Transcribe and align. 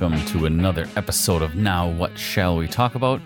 welcome 0.00 0.24
to 0.26 0.46
another 0.46 0.86
episode 0.94 1.42
of 1.42 1.56
Now 1.56 1.88
What 1.90 2.16
Shall 2.16 2.56
We 2.56 2.68
Talk 2.68 2.94
About, 2.94 3.20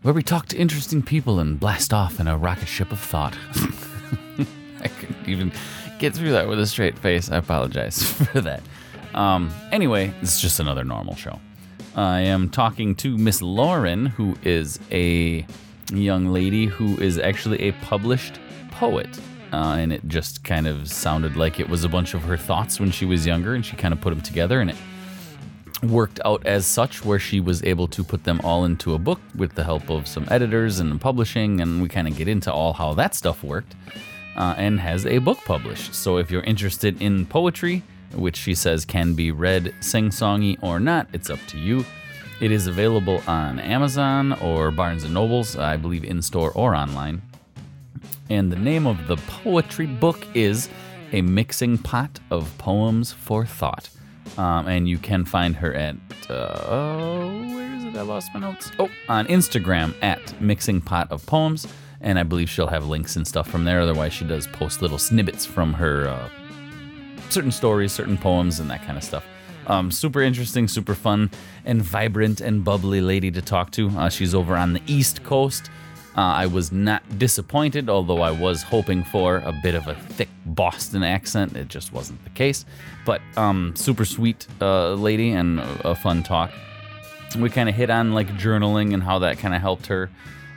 where 0.00 0.14
we 0.14 0.22
talk 0.22 0.46
to 0.46 0.56
interesting 0.56 1.02
people 1.02 1.40
and 1.40 1.60
blast 1.60 1.92
off 1.92 2.18
in 2.18 2.26
a 2.26 2.38
rocket 2.38 2.68
ship 2.68 2.90
of 2.90 2.98
thought. 2.98 3.36
I 4.80 4.88
couldn't 4.88 5.28
even 5.28 5.52
get 5.98 6.14
through 6.14 6.32
that 6.32 6.48
with 6.48 6.58
a 6.58 6.66
straight 6.66 6.98
face. 6.98 7.30
I 7.30 7.36
apologize 7.36 8.02
for 8.32 8.40
that. 8.40 8.62
Um, 9.12 9.52
anyway, 9.72 10.14
it's 10.22 10.40
just 10.40 10.58
another 10.58 10.84
normal 10.84 11.16
show. 11.16 11.38
I 11.94 12.20
am 12.20 12.48
talking 12.48 12.94
to 12.94 13.18
Miss 13.18 13.42
Lauren, 13.42 14.06
who 14.06 14.36
is 14.42 14.80
a 14.90 15.46
young 15.92 16.28
lady 16.28 16.64
who 16.64 16.96
is 16.96 17.18
actually 17.18 17.60
a 17.68 17.72
published 17.72 18.40
poet. 18.70 19.20
Uh, 19.52 19.76
and 19.78 19.92
it 19.92 20.08
just 20.08 20.44
kind 20.44 20.66
of 20.66 20.88
sounded 20.90 21.36
like 21.36 21.60
it 21.60 21.68
was 21.68 21.84
a 21.84 21.90
bunch 21.90 22.14
of 22.14 22.22
her 22.22 22.38
thoughts 22.38 22.80
when 22.80 22.90
she 22.90 23.04
was 23.04 23.26
younger, 23.26 23.54
and 23.54 23.66
she 23.66 23.76
kind 23.76 23.92
of 23.92 24.00
put 24.00 24.10
them 24.10 24.22
together, 24.22 24.62
and 24.62 24.70
it 24.70 24.76
worked 25.82 26.20
out 26.24 26.46
as 26.46 26.66
such, 26.66 27.04
where 27.04 27.18
she 27.18 27.40
was 27.40 27.62
able 27.64 27.88
to 27.88 28.02
put 28.04 28.24
them 28.24 28.40
all 28.42 28.64
into 28.64 28.94
a 28.94 28.98
book 28.98 29.20
with 29.34 29.54
the 29.54 29.64
help 29.64 29.90
of 29.90 30.06
some 30.06 30.26
editors 30.30 30.80
and 30.80 31.00
publishing, 31.00 31.60
and 31.60 31.82
we 31.82 31.88
kind 31.88 32.08
of 32.08 32.16
get 32.16 32.28
into 32.28 32.52
all 32.52 32.72
how 32.72 32.94
that 32.94 33.14
stuff 33.14 33.42
worked, 33.42 33.74
uh, 34.36 34.54
and 34.56 34.80
has 34.80 35.06
a 35.06 35.18
book 35.18 35.38
published. 35.44 35.94
So 35.94 36.18
if 36.18 36.30
you're 36.30 36.42
interested 36.42 37.00
in 37.00 37.26
poetry, 37.26 37.82
which 38.14 38.36
she 38.36 38.54
says 38.54 38.84
can 38.84 39.14
be 39.14 39.30
read 39.30 39.74
sing 39.80 40.10
songy 40.10 40.56
or 40.62 40.80
not, 40.80 41.08
it's 41.12 41.30
up 41.30 41.40
to 41.48 41.58
you. 41.58 41.84
It 42.40 42.50
is 42.50 42.66
available 42.66 43.22
on 43.26 43.58
Amazon 43.58 44.34
or 44.34 44.70
Barnes 44.70 45.04
and 45.04 45.14
Nobles, 45.14 45.56
I 45.56 45.76
believe 45.76 46.04
in 46.04 46.20
store 46.22 46.50
or 46.52 46.74
online. 46.74 47.22
And 48.28 48.52
the 48.52 48.56
name 48.56 48.86
of 48.86 49.06
the 49.06 49.16
poetry 49.16 49.86
book 49.86 50.26
is 50.34 50.68
A 51.12 51.22
Mixing 51.22 51.78
Pot 51.78 52.20
of 52.30 52.56
Poems 52.58 53.12
for 53.12 53.46
Thought. 53.46 53.88
Um, 54.36 54.66
and 54.68 54.88
you 54.88 54.98
can 54.98 55.24
find 55.24 55.56
her 55.56 55.72
at, 55.74 55.96
uh, 56.28 57.28
where 57.54 57.74
is 57.74 57.84
it? 57.84 57.96
I 57.96 58.02
lost 58.02 58.30
my 58.34 58.40
notes. 58.40 58.70
Oh, 58.78 58.90
on 59.08 59.26
Instagram 59.26 59.94
at 60.02 60.40
Mixing 60.40 60.80
Pot 60.80 61.10
of 61.10 61.24
Poems. 61.26 61.66
And 62.00 62.18
I 62.18 62.22
believe 62.22 62.50
she'll 62.50 62.66
have 62.66 62.86
links 62.86 63.16
and 63.16 63.26
stuff 63.26 63.48
from 63.48 63.64
there. 63.64 63.80
Otherwise, 63.80 64.12
she 64.12 64.24
does 64.26 64.46
post 64.46 64.82
little 64.82 64.98
snippets 64.98 65.46
from 65.46 65.72
her 65.72 66.08
uh, 66.08 66.28
certain 67.30 67.50
stories, 67.50 67.92
certain 67.92 68.18
poems, 68.18 68.60
and 68.60 68.70
that 68.70 68.82
kind 68.82 68.98
of 68.98 69.02
stuff. 69.02 69.24
Um, 69.66 69.90
super 69.90 70.22
interesting, 70.22 70.68
super 70.68 70.94
fun, 70.94 71.30
and 71.64 71.82
vibrant 71.82 72.40
and 72.40 72.62
bubbly 72.62 73.00
lady 73.00 73.30
to 73.32 73.42
talk 73.42 73.72
to. 73.72 73.88
Uh, 73.88 74.08
she's 74.08 74.34
over 74.34 74.56
on 74.56 74.74
the 74.74 74.82
East 74.86 75.24
Coast. 75.24 75.70
Uh, 76.16 76.20
I 76.20 76.46
was 76.46 76.72
not 76.72 77.02
disappointed, 77.18 77.90
although 77.90 78.22
I 78.22 78.30
was 78.30 78.62
hoping 78.62 79.04
for 79.04 79.38
a 79.38 79.52
bit 79.62 79.74
of 79.74 79.86
a 79.86 79.94
thick 79.94 80.30
Boston 80.46 81.02
accent. 81.02 81.54
It 81.54 81.68
just 81.68 81.92
wasn't 81.92 82.24
the 82.24 82.30
case. 82.30 82.64
But 83.04 83.20
um, 83.36 83.76
super 83.76 84.06
sweet 84.06 84.46
uh, 84.62 84.94
lady 84.94 85.32
and 85.32 85.60
a, 85.60 85.88
a 85.88 85.94
fun 85.94 86.22
talk. 86.22 86.52
We 87.38 87.50
kind 87.50 87.68
of 87.68 87.74
hit 87.74 87.90
on 87.90 88.14
like 88.14 88.28
journaling 88.38 88.94
and 88.94 89.02
how 89.02 89.18
that 89.18 89.36
kind 89.38 89.54
of 89.54 89.60
helped 89.60 89.88
her, 89.88 90.08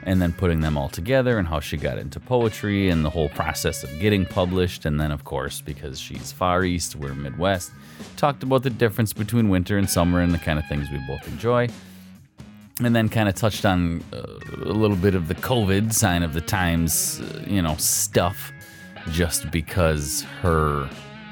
and 0.03 0.21
then 0.21 0.31
putting 0.31 0.61
them 0.61 0.77
all 0.77 0.87
together 0.87 1.37
and 1.37 1.45
how 1.45 1.59
she 1.59 1.75
got 1.75 1.97
into 1.97 2.21
poetry 2.21 2.89
and 2.89 3.03
the 3.03 3.09
whole 3.09 3.27
process 3.27 3.83
of 3.83 3.89
getting 3.99 4.25
published. 4.25 4.85
And 4.85 4.97
then, 4.97 5.11
of 5.11 5.25
course, 5.25 5.59
because 5.59 5.99
she's 5.99 6.31
Far 6.31 6.63
East, 6.63 6.95
we're 6.95 7.13
Midwest, 7.13 7.71
talked 8.15 8.43
about 8.43 8.63
the 8.63 8.69
difference 8.69 9.11
between 9.11 9.49
winter 9.49 9.77
and 9.77 9.89
summer 9.89 10.21
and 10.21 10.33
the 10.33 10.37
kind 10.37 10.57
of 10.57 10.65
things 10.67 10.89
we 10.89 10.99
both 11.05 11.27
enjoy 11.27 11.67
and 12.79 12.95
then 12.95 13.09
kind 13.09 13.27
of 13.27 13.35
touched 13.35 13.65
on 13.65 14.03
uh, 14.13 14.21
a 14.63 14.73
little 14.73 14.95
bit 14.95 15.15
of 15.15 15.27
the 15.27 15.35
COVID 15.35 15.93
sign 15.93 16.23
of 16.23 16.33
the 16.33 16.41
times, 16.41 17.21
uh, 17.21 17.43
you 17.47 17.61
know, 17.61 17.75
stuff, 17.75 18.51
just 19.11 19.51
because 19.51 20.21
her 20.41 20.89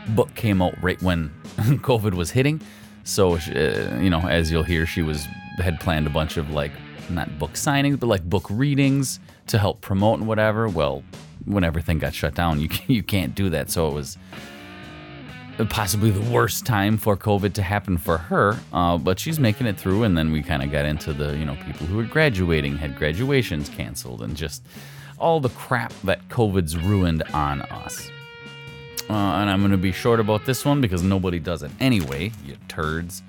book 0.10 0.34
came 0.36 0.62
out 0.62 0.76
right 0.82 1.02
when 1.02 1.30
COVID 1.58 2.14
was 2.14 2.32
hitting. 2.32 2.62
So, 3.04 3.36
uh, 3.38 3.98
you 4.02 4.10
know, 4.10 4.22
as 4.28 4.52
you'll 4.52 4.64
hear, 4.64 4.86
she 4.86 5.02
was 5.02 5.26
had 5.58 5.80
planned 5.80 6.08
a 6.08 6.10
bunch 6.10 6.38
of 6.38 6.52
like 6.52 6.72
not 7.10 7.40
book 7.40 7.54
signings, 7.54 8.00
but 8.00 8.08
like 8.08 8.24
book 8.24 8.48
readings 8.50 9.20
to 9.48 9.58
help 9.58 9.82
promote 9.82 10.20
and 10.20 10.28
whatever. 10.28 10.68
Well, 10.68 11.04
when 11.46 11.64
everything 11.64 12.00
got 12.00 12.14
shut 12.14 12.36
down, 12.36 12.60
you 12.62 12.70
you 12.88 13.04
can't 13.04 13.34
do 13.36 13.50
that. 13.50 13.70
So 13.70 13.88
it 13.88 13.94
was 13.94 14.18
possibly 15.66 16.12
the 16.12 16.32
worst 16.32 16.66
time 16.66 16.98
for 16.98 17.18
COVID 17.18 17.54
to 17.54 17.62
happen 17.62 17.98
for 17.98 18.18
her, 18.18 18.58
uh, 18.74 18.98
but 18.98 19.20
she's 19.20 19.40
making 19.40 19.68
it 19.68 19.78
through. 19.78 20.04
And 20.04 20.18
then 20.18 20.32
we 20.32 20.44
kind 20.44 20.64
of 20.64 20.72
got 20.72 20.86
into 20.86 21.14
the, 21.14 21.38
you 21.38 21.46
know, 21.46 21.58
people 21.66 21.88
who 21.88 21.98
were 21.98 22.04
graduating 22.04 22.78
had 22.78 22.98
graduations 22.98 23.70
canceled 23.70 24.22
and 24.22 24.36
just 24.36 24.64
all 25.18 25.40
the 25.40 25.50
crap 25.50 25.94
that 26.04 26.28
COVID's 26.30 26.78
ruined 26.78 27.24
on 27.34 27.62
us. 27.64 28.12
Uh, 29.10 29.14
and 29.14 29.50
I'm 29.50 29.62
going 29.62 29.72
to 29.72 29.78
be 29.78 29.92
short 29.92 30.20
about 30.20 30.46
this 30.46 30.64
one 30.66 30.82
because 30.82 31.02
nobody 31.02 31.40
does 31.40 31.64
it 31.64 31.72
anyway, 31.80 32.32
you 32.46 32.58
turds. 32.68 33.24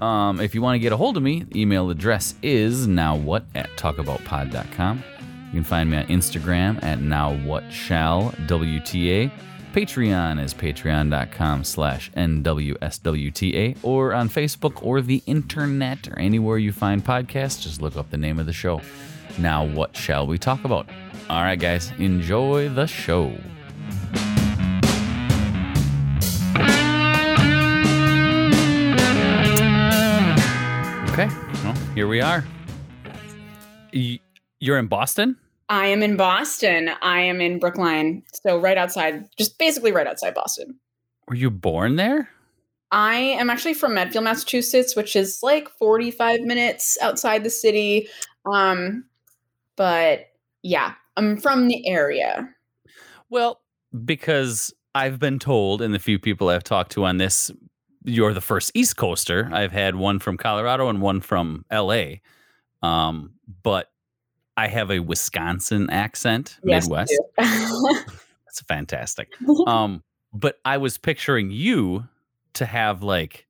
Um, 0.00 0.40
if 0.40 0.52
you 0.54 0.62
want 0.62 0.74
to 0.74 0.80
get 0.80 0.92
a 0.92 0.96
hold 0.96 1.16
of 1.16 1.22
me, 1.22 1.46
email 1.54 1.88
address 1.90 2.34
is 2.42 2.88
nowwhat 2.88 3.44
at 3.54 3.70
talkaboutpod.com. 3.76 5.04
You 5.52 5.52
can 5.52 5.64
find 5.64 5.90
me 5.90 5.98
on 5.98 6.06
Instagram 6.06 6.82
at 6.82 6.98
nowwhatshallwta. 6.98 9.30
Patreon 9.72 10.38
is 10.42 10.52
patreon.com 10.52 11.64
slash 11.64 12.10
NWSWTA, 12.12 13.78
or 13.82 14.12
on 14.12 14.28
Facebook 14.28 14.84
or 14.84 15.00
the 15.00 15.22
internet 15.24 16.06
or 16.08 16.18
anywhere 16.18 16.58
you 16.58 16.72
find 16.72 17.02
podcasts, 17.02 17.62
just 17.62 17.80
look 17.80 17.96
up 17.96 18.10
the 18.10 18.18
name 18.18 18.38
of 18.38 18.44
the 18.44 18.52
show. 18.52 18.82
Now, 19.38 19.64
what 19.64 19.96
shall 19.96 20.26
we 20.26 20.36
talk 20.36 20.64
about? 20.64 20.90
All 21.30 21.42
right, 21.42 21.58
guys, 21.58 21.90
enjoy 21.98 22.68
the 22.68 22.86
show. 22.86 23.34
Okay, 31.12 31.28
well, 31.64 31.74
here 31.94 32.08
we 32.08 32.20
are. 32.20 32.44
You're 34.60 34.78
in 34.78 34.86
Boston? 34.88 35.38
I 35.72 35.86
am 35.86 36.02
in 36.02 36.18
Boston. 36.18 36.90
I 37.00 37.22
am 37.22 37.40
in 37.40 37.58
Brookline. 37.58 38.24
So 38.44 38.58
right 38.58 38.76
outside, 38.76 39.26
just 39.38 39.58
basically 39.58 39.90
right 39.90 40.06
outside 40.06 40.34
Boston. 40.34 40.78
Were 41.28 41.34
you 41.34 41.50
born 41.50 41.96
there? 41.96 42.28
I 42.90 43.14
am 43.14 43.48
actually 43.48 43.72
from 43.72 43.94
Medfield, 43.94 44.24
Massachusetts, 44.24 44.94
which 44.94 45.16
is 45.16 45.38
like 45.42 45.70
45 45.70 46.42
minutes 46.42 46.98
outside 47.00 47.42
the 47.42 47.48
city. 47.48 48.06
Um, 48.44 49.06
but 49.76 50.26
yeah, 50.62 50.92
I'm 51.16 51.38
from 51.38 51.68
the 51.68 51.88
area. 51.88 52.50
Well, 53.30 53.62
because 54.04 54.74
I've 54.94 55.18
been 55.18 55.38
told, 55.38 55.80
and 55.80 55.94
the 55.94 55.98
few 55.98 56.18
people 56.18 56.50
I've 56.50 56.64
talked 56.64 56.92
to 56.92 57.06
on 57.06 57.16
this, 57.16 57.50
you're 58.04 58.34
the 58.34 58.42
first 58.42 58.72
East 58.74 58.98
Coaster. 58.98 59.48
I've 59.50 59.72
had 59.72 59.96
one 59.96 60.18
from 60.18 60.36
Colorado 60.36 60.90
and 60.90 61.00
one 61.00 61.22
from 61.22 61.64
LA. 61.72 62.16
Um, 62.82 63.32
but 63.62 63.91
I 64.56 64.66
have 64.68 64.90
a 64.90 64.98
Wisconsin 65.00 65.88
accent, 65.90 66.58
Yes, 66.64 66.84
Midwest. 66.88 67.18
That's 67.38 68.60
fantastic. 68.68 69.28
Um, 69.66 70.02
but 70.34 70.58
I 70.64 70.78
was 70.78 70.98
picturing 70.98 71.50
you 71.50 72.06
to 72.54 72.66
have 72.66 73.02
like 73.02 73.46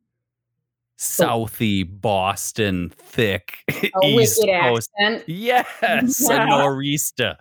Southie 0.98 1.84
Boston 2.00 2.92
thick 2.96 3.58
a 4.02 4.06
East 4.06 4.40
Coast. 4.44 4.90
accent. 5.00 5.24
Yes, 5.28 5.66
a 5.82 6.02
Yeah. 6.34 6.46
norista. 6.46 7.36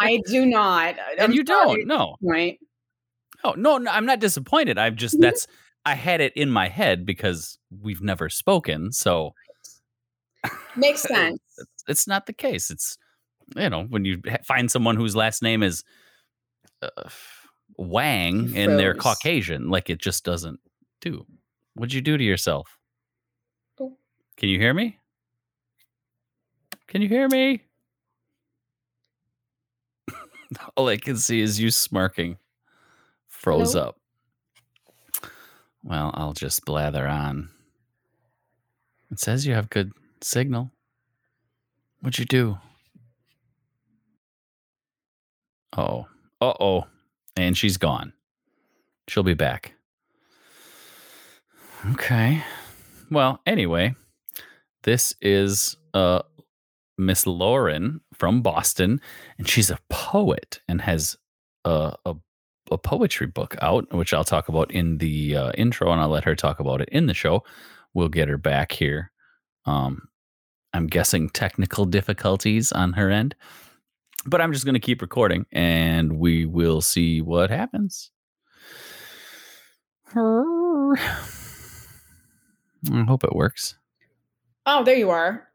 I 0.00 0.20
do 0.26 0.44
not. 0.44 0.96
And 1.12 1.20
I'm 1.20 1.32
you 1.32 1.44
don't. 1.44 1.86
No. 1.86 2.16
Right. 2.20 2.58
Oh, 3.44 3.52
no, 3.56 3.78
no, 3.78 3.90
I'm 3.90 4.04
not 4.06 4.18
disappointed. 4.18 4.76
I've 4.78 4.96
just 4.96 5.16
Mhm. 5.16 5.22
that's 5.22 5.46
I 5.84 5.94
had 5.94 6.20
it 6.20 6.32
in 6.36 6.50
my 6.50 6.68
head 6.68 7.06
because 7.06 7.58
we've 7.82 8.02
never 8.02 8.28
spoken, 8.28 8.90
so 8.92 9.34
Makes 10.76 11.02
sense. 11.02 11.38
It's, 11.88 12.06
not 12.06 12.26
the 12.26 12.32
case. 12.32 12.70
It's 12.70 12.98
you 13.54 13.70
know 13.70 13.84
when 13.84 14.04
you 14.04 14.20
find 14.44 14.70
someone 14.70 14.96
whose 14.96 15.14
last 15.14 15.42
name 15.42 15.62
is 15.62 15.84
uh, 16.82 17.08
Wang 17.76 18.56
and 18.56 18.78
they're 18.78 18.94
Caucasian, 18.94 19.70
like 19.70 19.90
it 19.90 19.98
just 19.98 20.24
doesn't 20.24 20.60
do. 21.00 21.26
What'd 21.74 21.92
you 21.92 22.00
do 22.00 22.16
to 22.16 22.24
yourself? 22.24 22.78
Oh. 23.80 23.96
Can 24.36 24.48
you 24.48 24.58
hear 24.58 24.74
me? 24.74 24.98
Can 26.88 27.02
you 27.02 27.08
hear 27.08 27.28
me? 27.28 27.62
All 30.76 30.88
I 30.88 30.96
can 30.96 31.16
see 31.16 31.40
is 31.40 31.60
you 31.60 31.70
smirking. 31.70 32.38
Froze 33.28 33.74
Hello? 33.74 33.88
up. 33.88 33.96
Well, 35.82 36.10
I'll 36.14 36.32
just 36.32 36.64
blather 36.64 37.06
on. 37.06 37.50
It 39.10 39.20
says 39.20 39.46
you 39.46 39.54
have 39.54 39.70
good 39.70 39.92
signal. 40.20 40.72
What'd 42.06 42.20
you 42.20 42.24
do? 42.24 42.58
Oh. 45.76 46.06
Uh 46.40 46.52
oh. 46.60 46.86
And 47.36 47.58
she's 47.58 47.78
gone. 47.78 48.12
She'll 49.08 49.24
be 49.24 49.34
back. 49.34 49.72
Okay. 51.90 52.44
Well, 53.10 53.40
anyway, 53.44 53.96
this 54.84 55.16
is 55.20 55.76
uh 55.94 56.22
Miss 56.96 57.26
Lauren 57.26 58.00
from 58.14 58.40
Boston, 58.40 59.00
and 59.36 59.48
she's 59.48 59.70
a 59.70 59.80
poet 59.90 60.60
and 60.68 60.82
has 60.82 61.16
a, 61.64 61.96
a 62.04 62.14
a 62.70 62.78
poetry 62.78 63.26
book 63.26 63.56
out, 63.60 63.92
which 63.92 64.14
I'll 64.14 64.22
talk 64.22 64.48
about 64.48 64.70
in 64.70 64.98
the 64.98 65.34
uh, 65.34 65.50
intro, 65.58 65.90
and 65.90 66.00
I'll 66.00 66.08
let 66.08 66.22
her 66.22 66.36
talk 66.36 66.60
about 66.60 66.80
it 66.80 66.88
in 66.90 67.06
the 67.06 67.14
show. 67.14 67.42
we'll 67.94 68.08
get 68.08 68.28
her 68.28 68.38
back 68.38 68.70
here. 68.70 69.10
Um, 69.64 70.06
I'm 70.76 70.86
guessing 70.86 71.28
technical 71.30 71.84
difficulties 71.86 72.70
on 72.72 72.92
her 72.94 73.10
end, 73.10 73.34
but 74.26 74.40
I'm 74.40 74.52
just 74.52 74.64
going 74.64 74.74
to 74.74 74.80
keep 74.80 75.00
recording 75.02 75.46
and 75.52 76.18
we 76.18 76.44
will 76.46 76.80
see 76.80 77.20
what 77.22 77.50
happens. 77.50 78.10
I 80.14 80.94
hope 83.06 83.24
it 83.24 83.34
works. 83.34 83.76
Oh, 84.66 84.84
there 84.84 84.96
you 84.96 85.10
are. 85.10 85.48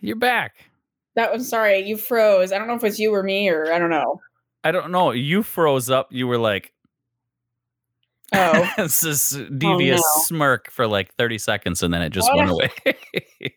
You're 0.00 0.16
back. 0.16 0.70
That 1.14 1.32
was 1.32 1.48
sorry, 1.48 1.80
you 1.80 1.96
froze. 1.96 2.52
I 2.52 2.58
don't 2.58 2.66
know 2.68 2.74
if 2.74 2.84
it's 2.84 2.98
you 2.98 3.14
or 3.14 3.22
me 3.22 3.48
or 3.48 3.72
I 3.72 3.78
don't 3.78 3.90
know. 3.90 4.20
I 4.64 4.72
don't 4.72 4.90
know. 4.90 5.12
You 5.12 5.42
froze 5.42 5.90
up. 5.90 6.08
You 6.10 6.26
were 6.26 6.38
like, 6.38 6.72
Oh, 8.34 8.68
it's 8.78 9.00
this 9.02 9.36
oh, 9.36 9.44
devious 9.56 10.00
no. 10.00 10.22
smirk 10.22 10.70
for 10.70 10.86
like 10.86 11.14
30 11.14 11.38
seconds 11.38 11.82
and 11.82 11.94
then 11.94 12.02
it 12.02 12.10
just 12.10 12.28
Oh, 12.30 12.36
went 12.36 12.50
away. 12.50 12.70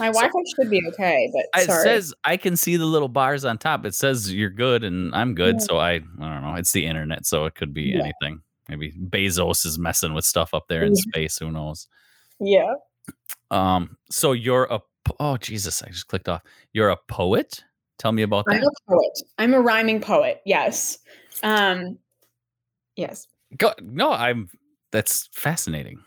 my 0.00 0.06
Wi-Fi 0.06 0.38
should 0.56 0.70
be 0.70 0.82
okay, 0.88 1.30
but 1.32 1.60
it 1.60 1.66
sorry. 1.66 1.82
says 1.82 2.14
I 2.24 2.36
can 2.36 2.56
see 2.56 2.76
the 2.76 2.86
little 2.86 3.08
bars 3.08 3.44
on 3.44 3.58
top. 3.58 3.84
It 3.84 3.94
says 3.94 4.32
you're 4.32 4.50
good 4.50 4.84
and 4.84 5.14
I'm 5.14 5.34
good. 5.34 5.56
Yeah. 5.60 5.66
So 5.66 5.78
I 5.78 5.92
I 5.94 5.98
don't 5.98 6.42
know. 6.42 6.54
It's 6.56 6.72
the 6.72 6.86
internet, 6.86 7.26
so 7.26 7.44
it 7.46 7.54
could 7.54 7.72
be 7.74 7.82
Yeah. 7.94 8.00
anything. 8.04 8.42
Maybe 8.68 8.92
Bezos 8.92 9.64
is 9.64 9.78
messing 9.78 10.12
with 10.14 10.24
stuff 10.24 10.52
up 10.54 10.68
there 10.68 10.82
in 10.84 10.94
space. 10.94 11.38
Who 11.38 11.50
knows? 11.50 11.88
yeah. 12.40 12.74
Um. 13.50 13.96
So 14.10 14.32
you're 14.32 14.64
a 14.70 14.80
oh 15.18 15.36
Jesus! 15.38 15.82
I 15.82 15.88
just 15.88 16.08
clicked 16.08 16.28
off. 16.28 16.42
You're 16.72 16.90
a 16.90 16.98
poet. 17.08 17.64
Tell 17.98 18.12
me 18.12 18.22
about 18.22 18.44
that. 18.46 18.56
I'm 18.56 18.62
a 18.62 18.90
poet. 18.92 19.18
I'm 19.38 19.54
a 19.54 19.60
rhyming 19.60 20.00
poet. 20.00 20.40
Yes. 20.44 20.98
Um 21.42 21.98
yes. 22.96 23.26
Go, 23.56 23.72
no, 23.80 24.12
I'm. 24.12 24.50
That's 24.92 25.28
fascinating. 25.32 26.00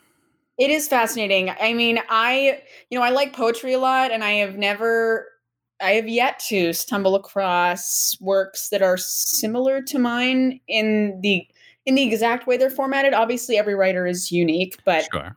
It 0.62 0.70
is 0.70 0.88
fascinating. 0.88 1.50
I 1.50 1.74
mean, 1.74 2.00
I, 2.08 2.62
you 2.92 3.00
know, 3.00 3.04
I 3.04 3.10
like 3.10 3.34
poetry 3.34 3.74
a 3.74 3.80
lot 3.80 4.12
and 4.12 4.24
I 4.24 4.34
have 4.34 4.58
never 4.58 5.28
I 5.82 5.94
have 5.94 6.08
yet 6.08 6.38
to 6.50 6.72
stumble 6.72 7.16
across 7.16 8.16
works 8.22 8.70
that 8.70 8.84
are 8.84 8.96
similar 8.96 9.82
to 9.82 9.98
mine 9.98 10.60
in 10.68 11.20
the 11.24 11.48
in 11.88 11.96
the 11.96 12.04
exact 12.04 12.46
way 12.46 12.58
they're 12.58 12.70
formatted. 12.70 13.16
Obviously, 13.16 13.58
every 13.58 13.74
writer 13.74 14.06
is 14.06 14.32
unique, 14.32 14.78
but 14.86 15.08
Sure. 15.12 15.36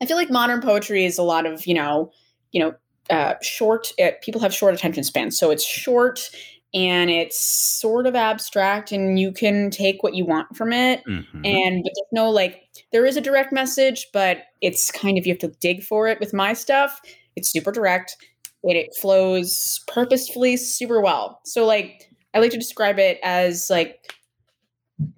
I 0.00 0.06
feel 0.06 0.16
like 0.16 0.30
modern 0.30 0.62
poetry 0.62 1.04
is 1.04 1.18
a 1.18 1.22
lot 1.22 1.44
of, 1.44 1.66
you 1.66 1.74
know, 1.74 2.10
you 2.52 2.60
know, 2.60 2.74
uh, 3.10 3.34
short. 3.42 3.92
Uh, 4.02 4.12
people 4.22 4.40
have 4.40 4.54
short 4.54 4.72
attention 4.72 5.04
spans, 5.04 5.38
so 5.38 5.50
it's 5.50 5.62
short 5.62 6.30
and 6.74 7.08
it's 7.10 7.38
sort 7.38 8.06
of 8.06 8.14
abstract, 8.16 8.90
and 8.92 9.18
you 9.18 9.30
can 9.32 9.70
take 9.70 10.02
what 10.02 10.14
you 10.14 10.24
want 10.26 10.56
from 10.56 10.72
it. 10.72 11.02
Mhm. 11.06 11.46
And 11.46 11.82
but 11.84 11.92
there's 11.94 12.12
no 12.12 12.30
like, 12.30 12.62
there 12.92 13.06
is 13.06 13.16
a 13.16 13.20
direct 13.20 13.52
message, 13.52 14.08
but 14.12 14.38
it's 14.60 14.90
kind 14.90 15.16
of 15.16 15.26
you 15.26 15.32
have 15.32 15.40
to 15.40 15.52
dig 15.60 15.82
for 15.82 16.08
it. 16.08 16.18
With 16.20 16.32
my 16.34 16.52
stuff, 16.52 17.00
it's 17.36 17.48
super 17.48 17.70
direct. 17.72 18.16
It, 18.64 18.76
it 18.76 18.94
flows 19.00 19.80
purposefully 19.86 20.56
super 20.56 21.00
well. 21.00 21.40
So 21.44 21.64
like, 21.64 22.10
I 22.34 22.40
like 22.40 22.50
to 22.50 22.58
describe 22.58 22.98
it 22.98 23.18
as 23.22 23.68
like 23.70 24.12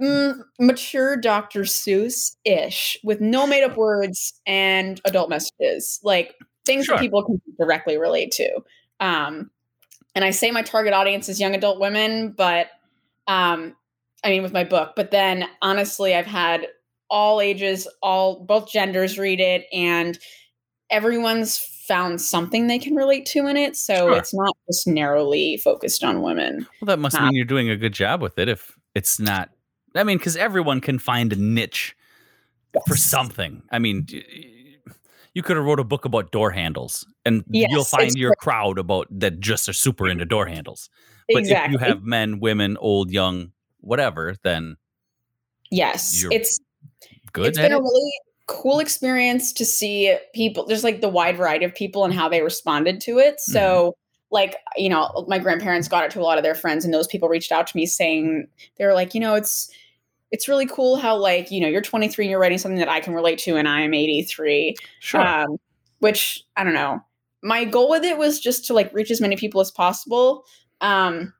mm, 0.00 0.35
mature 0.59 1.17
Dr. 1.17 1.61
Seuss 1.62 2.37
ish 2.44 2.99
with 3.05 3.20
no 3.20 3.47
made 3.47 3.62
up 3.64 3.76
words 3.76 4.35
and 4.47 5.00
adult 5.05 5.31
messages, 5.31 6.00
like 6.02 6.35
things 6.67 6.85
Sure. 6.87 6.97
that 6.97 7.00
people 7.02 7.25
can 7.25 7.41
directly 7.59 7.97
relate 7.97 8.32
to. 8.32 8.61
Um, 9.00 9.50
and 10.17 10.25
I 10.25 10.31
say 10.31 10.51
my 10.51 10.63
target 10.63 10.95
audience 10.95 11.29
is 11.29 11.39
young 11.39 11.55
adult 11.55 11.79
women, 11.79 12.33
but 12.33 12.69
um, 13.29 13.77
I 14.25 14.31
mean, 14.31 14.43
with 14.43 14.53
my 14.53 14.65
book, 14.65 14.95
but 14.97 15.11
then 15.11 15.47
honestly, 15.61 16.15
I've 16.15 16.27
had 16.27 16.67
all 17.11 17.41
ages, 17.41 17.87
all 18.03 18.45
both 18.45 18.69
genders 18.73 19.19
read 19.19 19.41
it, 19.41 19.67
and 19.73 20.19
everyone's 20.91 21.59
found 21.59 22.21
something 22.21 22.67
they 22.67 22.79
can 22.79 22.95
relate 22.97 23.27
to 23.27 23.47
in 23.47 23.57
it. 23.59 23.77
So 23.77 23.95
Sure. 23.95 24.13
it's 24.17 24.33
not 24.35 24.57
just 24.67 24.87
narrowly 24.87 25.59
focused 25.59 26.03
on 26.03 26.23
women. 26.23 26.67
Well, 26.81 26.87
that 26.87 26.99
must 26.99 27.17
Huh. 27.17 27.27
mean 27.27 27.35
you're 27.35 27.45
doing 27.45 27.69
a 27.69 27.77
good 27.77 27.93
job 27.93 28.23
with 28.23 28.39
it. 28.39 28.49
If 28.49 28.77
it's 28.95 29.21
not, 29.21 29.51
I 29.95 30.03
mean, 30.03 30.17
because 30.17 30.37
everyone 30.37 30.81
can 30.81 30.99
find 30.99 31.33
a 31.33 31.37
niche 31.37 31.95
for 32.89 32.97
something. 32.97 33.62
I 33.71 33.79
mean, 33.79 34.03
d- 34.03 34.56
you 35.37 35.43
could 35.43 35.59
have 35.59 35.67
wrote 35.67 35.79
a 35.79 35.85
book 35.85 36.06
about 36.06 36.33
door 36.33 36.50
handles, 36.50 37.06
and 37.27 37.44
Yes, 37.50 37.69
you'll 37.71 37.85
find 37.85 38.15
your 38.15 38.35
crowd 38.37 38.79
about 38.79 39.06
that 39.11 39.38
just 39.38 39.69
are 39.69 39.75
super 39.75 40.09
into 40.09 40.25
door 40.25 40.47
handles. 40.47 40.88
But 41.29 41.41
exactly. 41.41 41.75
if 41.75 41.81
you 41.83 41.87
have 41.87 42.03
men, 42.03 42.41
women, 42.41 42.79
old, 42.79 43.11
young, 43.11 43.53
whatever, 43.81 44.37
then 44.44 44.79
yes, 45.71 46.25
it's 46.31 46.59
good 47.35 47.49
It's 47.49 47.59
been 47.59 47.71
a 47.71 47.79
really 47.79 48.12
cool 48.47 48.79
experience 48.79 49.53
to 49.53 49.67
see 49.67 50.17
people 50.35 50.65
There's 50.65 50.85
like 50.85 51.03
the 51.03 51.09
wide 51.11 51.37
variety 51.37 51.67
of 51.67 51.75
people 51.75 52.06
and 52.06 52.15
how 52.15 52.31
they 52.31 52.41
responded 52.41 53.00
to 53.03 53.19
it 53.19 53.41
so 53.41 53.61
mm-hmm. 53.61 53.91
like 54.31 54.56
you 54.77 54.88
know 54.88 55.27
my 55.27 55.41
grandparents 55.41 55.88
got 55.88 56.05
it 56.05 56.12
to 56.12 56.21
a 56.21 56.23
lot 56.23 56.38
of 56.38 56.44
their 56.44 56.55
friends 56.55 56.85
and 56.85 56.94
those 56.94 57.09
people 57.09 57.29
reached 57.29 57.50
out 57.50 57.67
to 57.67 57.77
me 57.77 57.87
saying 57.87 58.47
they 58.79 58.87
were 58.87 58.94
like 58.94 59.15
you 59.15 59.21
know 59.21 59.35
it's 59.35 59.69
it's 60.31 60.49
really 60.49 60.67
cool 60.67 60.96
how 60.96 61.17
like 61.17 61.50
you 61.50 61.61
know 61.61 61.69
you're 61.69 61.81
23 61.82 62.25
and 62.25 62.31
you're 62.31 62.40
writing 62.40 62.58
something 62.58 62.78
that 62.78 62.88
i 62.88 63.00
can 63.00 63.14
relate 63.14 63.38
to 63.38 63.56
and 63.56 63.69
i'm 63.69 63.94
83 63.94 64.75
Sure. 65.00 65.20
um, 65.20 65.58
which 66.00 66.44
i 66.56 66.64
don't 66.64 66.75
know 66.75 67.00
my 67.43 67.64
goal 67.64 67.88
with 67.90 68.05
it 68.05 68.19
was 68.19 68.40
just 68.40 68.67
to 68.67 68.75
like 68.75 68.93
reach 68.93 69.11
as 69.11 69.20
many 69.20 69.37
people 69.37 69.61
as 69.61 69.70
possible 69.70 70.44
um, 70.81 71.32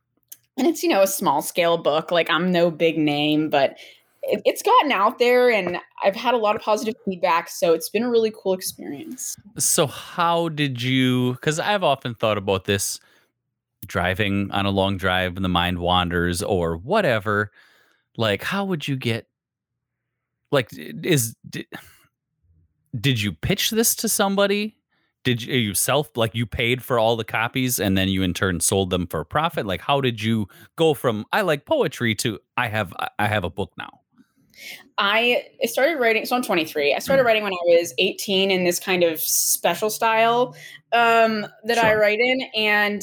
and 0.57 0.67
it's 0.67 0.83
you 0.83 0.89
know 0.89 1.03
a 1.03 1.07
small 1.07 1.43
scale 1.43 1.79
book 1.79 2.11
like 2.11 2.31
i'm 2.31 2.51
no 2.53 2.71
big 2.71 2.97
name 2.99 3.51
but 3.51 3.77
it, 4.23 4.41
it's 4.45 4.63
gotten 4.63 4.93
out 4.93 5.19
there 5.19 5.51
and 5.51 5.79
i've 6.05 6.17
had 6.17 6.35
a 6.35 6.39
lot 6.39 6.57
of 6.57 6.63
positive 6.63 6.95
feedback 7.05 7.49
so 7.49 7.73
it's 7.75 7.89
been 7.89 8.03
a 8.05 8.11
really 8.11 8.33
cool 8.37 8.53
experience 8.55 9.37
So 9.59 9.87
how 9.87 10.49
did 10.51 10.83
you? 10.83 11.33
Because 11.33 11.59
I've 11.59 11.83
often 11.83 12.15
thought 12.15 12.37
about 12.37 12.65
this, 12.67 13.01
driving 13.87 14.51
on 14.51 14.67
a 14.67 14.71
long 14.71 14.97
drive 14.99 15.37
and 15.37 15.45
the 15.45 15.49
mind 15.49 15.79
wanders 15.79 16.43
or 16.43 16.77
whatever. 16.77 17.51
Like, 18.17 18.43
how 18.43 18.65
would 18.65 18.87
you 18.87 18.97
get? 18.97 19.27
Like, 20.53 20.71
is 20.73 21.35
did, 21.49 21.67
did 22.99 23.21
you 23.21 23.33
pitch 23.33 23.71
this 23.71 23.95
to 23.97 24.09
somebody? 24.09 24.77
Did 25.25 25.43
you, 25.43 25.55
you 25.57 25.75
self 25.75 26.17
like 26.17 26.35
you 26.35 26.47
paid 26.47 26.83
for 26.83 26.99
all 26.99 27.17
the 27.17 27.25
copies 27.25 27.81
and 27.81 27.99
then 27.99 28.09
you 28.09 28.23
in 28.23 28.33
turn 28.33 28.61
sold 28.61 28.91
them 28.91 29.07
for 29.07 29.21
a 29.21 29.25
profit? 29.27 29.67
Like, 29.67 29.81
how 29.81 30.01
did 30.01 30.23
you 30.23 30.47
go 30.77 30.95
from 30.95 31.25
I 31.33 31.41
like 31.43 31.67
poetry 31.67 32.15
to 32.17 32.39
I 32.57 32.69
have 32.69 32.93
I 33.19 33.27
have 33.27 33.45
a 33.45 33.51
book 33.51 33.73
now? 33.77 34.01
i 34.97 35.45
I 35.63 35.67
started 35.67 36.01
writing 36.01 36.25
so 36.25 36.35
i'm 36.35 36.43
23 36.43 36.95
i 36.95 36.99
started 36.99 37.23
Mm. 37.23 37.27
writing 37.27 37.43
when 37.43 37.53
i 37.53 37.57
was 37.67 37.93
18 37.99 38.51
in 38.51 38.65
this 38.65 38.81
kind 38.81 39.03
of 39.05 39.21
special 39.21 39.91
style 39.91 40.57
um, 40.95 41.47
that 41.65 41.77
i 41.77 41.95
write 41.95 42.19
in 42.21 42.41
and 42.57 43.03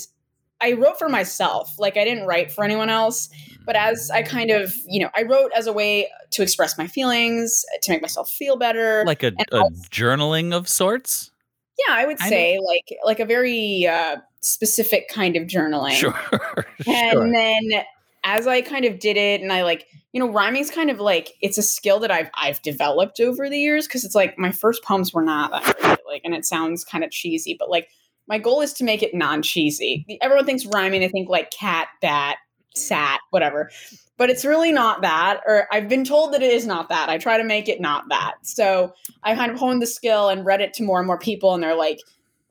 i 0.63 0.71
wrote 0.73 0.97
for 0.97 1.09
myself 1.09 1.73
like 1.77 1.97
i 1.97 2.03
didn't 2.03 2.25
write 2.25 2.51
for 2.51 2.63
anyone 2.63 2.89
else 2.89 3.29
but 3.65 3.75
as 3.75 4.09
i 4.11 4.21
kind 4.21 4.49
of 4.51 4.73
you 4.87 4.99
know 5.01 5.09
i 5.15 5.21
wrote 5.23 5.51
as 5.55 5.67
a 5.67 5.73
way 5.73 6.07
to 6.31 6.41
express 6.41 6.77
my 6.77 6.87
feelings 6.87 7.63
to 7.81 7.91
make 7.91 8.01
myself 8.01 8.29
feel 8.29 8.55
better 8.57 9.03
Like 9.05 9.23
a, 9.23 9.31
a 9.51 9.59
also- 9.59 9.69
journaling 9.91 10.53
of 10.53 10.67
sorts. 10.67 11.31
yeah 11.87 11.93
i 11.95 12.05
would 12.05 12.19
say 12.19 12.59
like 12.65 12.97
like 13.05 13.19
a 13.19 13.25
very 13.25 13.85
uh, 13.87 14.17
specific 14.41 15.07
kind 15.09 15.35
of 15.35 15.43
journaling 15.47 15.91
Sure. 15.93 16.17
and 16.87 17.11
sure. 17.13 17.31
then 17.31 17.83
as 18.23 18.47
i 18.47 18.61
kind 18.61 18.85
of 18.85 18.99
did 18.99 19.17
it 19.17 19.41
and 19.41 19.51
i 19.53 19.63
like 19.63 19.85
you 20.13 20.19
know 20.19 20.29
rhyming's 20.31 20.69
kind 20.71 20.89
of 20.89 20.99
like 20.99 21.33
it's 21.41 21.57
a 21.57 21.63
skill 21.63 21.99
that 21.99 22.11
i've 22.11 22.29
i've 22.35 22.61
developed 22.61 23.19
over 23.19 23.49
the 23.49 23.57
years 23.57 23.87
because 23.87 24.03
it's 24.05 24.15
like 24.15 24.37
my 24.37 24.51
first 24.51 24.83
poems 24.83 25.13
were 25.13 25.23
not 25.23 25.51
that 25.51 25.77
great 25.79 25.99
like 26.05 26.21
and 26.23 26.33
it 26.35 26.45
sounds 26.45 26.83
kind 26.85 27.03
of 27.03 27.09
cheesy 27.11 27.55
but 27.57 27.69
like 27.69 27.89
my 28.27 28.37
goal 28.37 28.61
is 28.61 28.73
to 28.73 28.83
make 28.83 29.03
it 29.03 29.13
non-cheesy. 29.13 30.05
Everyone 30.21 30.45
thinks 30.45 30.65
rhyming 30.65 31.01
they 31.01 31.09
think 31.09 31.29
like 31.29 31.51
cat 31.51 31.87
bat 32.01 32.37
sat 32.75 33.19
whatever. 33.29 33.69
But 34.17 34.29
it's 34.29 34.45
really 34.45 34.71
not 34.71 35.01
that 35.01 35.41
or 35.45 35.67
i've 35.71 35.89
been 35.89 36.05
told 36.05 36.33
that 36.33 36.41
it 36.41 36.51
is 36.51 36.65
not 36.65 36.89
that. 36.89 37.09
I 37.09 37.17
try 37.17 37.37
to 37.37 37.43
make 37.43 37.67
it 37.67 37.81
not 37.81 38.05
that. 38.09 38.35
So 38.43 38.93
i 39.23 39.35
kind 39.35 39.51
of 39.51 39.59
honed 39.59 39.81
the 39.81 39.87
skill 39.87 40.29
and 40.29 40.45
read 40.45 40.61
it 40.61 40.73
to 40.75 40.83
more 40.83 40.99
and 40.99 41.07
more 41.07 41.19
people 41.19 41.53
and 41.53 41.63
they're 41.63 41.75
like 41.75 41.99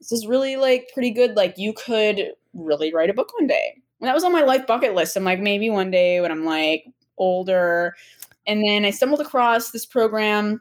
this 0.01 0.13
is 0.13 0.27
really 0.27 0.57
like 0.57 0.91
pretty 0.93 1.11
good. 1.11 1.37
Like 1.37 1.59
you 1.59 1.73
could 1.73 2.33
really 2.55 2.93
write 2.93 3.11
a 3.11 3.15
book 3.15 3.33
one 3.39 3.47
day. 3.47 3.81
And 4.01 4.09
that 4.09 4.15
was 4.15 4.25
on 4.25 4.33
my 4.33 4.43
life 4.43 4.67
bucket 4.67 4.95
list. 4.95 5.17
I'm 5.17 5.25
like 5.25 5.41
maybe 5.41 5.71
one 5.71 5.91
day 5.91 6.21
when 6.21 6.31
i'm 6.31 6.45
like 6.45 6.87
older. 7.19 7.95
And 8.47 8.63
then 8.65 8.85
i 8.85 8.91
stumbled 8.91 9.21
across 9.21 9.71
this 9.71 9.87
program 9.87 10.61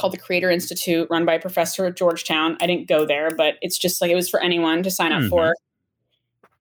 called 0.00 0.12
the 0.12 0.18
creator 0.18 0.50
institute 0.50 1.06
run 1.10 1.24
by 1.24 1.34
a 1.34 1.40
professor 1.40 1.84
at 1.86 1.96
georgetown. 1.96 2.56
I 2.60 2.66
didn't 2.66 2.88
go 2.88 3.04
there 3.04 3.30
but 3.30 3.54
it's 3.62 3.78
just 3.78 4.00
like 4.00 4.10
it 4.10 4.14
was 4.14 4.28
for 4.28 4.40
anyone 4.40 4.82
to 4.82 4.90
sign 4.90 5.12
up 5.12 5.22
Mhm. 5.22 5.28
for. 5.28 5.54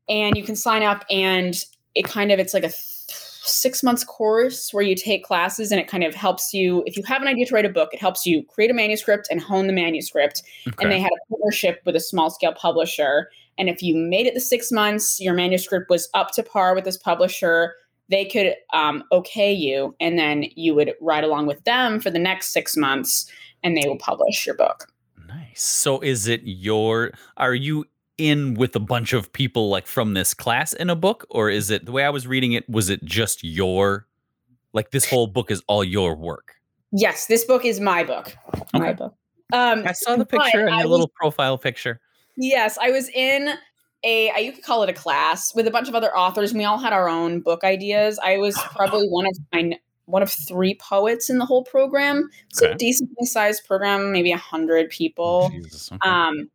And 0.07 0.35
you 0.35 0.43
can 0.43 0.55
sign 0.55 0.83
up 0.83 1.05
and 1.09 1.55
it 1.95 2.05
kind 2.05 2.31
of 2.31 2.39
it's 2.39 2.53
like 2.53 2.63
a 2.63 2.71
six 2.71 3.81
months 3.81 4.03
course 4.03 4.71
where 4.73 4.83
you 4.83 4.95
take 4.95 5.23
classes 5.23 5.71
and 5.71 5.79
it 5.81 5.87
kind 5.87 6.03
of 6.03 6.13
helps 6.13 6.53
you 6.53 6.83
if 6.85 6.95
you 6.95 7.03
have 7.03 7.21
an 7.21 7.27
idea 7.27 7.45
to 7.47 7.55
write 7.55 7.65
a 7.65 7.69
book 7.69 7.89
it 7.93 7.99
helps 7.99 8.25
you 8.25 8.43
create 8.43 8.69
a 8.69 8.73
manuscript 8.73 9.27
and 9.31 9.41
hone 9.41 9.65
the 9.67 9.73
manuscript. 9.73 10.43
And 10.79 10.91
they 10.91 10.99
had 10.99 11.11
a 11.11 11.29
partnership 11.29 11.81
with 11.85 11.95
a 11.95 11.99
small 11.99 12.29
scale 12.29 12.53
publisher. 12.53 13.29
And 13.57 13.67
if 13.69 13.81
you 13.81 13.95
made 13.95 14.27
it 14.27 14.33
the 14.35 14.39
six 14.39 14.71
months 14.71 15.19
your 15.19 15.33
manuscript 15.33 15.89
was 15.89 16.09
up 16.13 16.31
to 16.31 16.43
par 16.43 16.75
with 16.75 16.83
this 16.83 16.97
publisher 16.97 17.73
they 18.09 18.25
could 18.25 18.55
um, 18.73 19.03
okay 19.11 19.51
you 19.53 19.95
and 19.99 20.17
then 20.17 20.45
you 20.55 20.73
would 20.75 20.93
ride 21.01 21.23
along 21.23 21.45
with 21.45 21.63
them 21.63 21.99
for 21.99 22.09
the 22.09 22.19
next 22.19 22.51
six 22.51 22.75
months 22.75 23.31
and 23.63 23.75
they 23.77 23.87
will 23.87 23.97
publish 23.97 24.45
your 24.45 24.55
book 24.55 24.87
Nice. 25.29 25.61
So 25.61 25.99
is 25.99 26.27
it 26.27 26.41
your 26.43 27.11
are 27.37 27.53
you 27.53 27.85
in 28.17 28.55
with 28.55 28.75
a 28.75 28.79
bunch 28.79 29.13
of 29.13 29.31
people 29.31 29.69
like 29.69 29.87
from 29.87 30.13
this 30.13 30.33
class 30.33 30.73
in 30.73 30.89
a 30.89 30.95
book 30.95 31.25
or 31.29 31.49
is 31.49 31.69
it 31.69 31.85
the 31.85 31.91
way 31.91 32.03
I 32.03 32.09
was 32.09 32.27
reading 32.27 32.53
it 32.53 32.67
was 32.69 32.89
it 32.89 33.03
just 33.05 33.43
your 33.43 34.07
like 34.73 34.91
this 34.91 35.09
whole 35.09 35.27
book 35.27 35.51
is 35.51 35.63
all 35.67 35.83
your 35.83 36.15
work? 36.15 36.55
Yes, 36.91 37.27
this 37.27 37.45
book 37.45 37.65
is 37.65 37.79
my 37.79 38.03
book. 38.03 38.35
My 38.73 38.93
book. 38.93 39.15
Um, 39.53 39.83
I 39.85 39.93
saw 39.93 40.15
the 40.15 40.25
picture 40.25 40.65
and 40.65 40.75
I 40.75 40.79
your 40.79 40.87
little 40.87 41.11
profile 41.15 41.57
picture. 41.57 41.99
Yes, 42.35 42.77
I 42.81 42.89
was 42.91 43.09
in 43.09 43.49
a 44.03 44.29
I- 44.31 44.37
you 44.39 44.51
could 44.51 44.63
call 44.63 44.83
it 44.83 44.89
a 44.89 44.93
class 44.93 45.53
with 45.53 45.67
a 45.67 45.71
bunch 45.71 45.89
of 45.89 45.95
other 45.95 46.15
authors. 46.15 46.51
And 46.51 46.59
we 46.59 46.65
all 46.65 46.77
had 46.77 46.93
our 46.93 47.09
own 47.09 47.41
book 47.41 47.63
ideas. 47.63 48.19
I 48.23 48.37
was 48.37 48.55
probably 48.75 49.07
one 49.07 49.25
of 49.27 49.37
my 49.53 49.77
one 50.05 50.23
of 50.23 50.31
three 50.31 50.73
poets 50.75 51.29
in 51.29 51.37
the 51.37 51.45
whole 51.45 51.63
program. 51.63 52.29
It's 52.49 52.61
Okay. 52.63 52.71
a 52.71 52.75
decently 52.75 53.25
sized 53.27 53.65
program, 53.67 54.11
maybe 54.11 54.31
a 54.31 54.37
hundred 54.37 54.89
people. 54.89 55.49
Jesus. 55.51 55.91
okay. 55.91 55.99
Um, 56.09 56.49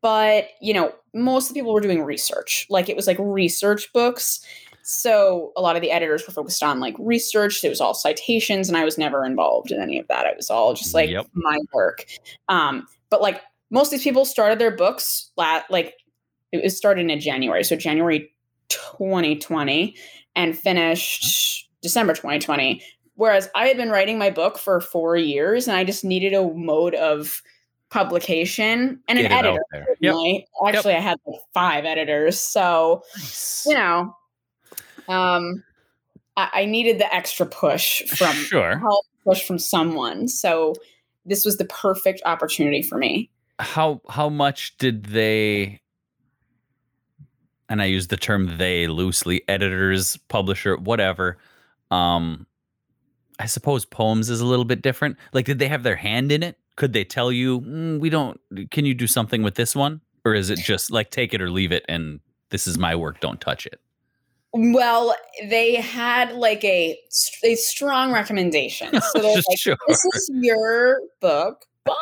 but 0.00 0.48
you 0.60 0.72
know, 0.74 0.94
most 1.12 1.48
of 1.48 1.54
the 1.54 1.60
people 1.60 1.72
were 1.74 1.80
doing 1.80 2.02
research. 2.02 2.66
Like 2.70 2.88
it 2.88 2.96
was 2.96 3.06
like 3.06 3.16
research 3.18 3.92
books. 3.92 4.44
So 4.82 5.52
a 5.56 5.60
lot 5.60 5.76
of 5.76 5.82
the 5.82 5.90
editors 5.90 6.26
were 6.26 6.32
focused 6.32 6.62
on 6.62 6.80
like 6.80 6.94
research. 6.98 7.62
It 7.64 7.68
was 7.68 7.80
all 7.80 7.94
citations, 7.94 8.68
and 8.68 8.76
I 8.76 8.84
was 8.84 8.96
never 8.98 9.24
involved 9.24 9.70
in 9.72 9.80
any 9.80 9.98
of 9.98 10.08
that. 10.08 10.26
It 10.26 10.36
was 10.36 10.50
all 10.50 10.74
just 10.74 10.94
like 10.94 11.10
Yep. 11.10 11.26
my 11.34 11.58
work. 11.72 12.06
Um, 12.48 12.86
but 13.10 13.20
like 13.20 13.40
most 13.70 13.88
of 13.88 13.90
these 13.92 14.02
people 14.04 14.24
started 14.24 14.58
their 14.58 14.70
books 14.74 15.30
la- 15.36 15.62
like 15.70 15.94
it 16.52 16.62
was 16.62 16.76
started 16.76 17.10
in 17.10 17.20
January, 17.20 17.64
so 17.64 17.76
January 17.76 18.32
2020, 18.68 19.96
and 20.36 20.58
finished 20.58 21.68
December 21.82 22.14
2020. 22.14 22.82
Whereas 23.14 23.50
I 23.54 23.66
had 23.66 23.76
been 23.76 23.90
writing 23.90 24.18
my 24.18 24.30
book 24.30 24.58
for 24.58 24.80
four 24.80 25.16
years, 25.16 25.68
and 25.68 25.76
I 25.76 25.84
just 25.84 26.04
needed 26.04 26.32
a 26.32 26.42
mode 26.54 26.94
of 26.94 27.42
publication 27.90 29.00
and 29.08 29.18
Get 29.18 29.30
an 29.30 29.32
editor. 29.32 29.96
Yep. 30.00 30.14
Right? 30.14 30.44
Actually, 30.66 30.94
I 30.94 31.00
had 31.00 31.18
like 31.26 31.40
five 31.52 31.84
editors, 31.84 32.40
so 32.40 33.02
Nice. 33.16 33.66
you 33.66 33.74
know, 33.74 34.16
um, 35.08 35.62
I, 36.36 36.50
I 36.52 36.64
needed 36.64 36.98
the 36.98 37.12
extra 37.14 37.46
push 37.46 38.02
from 38.08 38.34
sure. 38.34 38.78
help 38.78 39.04
push 39.24 39.44
from 39.46 39.58
someone. 39.58 40.28
So 40.28 40.74
this 41.26 41.44
was 41.44 41.58
the 41.58 41.66
perfect 41.66 42.22
opportunity 42.24 42.82
for 42.82 42.96
me. 42.96 43.30
How 43.58 44.00
how 44.08 44.30
much 44.30 44.78
did 44.78 45.06
they 45.06 45.80
and 47.70 47.80
I 47.80 47.86
use 47.86 48.08
the 48.08 48.16
term 48.18 48.58
they 48.58 48.86
loosely, 48.86 49.42
editors, 49.48 50.18
publisher, 50.28 50.76
whatever. 50.76 51.38
Um 51.90 52.46
I 53.38 53.46
suppose 53.46 53.86
poems 53.86 54.28
is 54.28 54.42
a 54.42 54.46
little 54.46 54.66
bit 54.66 54.82
different. 54.82 55.16
Like 55.32 55.46
did 55.46 55.58
they 55.58 55.68
have 55.68 55.82
their 55.82 55.96
hand 55.96 56.30
in 56.30 56.42
it? 56.42 56.58
Could 56.76 56.92
they 56.92 57.04
tell 57.04 57.32
you, 57.32 57.62
"Mm, 57.62 58.00
we 58.00 58.10
don't 58.10 58.38
can 58.70 58.84
you 58.84 58.92
do 58.92 59.06
something 59.06 59.42
with 59.42 59.54
this 59.54 59.74
one? 59.74 60.02
Or 60.26 60.34
is 60.34 60.50
it 60.50 60.58
just 60.58 60.90
like 60.90 61.10
take 61.10 61.32
it 61.32 61.40
or 61.40 61.50
leave 61.50 61.72
it 61.72 61.86
and 61.88 62.20
this 62.50 62.66
is 62.66 62.76
my 62.76 62.94
work, 62.94 63.20
don't 63.20 63.40
touch 63.40 63.64
it? 63.64 63.80
Well, 64.52 65.14
they 65.48 65.76
had 65.76 66.32
like 66.32 66.64
a 66.64 66.98
a 67.44 67.54
strong 67.54 68.12
recommendation. 68.12 68.90
So 69.12 69.20
they're 69.20 69.36
like, 69.36 69.58
sure. 69.58 69.76
"This 69.88 70.04
is 70.04 70.30
your 70.34 71.00
book, 71.20 71.64
but 71.84 71.96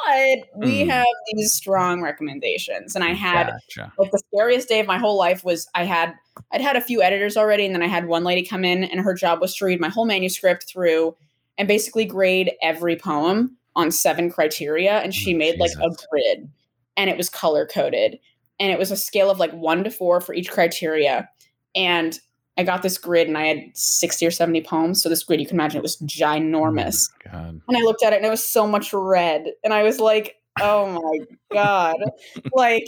we 0.56 0.84
Mm. 0.84 0.90
have 0.90 1.06
these 1.32 1.54
strong 1.54 2.02
recommendations." 2.02 2.94
And 2.94 3.04
I 3.04 3.12
had 3.12 3.48
Gotcha. 3.48 3.92
like 3.98 4.10
the 4.10 4.22
scariest 4.32 4.68
day 4.68 4.80
of 4.80 4.86
my 4.86 4.98
whole 4.98 5.16
life 5.16 5.44
was 5.44 5.68
I 5.74 5.84
had 5.84 6.14
I'd 6.52 6.60
had 6.60 6.76
a 6.76 6.80
few 6.80 7.02
editors 7.02 7.36
already, 7.36 7.64
and 7.66 7.74
then 7.74 7.82
I 7.82 7.88
had 7.88 8.06
one 8.06 8.24
lady 8.24 8.42
come 8.42 8.64
in, 8.64 8.84
and 8.84 9.00
her 9.00 9.12
job 9.14 9.40
was 9.40 9.54
to 9.56 9.64
read 9.64 9.80
my 9.80 9.88
whole 9.88 10.06
manuscript 10.06 10.64
through 10.68 11.16
and 11.58 11.66
basically 11.66 12.04
grade 12.04 12.52
every 12.62 12.94
poem 12.96 13.56
on 13.74 13.90
seven 13.90 14.30
criteria, 14.30 14.98
and 14.98 15.14
she 15.14 15.34
Oh, 15.34 15.38
made 15.38 15.58
like 15.58 15.72
a 15.72 15.90
grid, 16.10 16.48
and 16.96 17.10
it 17.10 17.16
was 17.16 17.28
color 17.28 17.66
coded, 17.66 18.18
and 18.60 18.70
it 18.72 18.78
was 18.78 18.90
a 18.90 18.96
scale 18.96 19.30
of 19.30 19.38
like 19.40 19.52
one 19.52 19.82
to 19.84 19.90
four 19.90 20.20
for 20.20 20.32
each 20.34 20.50
criteria, 20.50 21.28
and 21.74 22.18
I 22.58 22.64
got 22.64 22.82
this 22.82 22.98
grid, 22.98 23.28
and 23.28 23.38
I 23.38 23.46
had 23.46 23.76
sixty 23.76 24.26
or 24.26 24.30
seventy 24.30 24.60
poems. 24.60 25.02
So 25.02 25.08
this 25.08 25.22
grid, 25.22 25.40
you 25.40 25.46
can 25.46 25.56
imagine, 25.56 25.78
it 25.78 25.82
was 25.82 25.96
ginormous. 25.98 27.08
Oh. 27.32 27.38
And 27.38 27.62
I 27.76 27.80
looked 27.80 28.02
at 28.02 28.12
it 28.12 28.16
and 28.16 28.26
it 28.26 28.30
was 28.30 28.44
so 28.44 28.66
much 28.66 28.92
red. 28.92 29.46
And 29.64 29.72
I 29.72 29.84
was 29.84 30.00
like, 30.00 30.36
oh 30.60 31.00
my 31.00 31.26
God. 31.52 31.96
like, 32.52 32.84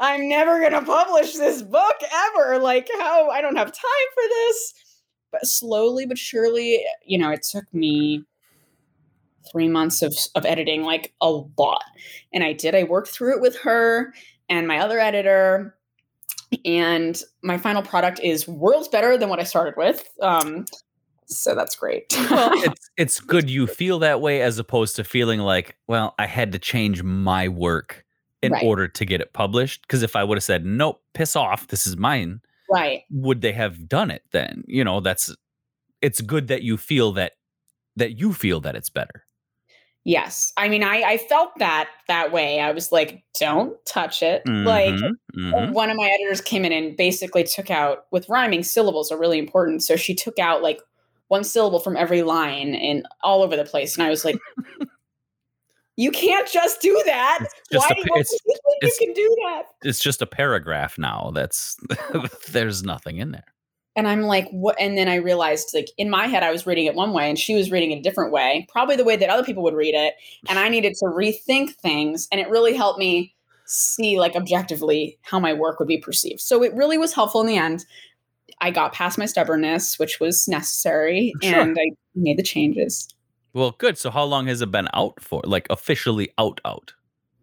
I'm 0.00 0.28
never 0.28 0.58
going 0.58 0.72
to 0.72 0.82
publish 0.82 1.34
this 1.34 1.62
book 1.62 1.96
ever. 2.12 2.58
Like, 2.58 2.88
how? 2.98 3.30
I 3.30 3.40
don't 3.40 3.56
have 3.56 3.68
time 3.68 4.08
for 4.14 4.22
this. 4.28 4.74
But 5.30 5.46
slowly 5.46 6.06
but 6.06 6.18
surely, 6.18 6.84
you 7.04 7.18
know, 7.18 7.30
it 7.30 7.42
took 7.42 7.72
me 7.72 8.24
three 9.50 9.68
months 9.68 10.02
of, 10.02 10.16
of 10.34 10.44
editing, 10.44 10.82
like 10.82 11.12
a 11.20 11.30
lot. 11.30 11.84
And 12.32 12.42
I 12.42 12.52
did. 12.52 12.74
I 12.74 12.84
worked 12.84 13.08
through 13.08 13.36
it 13.36 13.42
with 13.42 13.56
her 13.58 14.12
and 14.48 14.66
my 14.66 14.78
other 14.78 14.98
editor. 14.98 15.76
And 16.64 17.20
my 17.42 17.58
final 17.58 17.82
product 17.82 18.20
is 18.20 18.46
worlds 18.48 18.88
better 18.88 19.16
than 19.16 19.28
what 19.28 19.40
I 19.40 19.44
started 19.44 19.74
with. 19.76 20.08
Um, 20.20 20.64
so 21.26 21.54
that's 21.54 21.76
great. 21.76 22.06
well, 22.30 22.50
it's 22.64 22.90
it's 22.96 23.20
good 23.20 23.48
you 23.50 23.66
feel 23.66 23.98
that 24.00 24.20
way 24.20 24.42
as 24.42 24.58
opposed 24.58 24.96
to 24.96 25.04
feeling 25.04 25.40
like, 25.40 25.76
well, 25.88 26.14
I 26.18 26.26
had 26.26 26.52
to 26.52 26.58
change 26.58 27.02
my 27.02 27.48
work 27.48 28.04
in 28.42 28.52
Right. 28.52 28.62
order 28.62 28.86
to 28.88 29.04
get 29.06 29.22
it 29.22 29.32
published. 29.32 29.82
Because 29.82 30.02
if 30.02 30.14
I 30.14 30.22
would 30.22 30.36
have 30.36 30.44
said, 30.44 30.66
nope, 30.66 31.00
piss 31.14 31.34
off, 31.34 31.68
this 31.68 31.86
is 31.86 31.96
mine, 31.96 32.42
right. 32.70 33.02
would 33.10 33.40
they 33.40 33.52
have 33.52 33.88
done 33.88 34.10
it 34.10 34.22
then? 34.32 34.64
You 34.66 34.84
know, 34.84 35.00
that's 35.00 35.34
it's 36.02 36.20
good 36.20 36.48
that 36.48 36.62
you 36.62 36.76
feel 36.76 37.12
that 37.12 37.32
that 37.96 38.18
you 38.18 38.32
feel 38.34 38.60
that 38.60 38.76
it's 38.76 38.90
better. 38.90 39.23
Yes. 40.06 40.52
I 40.58 40.68
mean, 40.68 40.82
I, 40.82 41.00
I 41.02 41.16
felt 41.16 41.50
that 41.58 41.88
that 42.08 42.30
way. 42.30 42.60
I 42.60 42.72
was 42.72 42.92
like, 42.92 43.22
don't 43.40 43.74
touch 43.86 44.22
it. 44.22 44.42
Like, 44.46 44.92
Mhm, 44.94 45.10
mhm. 45.34 45.72
one 45.72 45.88
of 45.90 45.96
my 45.96 46.06
editors 46.08 46.42
came 46.42 46.64
in 46.66 46.72
and 46.72 46.94
basically 46.96 47.42
took 47.44 47.70
out, 47.70 48.04
with 48.10 48.28
rhyming, 48.28 48.62
syllables 48.64 49.10
are 49.10 49.18
really 49.18 49.38
important. 49.38 49.82
So 49.82 49.96
she 49.96 50.14
took 50.14 50.38
out 50.38 50.62
like 50.62 50.80
one 51.28 51.42
syllable 51.42 51.80
from 51.80 51.96
every 51.96 52.22
line 52.22 52.74
and 52.74 53.06
all 53.22 53.42
over 53.42 53.56
the 53.56 53.64
place. 53.64 53.96
And 53.96 54.06
I 54.06 54.10
was 54.10 54.26
like, 54.26 54.36
you 55.96 56.10
can't 56.10 56.46
just 56.50 56.82
do 56.82 57.00
that. 57.06 57.38
Just 57.72 57.88
Why 57.88 57.92
a 57.92 57.94
do 57.94 58.00
you, 58.04 58.20
it's- 58.20 58.28
think 58.28 58.58
you 58.82 59.06
can 59.06 59.14
do 59.14 59.36
that? 59.46 59.62
it's 59.84 60.00
just 60.00 60.20
a 60.20 60.26
paragraph 60.26 60.98
now. 60.98 61.30
That's 61.34 61.78
there's 62.50 62.82
nothing 62.82 63.16
in 63.16 63.30
there. 63.32 63.44
And 63.96 64.08
I'm 64.08 64.22
like, 64.22 64.48
what? 64.50 64.76
And 64.80 64.98
then 64.98 65.08
I 65.08 65.16
realized, 65.16 65.70
like, 65.72 65.88
in 65.96 66.10
my 66.10 66.26
head, 66.26 66.42
I 66.42 66.50
was 66.50 66.66
reading 66.66 66.86
it 66.86 66.94
one 66.94 67.12
way 67.12 67.28
and 67.28 67.38
she 67.38 67.54
was 67.54 67.70
reading 67.70 67.92
it 67.92 67.98
a 67.98 68.02
different 68.02 68.32
way, 68.32 68.66
probably 68.70 68.96
the 68.96 69.04
way 69.04 69.16
that 69.16 69.28
other 69.28 69.44
people 69.44 69.62
would 69.62 69.74
read 69.74 69.94
it. 69.94 70.14
And 70.48 70.58
I 70.58 70.68
needed 70.68 70.94
to 70.96 71.04
rethink 71.06 71.74
things. 71.76 72.26
And 72.32 72.40
it 72.40 72.48
really 72.48 72.74
helped 72.74 72.98
me 72.98 73.34
see, 73.66 74.18
like, 74.18 74.34
objectively 74.34 75.18
how 75.22 75.38
my 75.38 75.52
work 75.52 75.78
would 75.78 75.88
be 75.88 75.98
perceived. 75.98 76.40
So 76.40 76.62
it 76.62 76.74
really 76.74 76.98
was 76.98 77.14
helpful 77.14 77.40
in 77.40 77.46
the 77.46 77.56
end. 77.56 77.84
I 78.60 78.70
got 78.70 78.92
past 78.92 79.16
my 79.18 79.26
stubbornness, 79.26 79.98
which 79.98 80.20
was 80.20 80.46
necessary, 80.48 81.32
Sure. 81.42 81.60
and 81.60 81.76
I 81.78 81.90
made 82.14 82.36
the 82.38 82.42
changes. 82.42 83.08
Well, 83.52 83.72
good. 83.78 83.96
So 83.96 84.10
how 84.10 84.24
long 84.24 84.46
has 84.48 84.60
it 84.60 84.70
been 84.70 84.88
out 84.92 85.20
for? 85.22 85.40
Like 85.44 85.66
officially 85.70 86.30
out 86.38 86.60
out? 86.64 86.92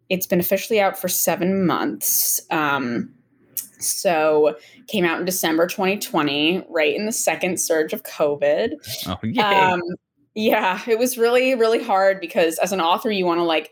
It's 0.09 0.27
been 0.27 0.39
officially 0.41 0.81
out 0.81 0.99
for 0.99 1.07
seven 1.07 1.65
months. 1.65 2.41
Um, 2.51 3.13
so 3.79 4.55
came 4.87 5.05
out 5.05 5.19
in 5.19 5.25
December 5.25 5.67
2020, 5.67 6.65
right 6.69 6.95
in 6.95 7.05
the 7.05 7.11
second 7.11 7.59
surge 7.59 7.93
of 7.93 8.03
COVID. 8.03 8.71
Oh 9.07 9.17
yay. 9.23 9.41
um 9.41 9.81
yeah 10.33 10.81
it 10.87 10.97
was 10.97 11.17
really 11.17 11.55
really 11.55 11.83
hard 11.83 12.21
because 12.21 12.57
as 12.59 12.71
an 12.71 12.79
author 12.79 13.11
you 13.11 13.25
want 13.25 13.37
to 13.39 13.43
like 13.43 13.71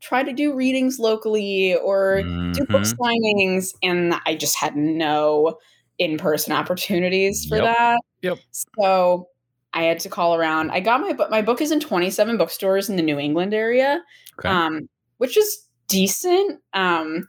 try 0.00 0.22
to 0.22 0.32
do 0.32 0.54
readings 0.54 0.98
locally 0.98 1.74
or 1.76 2.22
do 2.22 2.64
book 2.70 2.84
Mhm. 2.84 2.96
signings 2.98 3.74
and 3.82 4.14
i 4.24 4.34
just 4.34 4.56
had 4.56 4.74
no 4.74 5.58
in-person 5.98 6.52
opportunities 6.54 7.44
for 7.46 7.56
Yep. 7.56 7.64
that 7.64 8.00
Yep. 8.22 8.38
so 8.78 9.28
i 9.74 9.82
had 9.82 10.00
to 10.00 10.08
call 10.08 10.34
around 10.34 10.70
i 10.70 10.80
got 10.80 11.02
my 11.02 11.12
book 11.12 11.28
my 11.30 11.42
book 11.42 11.60
is 11.60 11.72
in 11.72 11.78
27 11.80 12.38
bookstores 12.38 12.88
in 12.88 12.96
the 12.96 13.02
new 13.02 13.18
england 13.18 13.52
area 13.52 14.00
Okay. 14.38 14.48
um 14.48 14.88
which 15.18 15.36
is 15.36 15.66
decent 15.88 16.60
um 16.72 17.26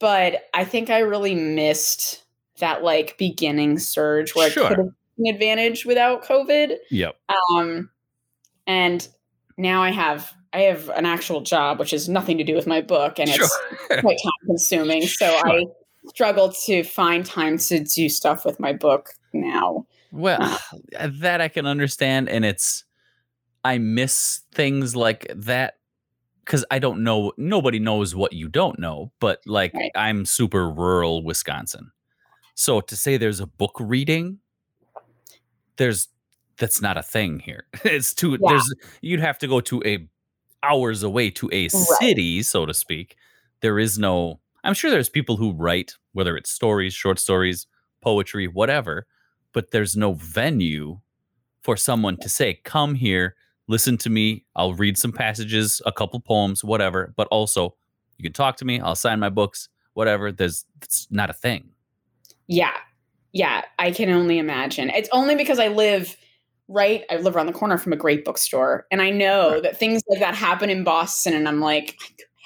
but 0.00 0.48
i 0.54 0.64
think 0.64 0.90
i 0.90 0.98
really 0.98 1.34
missed 1.34 2.24
that 2.58 2.82
like 2.82 3.16
beginning 3.18 3.78
surge 3.78 4.34
where 4.34 4.50
Sure. 4.50 4.64
i 4.64 4.68
could 4.70 4.78
have 4.78 4.86
taken 5.16 5.34
advantage 5.34 5.84
without 5.86 6.24
covid 6.24 6.76
yep. 6.90 7.16
um 7.54 7.88
and 8.66 9.06
now 9.56 9.82
i 9.82 9.90
have 9.90 10.32
i 10.52 10.60
have 10.62 10.88
an 10.90 11.06
actual 11.06 11.40
job 11.42 11.78
which 11.78 11.92
has 11.92 12.08
nothing 12.08 12.36
to 12.38 12.44
do 12.44 12.54
with 12.54 12.66
my 12.66 12.80
book 12.80 13.18
and 13.18 13.30
Sure. 13.30 13.46
it's 13.90 14.00
quite 14.00 14.18
time 14.22 14.32
consuming 14.46 15.02
so 15.06 15.26
Sure. 15.26 15.48
i 15.48 15.64
struggle 16.08 16.50
to 16.66 16.82
find 16.82 17.24
time 17.26 17.58
to 17.58 17.78
do 17.84 18.08
stuff 18.08 18.44
with 18.44 18.58
my 18.58 18.72
book 18.72 19.10
now 19.34 19.86
Well, 20.12 20.58
that 21.00 21.40
I 21.42 21.48
can 21.48 21.66
understand, 21.66 22.28
and 22.30 22.42
it's 22.44 22.84
I 23.64 23.76
miss 23.78 24.40
things 24.52 24.96
like 24.96 25.30
that 25.36 25.74
because 26.44 26.64
I 26.70 26.78
don't 26.78 27.02
know. 27.04 27.32
Nobody 27.36 27.78
knows 27.78 28.14
what 28.14 28.32
you 28.32 28.48
don't 28.48 28.78
know, 28.78 29.12
but 29.20 29.40
like 29.46 29.72
Right. 29.74 29.90
I'm 29.94 30.24
super 30.24 30.70
rural 30.70 31.22
Wisconsin, 31.22 31.90
so 32.54 32.80
to 32.80 32.96
say 32.96 33.16
there's 33.16 33.40
a 33.40 33.46
book 33.46 33.76
reading, 33.78 34.38
there's 35.76 36.08
that's 36.58 36.82
not 36.82 36.96
a 36.96 37.02
thing 37.02 37.40
here. 37.40 37.66
It's 37.84 38.14
too 38.14 38.32
Yeah. 38.32 38.48
there's 38.50 38.74
you'd 39.02 39.20
have 39.20 39.38
to 39.38 39.46
go 39.48 39.60
to 39.62 39.82
a 39.84 40.06
hours 40.62 41.02
away 41.02 41.30
to 41.30 41.48
a 41.52 41.62
Right. 41.64 41.72
city, 42.00 42.42
so 42.42 42.66
to 42.66 42.74
speak. 42.74 43.16
there 43.62 43.78
is 43.78 43.98
no 43.98 44.40
I'm 44.64 44.74
sure 44.74 44.90
there's 44.90 45.08
people 45.10 45.36
who 45.36 45.52
write 45.52 45.94
whether 46.12 46.36
it's 46.36 46.50
stories, 46.50 46.92
short 46.94 47.18
stories, 47.18 47.66
poetry, 48.02 48.46
whatever, 48.48 49.06
but 49.52 49.70
there's 49.70 49.96
no 49.96 50.12
venue 50.14 51.00
for 51.62 51.76
someone 51.76 52.16
to 52.18 52.28
say, 52.28 52.54
"Come 52.64 52.94
here, 52.94 53.36
listen 53.70 53.96
to 53.98 54.10
me. 54.10 54.44
I'll 54.56 54.74
read 54.74 54.98
some 54.98 55.12
passages, 55.12 55.80
a 55.86 55.92
couple 55.92 56.18
poems, 56.20 56.62
whatever, 56.64 57.12
but 57.16 57.26
also 57.28 57.74
you 58.18 58.22
can 58.24 58.32
talk 58.34 58.56
to 58.58 58.64
me, 58.66 58.80
I'll 58.80 58.96
sign 58.96 59.18
my 59.20 59.30
books, 59.30 59.68
whatever." 59.94 60.30
There's 60.32 60.64
it's 60.82 61.06
not 61.10 61.30
a 61.30 61.32
thing. 61.32 61.70
Yeah. 62.48 62.76
Yeah, 63.32 63.62
I 63.78 63.92
can 63.92 64.10
only 64.10 64.38
imagine. 64.38 64.90
It's 64.90 65.08
only 65.12 65.36
because 65.36 65.58
I 65.60 65.68
live 65.68 66.16
right 66.66 67.04
I 67.10 67.16
live 67.16 67.34
around 67.36 67.46
the 67.46 67.52
corner 67.52 67.78
from 67.78 67.92
a 67.92 67.96
great 67.96 68.24
bookstore 68.24 68.86
and 68.92 69.00
I 69.02 69.10
know 69.10 69.52
Right. 69.54 69.62
that 69.64 69.76
things 69.76 70.02
like 70.08 70.20
that 70.20 70.34
happen 70.36 70.70
in 70.70 70.84
Boston 70.84 71.34
and 71.34 71.48
I'm 71.48 71.60
like 71.60 71.96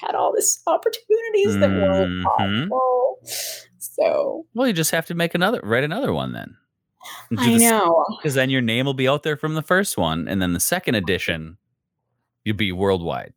I 0.02 0.06
had 0.06 0.14
all 0.14 0.32
this 0.32 0.60
opportunities 0.66 1.58
that 1.60 1.70
weren't 1.70 2.10
Mhm. 2.10 2.22
possible. 2.24 3.18
So, 3.78 4.44
Well, 4.54 4.66
you 4.66 4.72
just 4.72 4.90
have 4.90 5.06
to 5.06 5.14
make 5.14 5.34
another 5.34 5.60
write 5.62 5.84
another 5.84 6.12
one 6.12 6.32
then. 6.32 6.56
I 7.38 7.56
know. 7.56 8.04
because 8.18 8.34
then 8.34 8.50
your 8.50 8.62
name 8.62 8.86
will 8.86 8.94
be 8.94 9.08
out 9.08 9.22
there 9.22 9.36
from 9.36 9.54
the 9.54 9.62
first 9.62 9.96
one, 9.96 10.28
and 10.28 10.40
then 10.40 10.52
the 10.52 10.60
second 10.60 10.94
edition, 10.94 11.56
you'll 12.44 12.56
be 12.56 12.72
worldwide. 12.72 13.32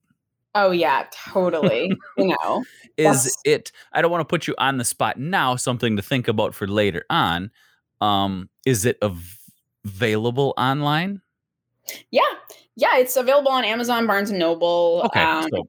Oh 0.56 0.72
yeah, 0.72 1.06
totally. 1.12 1.92
you 2.18 2.36
know. 2.44 2.64
Is 2.98 3.06
That's- 3.06 3.38
it? 3.46 3.72
I 3.94 4.02
don't 4.02 4.10
want 4.12 4.22
to 4.22 4.26
put 4.26 4.48
you 4.48 4.56
on 4.58 4.78
the 4.78 4.86
spot 4.86 5.20
now. 5.20 5.56
Something 5.56 5.96
to 5.98 6.02
think 6.02 6.28
about 6.28 6.56
for 6.56 6.68
later 6.68 7.06
on. 7.10 7.52
Um, 8.02 8.50
is 8.66 8.86
it 8.86 8.98
av- 9.04 9.38
available 9.86 10.54
online? 10.58 11.22
Yeah. 12.12 12.22
Yeah, 12.76 12.98
it's 12.98 13.16
available 13.16 13.52
on 13.52 13.66
Amazon, 13.66 14.06
Barnes 14.08 14.30
and 14.30 14.40
Noble. 14.40 15.02
Okay, 15.06 15.22
um, 15.22 15.48
so 15.50 15.68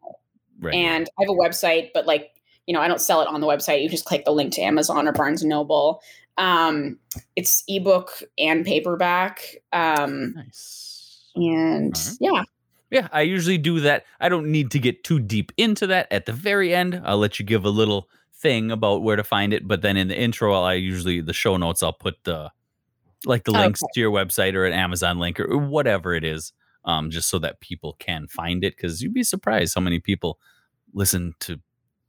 right. 0.60 0.74
and 0.74 1.08
I 1.18 1.22
have 1.22 1.30
a 1.30 1.32
website, 1.32 1.90
but 1.94 2.06
like, 2.06 2.30
you 2.66 2.74
know, 2.74 2.80
I 2.80 2.88
don't 2.88 3.00
sell 3.00 3.22
it 3.22 3.28
on 3.28 3.40
the 3.40 3.46
website. 3.46 3.82
You 3.82 3.88
just 3.88 4.04
click 4.04 4.26
the 4.26 4.30
link 4.30 4.52
to 4.54 4.60
Amazon 4.60 5.08
or 5.08 5.12
Barnes 5.12 5.42
and 5.42 5.48
Noble. 5.48 6.02
Um, 6.38 6.98
it's 7.36 7.64
ebook 7.68 8.22
and 8.38 8.64
paperback. 8.64 9.56
Um, 9.72 10.34
nice. 10.36 11.30
and 11.36 11.94
Alright. 11.94 12.16
yeah, 12.20 12.42
Yeah, 12.90 13.08
I 13.12 13.22
usually 13.22 13.58
do 13.58 13.80
that. 13.80 14.04
I 14.20 14.28
don't 14.30 14.50
need 14.50 14.70
to 14.70 14.78
get 14.78 15.04
too 15.04 15.18
deep 15.20 15.52
into 15.56 15.86
that 15.88 16.06
at 16.10 16.26
the 16.26 16.32
very 16.32 16.74
end. 16.74 17.02
I'll 17.04 17.18
let 17.18 17.38
you 17.38 17.44
give 17.44 17.64
a 17.64 17.70
little 17.70 18.08
thing 18.34 18.70
about 18.70 19.02
where 19.02 19.16
to 19.16 19.24
find 19.24 19.52
it, 19.52 19.66
but 19.66 19.82
then 19.82 19.96
in 19.96 20.08
the 20.08 20.16
intro, 20.18 20.54
I 20.54 20.74
usually 20.74 21.20
the 21.20 21.32
show 21.32 21.56
notes 21.56 21.82
I'll 21.82 21.92
put 21.92 22.22
the 22.24 22.50
like 23.26 23.42
the 23.42 23.50
links 23.50 23.82
Okay. 23.82 23.90
to 23.94 24.00
your 24.00 24.12
website 24.12 24.54
or 24.54 24.64
an 24.64 24.72
Amazon 24.72 25.18
link 25.18 25.40
or 25.40 25.58
whatever 25.58 26.14
it 26.14 26.22
is, 26.22 26.52
um, 26.84 27.10
just 27.10 27.28
so 27.28 27.40
that 27.40 27.58
people 27.58 27.96
can 27.98 28.28
find 28.28 28.62
it. 28.62 28.76
Because 28.76 29.02
you'd 29.02 29.12
be 29.12 29.24
surprised 29.24 29.74
how 29.74 29.80
many 29.80 29.98
people 29.98 30.38
listen 30.94 31.34
to 31.40 31.60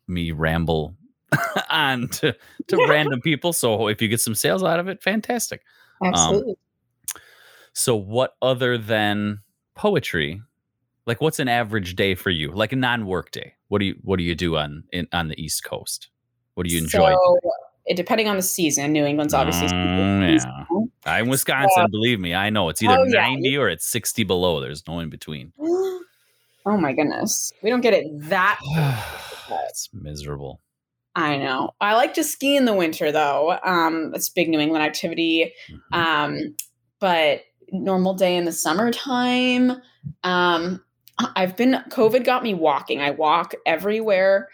me 0.07 0.31
ramble 0.31 0.95
on 1.69 2.07
to 2.09 2.33
to 2.67 2.77
Yeah. 2.77 2.87
random 2.87 3.21
people. 3.21 3.53
So 3.53 3.87
if 3.87 4.01
you 4.01 4.07
get 4.07 4.21
some 4.21 4.35
sales 4.35 4.63
out 4.63 4.79
of 4.79 4.87
it, 4.87 5.01
fantastic. 5.01 5.61
absolutely. 6.03 6.55
So 7.73 7.95
what 7.95 8.35
other 8.41 8.77
than 8.77 9.39
poetry? 9.75 10.41
Like 11.05 11.21
what's 11.21 11.39
an 11.39 11.47
average 11.47 11.95
day 11.95 12.15
for 12.15 12.29
you? 12.29 12.51
Like 12.51 12.71
a 12.71 12.75
non-work 12.75 13.31
day. 13.31 13.53
What 13.67 13.79
do 13.79 13.85
you 13.85 13.95
what 14.01 14.17
do 14.17 14.23
you 14.23 14.35
do 14.35 14.57
on 14.57 14.83
in, 14.91 15.07
on 15.13 15.27
the 15.27 15.41
East 15.41 15.63
Coast? 15.63 16.09
What 16.55 16.65
do 16.67 16.73
you 16.73 16.79
enjoy? 16.81 17.11
So, 17.13 17.39
depending 17.95 18.27
on 18.27 18.35
the 18.35 18.41
season, 18.41 18.91
New 18.91 19.05
England's 19.05 19.33
obviously 19.33 19.67
Mm, 19.67 20.39
yeah. 20.39 20.65
I'm 21.05 21.27
Wisconsin, 21.29 21.87
believe 21.89 22.19
me. 22.19 22.35
I 22.35 22.49
know 22.49 22.69
it's 22.69 22.81
either 22.81 22.97
Oh, 22.99 23.03
yeah. 23.05 23.21
90 23.29 23.57
or 23.57 23.69
it's 23.69 23.85
60 23.85 24.23
below. 24.23 24.59
There's 24.59 24.85
no 24.87 24.99
in 24.99 25.09
between. 25.09 25.53
oh 25.59 26.01
my 26.65 26.93
goodness, 26.93 27.53
we 27.63 27.69
don't 27.69 27.81
get 27.81 27.93
it 27.93 28.05
that. 28.29 28.59
it's 29.69 29.89
miserable. 29.93 30.59
I 31.15 31.37
know. 31.37 31.71
I 31.81 31.95
like 31.95 32.13
to 32.15 32.23
ski 32.23 32.55
in 32.55 32.65
the 32.65 32.73
winter 32.73 33.11
though. 33.11 33.57
Um, 33.63 34.11
it's 34.15 34.29
a 34.29 34.33
big 34.33 34.49
New 34.49 34.59
England 34.59 34.83
activity. 34.83 35.53
Mhm. 35.91 35.97
Um, 35.97 36.55
but 36.99 37.41
normal 37.71 38.13
day 38.13 38.35
in 38.37 38.45
the 38.45 38.51
summertime. 38.51 39.81
Um, 40.23 40.83
I've 41.35 41.57
been 41.57 41.83
COVID 41.89 42.23
got 42.23 42.43
me 42.43 42.53
walking. 42.53 43.01
I 43.01 43.11
walk 43.11 43.53
everywhere. 43.65 44.47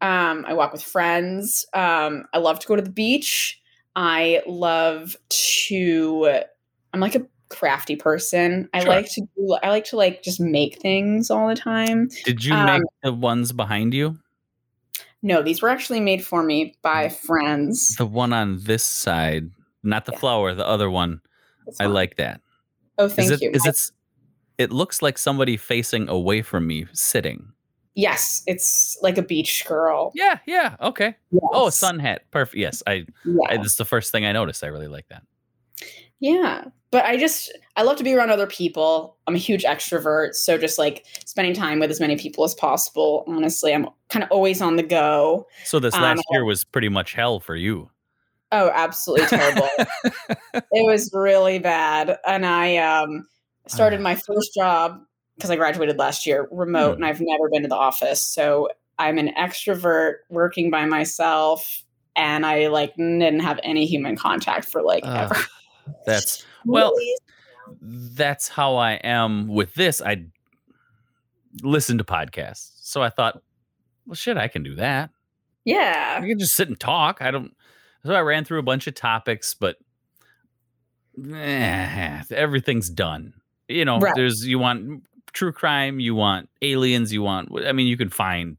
Um, 0.00 0.44
I 0.48 0.54
walk 0.54 0.72
with 0.72 0.82
friends. 0.82 1.66
Um, 1.74 2.24
I 2.32 2.38
love 2.38 2.58
to 2.60 2.66
go 2.66 2.74
to 2.76 2.82
the 2.82 2.90
beach. 2.90 3.60
I 3.94 4.42
love 4.46 5.16
to. 5.28 6.40
I'm 6.92 7.00
like 7.00 7.14
a 7.14 7.26
crafty 7.48 7.96
person. 7.96 8.68
I 8.72 8.80
Sure. 8.80 8.88
like 8.88 9.10
to. 9.12 9.20
do- 9.36 9.58
I 9.62 9.68
like 9.68 9.84
to 9.86 9.96
like 9.96 10.22
just 10.22 10.40
make 10.40 10.80
things 10.80 11.30
all 11.30 11.48
the 11.48 11.54
time. 11.54 12.08
Did 12.24 12.44
you 12.44 12.54
um, 12.54 12.66
make 12.66 12.82
the 13.02 13.12
ones 13.12 13.52
behind 13.52 13.94
you? 13.94 14.18
No, 15.22 15.42
these 15.42 15.60
were 15.62 15.68
actually 15.68 16.00
made 16.00 16.24
for 16.24 16.42
me 16.42 16.74
by 16.82 17.06
mm. 17.06 17.12
friends. 17.12 17.96
The 17.96 18.06
one 18.06 18.32
on 18.32 18.58
this 18.62 18.82
side, 18.84 19.50
not 19.82 20.06
the 20.06 20.12
Yeah. 20.12 20.18
flower, 20.18 20.54
the 20.54 20.66
other 20.66 20.90
one. 20.90 21.20
I 21.78 21.86
like 21.86 22.16
that. 22.16 22.40
Oh, 22.98 23.08
thank 23.08 23.30
is 23.30 23.40
it, 23.40 23.42
you. 23.42 23.50
Is 23.52 23.66
it? 23.66 23.90
It 24.58 24.72
looks 24.72 25.02
like 25.02 25.18
somebody 25.18 25.56
facing 25.56 26.08
away 26.08 26.42
from 26.42 26.66
me, 26.66 26.86
sitting. 26.92 27.52
yes, 27.94 28.42
it's 28.46 28.96
like 29.02 29.18
a 29.18 29.22
beach 29.22 29.64
girl. 29.66 30.12
Yeah, 30.14 30.38
yeah, 30.46 30.76
okay. 30.80 31.16
Oh, 31.52 31.66
a 31.68 31.72
sun 31.72 31.98
hat, 31.98 32.22
perfect. 32.30 32.56
Yes, 32.56 32.82
I, 32.86 32.92
I. 32.92 33.06
Yeah. 33.24 33.56
That's 33.58 33.76
the 33.76 33.84
first 33.84 34.10
thing 34.12 34.24
I 34.24 34.32
noticed. 34.32 34.64
I 34.64 34.68
really 34.68 34.88
like 34.88 35.08
that. 35.08 35.22
yeah. 36.18 36.64
But 36.90 37.04
I 37.04 37.16
just 37.16 37.56
I 37.80 37.82
love 37.82 37.96
to 37.96 38.04
be 38.04 38.12
around 38.14 38.28
other 38.28 38.46
people. 38.46 39.16
I'm 39.26 39.34
a 39.34 39.38
huge 39.38 39.64
extrovert, 39.64 40.34
so 40.34 40.58
just 40.58 40.76
like 40.78 41.06
spending 41.24 41.54
time 41.54 41.78
with 41.78 41.90
as 41.90 41.98
many 41.98 42.14
people 42.14 42.44
as 42.44 42.54
possible. 42.54 43.24
Honestly, 43.26 43.72
I'm 43.72 43.86
kind 44.10 44.22
of 44.22 44.30
always 44.30 44.60
on 44.60 44.76
the 44.76 44.82
go. 44.82 45.46
So 45.64 45.80
this 45.80 45.94
Um, 45.94 46.02
last 46.02 46.22
year 46.30 46.44
was 46.44 46.62
pretty 46.62 46.90
much 46.90 47.14
hell 47.14 47.40
for 47.40 47.56
you. 47.56 47.88
Oh, 48.52 48.70
absolutely 48.74 49.28
terrible. 49.28 49.66
it 50.54 50.84
was 50.84 51.10
really 51.14 51.58
bad. 51.58 52.18
And 52.26 52.44
I 52.44 52.76
um 52.76 53.26
started 53.66 54.00
Ah. 54.00 54.02
my 54.02 54.14
first 54.14 54.52
job 54.54 55.00
because 55.36 55.50
I 55.50 55.56
graduated 55.56 55.96
last 55.96 56.26
year 56.26 56.48
remote 56.50 56.96
Hmm. 56.96 57.02
and 57.02 57.06
I've 57.06 57.22
never 57.22 57.48
been 57.48 57.62
to 57.62 57.68
the 57.68 57.76
office. 57.76 58.20
So 58.20 58.68
I'm 58.98 59.16
an 59.16 59.32
extrovert 59.38 60.16
working 60.28 60.70
by 60.70 60.84
myself 60.84 61.82
and 62.14 62.44
I 62.44 62.66
like 62.66 62.94
didn't 62.96 63.40
have 63.40 63.58
any 63.62 63.86
human 63.86 64.16
contact 64.16 64.66
for 64.66 64.82
like 64.82 65.02
Ugh, 65.06 65.32
ever. 65.32 65.40
that's 66.04 66.44
well, 66.66 66.92
Really? 66.94 67.14
That's 67.80 68.48
how 68.48 68.76
I 68.76 68.92
am 68.94 69.48
with 69.48 69.74
this. 69.74 70.00
I 70.02 70.24
listen 71.62 71.98
to 71.98 72.04
podcasts, 72.04 72.70
so 72.82 73.02
I 73.02 73.10
thought, 73.10 73.42
well, 74.06 74.14
shit, 74.14 74.36
I 74.36 74.48
can 74.48 74.62
do 74.62 74.74
that. 74.76 75.10
yeah. 75.64 76.18
I 76.22 76.26
can 76.26 76.38
just 76.38 76.54
sit 76.54 76.68
and 76.68 76.78
talk. 76.78 77.18
I 77.20 77.30
don't. 77.30 77.54
So 78.04 78.14
I 78.14 78.20
ran 78.20 78.44
through 78.44 78.58
a 78.60 78.62
bunch 78.62 78.86
of 78.86 78.94
topics, 78.94 79.54
but 79.54 79.76
eh, 81.32 82.22
everything's 82.30 82.88
done. 82.90 83.34
You 83.68 83.84
know, 83.84 83.98
Right. 83.98 84.14
there's 84.16 84.46
you 84.46 84.58
want 84.58 85.04
true 85.32 85.52
crime, 85.52 86.00
you 86.00 86.14
want 86.14 86.48
aliens, 86.62 87.12
you 87.12 87.22
want. 87.22 87.50
I 87.64 87.72
mean, 87.72 87.86
you 87.86 87.96
can 87.96 88.08
find 88.10 88.56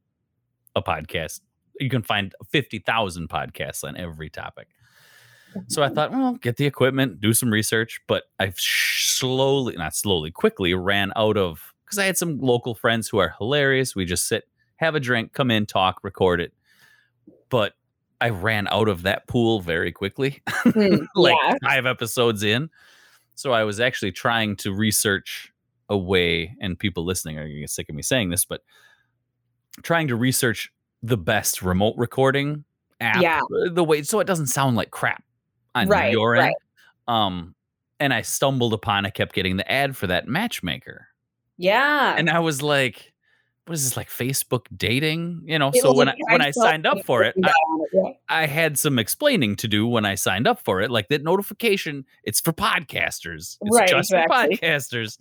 a 0.75 0.81
podcast. 0.81 1.41
You 1.79 1.89
can 1.89 2.03
find 2.03 2.33
fifty 2.51 2.79
thousand 2.79 3.29
podcasts 3.29 3.83
on 3.83 3.97
every 3.97 4.29
topic. 4.29 4.67
So 5.67 5.83
I 5.83 5.89
thought, 5.89 6.11
well, 6.11 6.33
get 6.35 6.57
the 6.57 6.65
equipment, 6.65 7.19
do 7.19 7.33
some 7.33 7.51
research, 7.51 7.99
but 8.07 8.23
I've 8.39 8.59
slowly, 8.59 9.75
not 9.75 9.95
slowly, 9.95 10.31
quickly 10.31 10.73
ran 10.73 11.11
out 11.15 11.37
of 11.37 11.73
because 11.85 11.99
I 11.99 12.05
had 12.05 12.17
some 12.17 12.39
local 12.39 12.73
friends 12.73 13.09
who 13.09 13.17
are 13.17 13.35
hilarious. 13.37 13.95
We 13.95 14.05
just 14.05 14.27
sit, 14.27 14.47
have 14.77 14.95
a 14.95 14.99
drink, 14.99 15.33
come 15.33 15.51
in, 15.51 15.65
talk, 15.65 16.03
record 16.03 16.39
it. 16.39 16.53
But 17.49 17.73
I 18.21 18.29
ran 18.29 18.67
out 18.69 18.87
of 18.87 19.01
that 19.03 19.27
pool 19.27 19.59
very 19.61 19.91
quickly, 19.91 20.41
Hmm, 20.49 20.97
like 21.15 21.35
yeah. 21.43 21.55
five 21.63 21.85
episodes 21.85 22.43
in. 22.43 22.69
So 23.35 23.51
I 23.51 23.63
was 23.63 23.79
actually 23.79 24.11
trying 24.11 24.55
to 24.57 24.73
research 24.73 25.51
a 25.89 25.97
way, 25.97 26.55
and 26.61 26.77
people 26.79 27.03
listening 27.03 27.37
are 27.37 27.43
going 27.43 27.55
to 27.55 27.59
get 27.61 27.69
sick 27.69 27.89
of 27.89 27.95
me 27.95 28.01
saying 28.03 28.29
this, 28.29 28.45
but 28.45 28.61
trying 29.83 30.07
to 30.07 30.15
research 30.15 30.71
the 31.03 31.17
best 31.17 31.61
remote 31.61 31.95
recording 31.97 32.63
app, 33.01 33.21
Yeah. 33.21 33.39
uh, 33.39 33.69
the 33.71 33.83
way 33.83 34.03
so 34.03 34.19
it 34.19 34.27
doesn't 34.27 34.47
sound 34.47 34.75
like 34.77 34.91
crap 34.91 35.23
on 35.75 35.87
Right, 35.87 36.11
your 36.11 36.35
end. 36.35 36.53
right. 37.07 37.25
Um, 37.25 37.55
and 37.99 38.13
I 38.13 38.21
stumbled 38.21 38.73
upon, 38.73 39.05
I 39.05 39.09
kept 39.09 39.33
getting 39.33 39.57
the 39.57 39.71
ad 39.71 39.95
for 39.95 40.07
that 40.07 40.27
matchmaker, 40.27 41.07
Yeah. 41.57 42.15
and 42.17 42.29
I 42.29 42.39
was 42.39 42.61
like, 42.63 43.13
"What 43.65 43.75
is 43.75 43.83
this 43.83 43.95
like 43.97 44.09
Facebook 44.09 44.65
dating?" 44.75 45.43
You 45.45 45.59
know. 45.59 45.69
It 45.69 45.81
so 45.81 45.93
when 45.93 46.09
I 46.09 46.15
when 46.29 46.41
I 46.41 46.51
signed 46.51 46.85
up 46.87 47.03
for 47.05 47.23
it, 47.23 47.35
I, 47.43 47.47
down 47.47 47.53
on 47.71 47.81
it, 47.81 47.89
yeah. 47.93 48.11
I 48.29 48.45
had 48.47 48.77
some 48.79 48.97
explaining 48.97 49.55
to 49.57 49.67
do 49.67 49.85
when 49.87 50.03
I 50.05 50.15
signed 50.15 50.47
up 50.47 50.63
for 50.63 50.81
it, 50.81 50.89
like 50.89 51.09
that 51.09 51.23
notification. 51.23 52.05
It's 52.23 52.39
for 52.41 52.53
podcasters. 52.53 53.57
It's 53.61 53.77
Right, 53.77 53.87
just 53.89 54.11
exactly. 54.11 54.55
for 54.55 54.61
podcasters. 54.63 55.19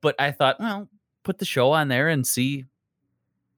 But 0.00 0.14
I 0.20 0.30
thought, 0.30 0.60
well, 0.60 0.88
put 1.24 1.38
the 1.38 1.44
show 1.44 1.72
on 1.72 1.88
there 1.88 2.08
and 2.08 2.26
see 2.26 2.64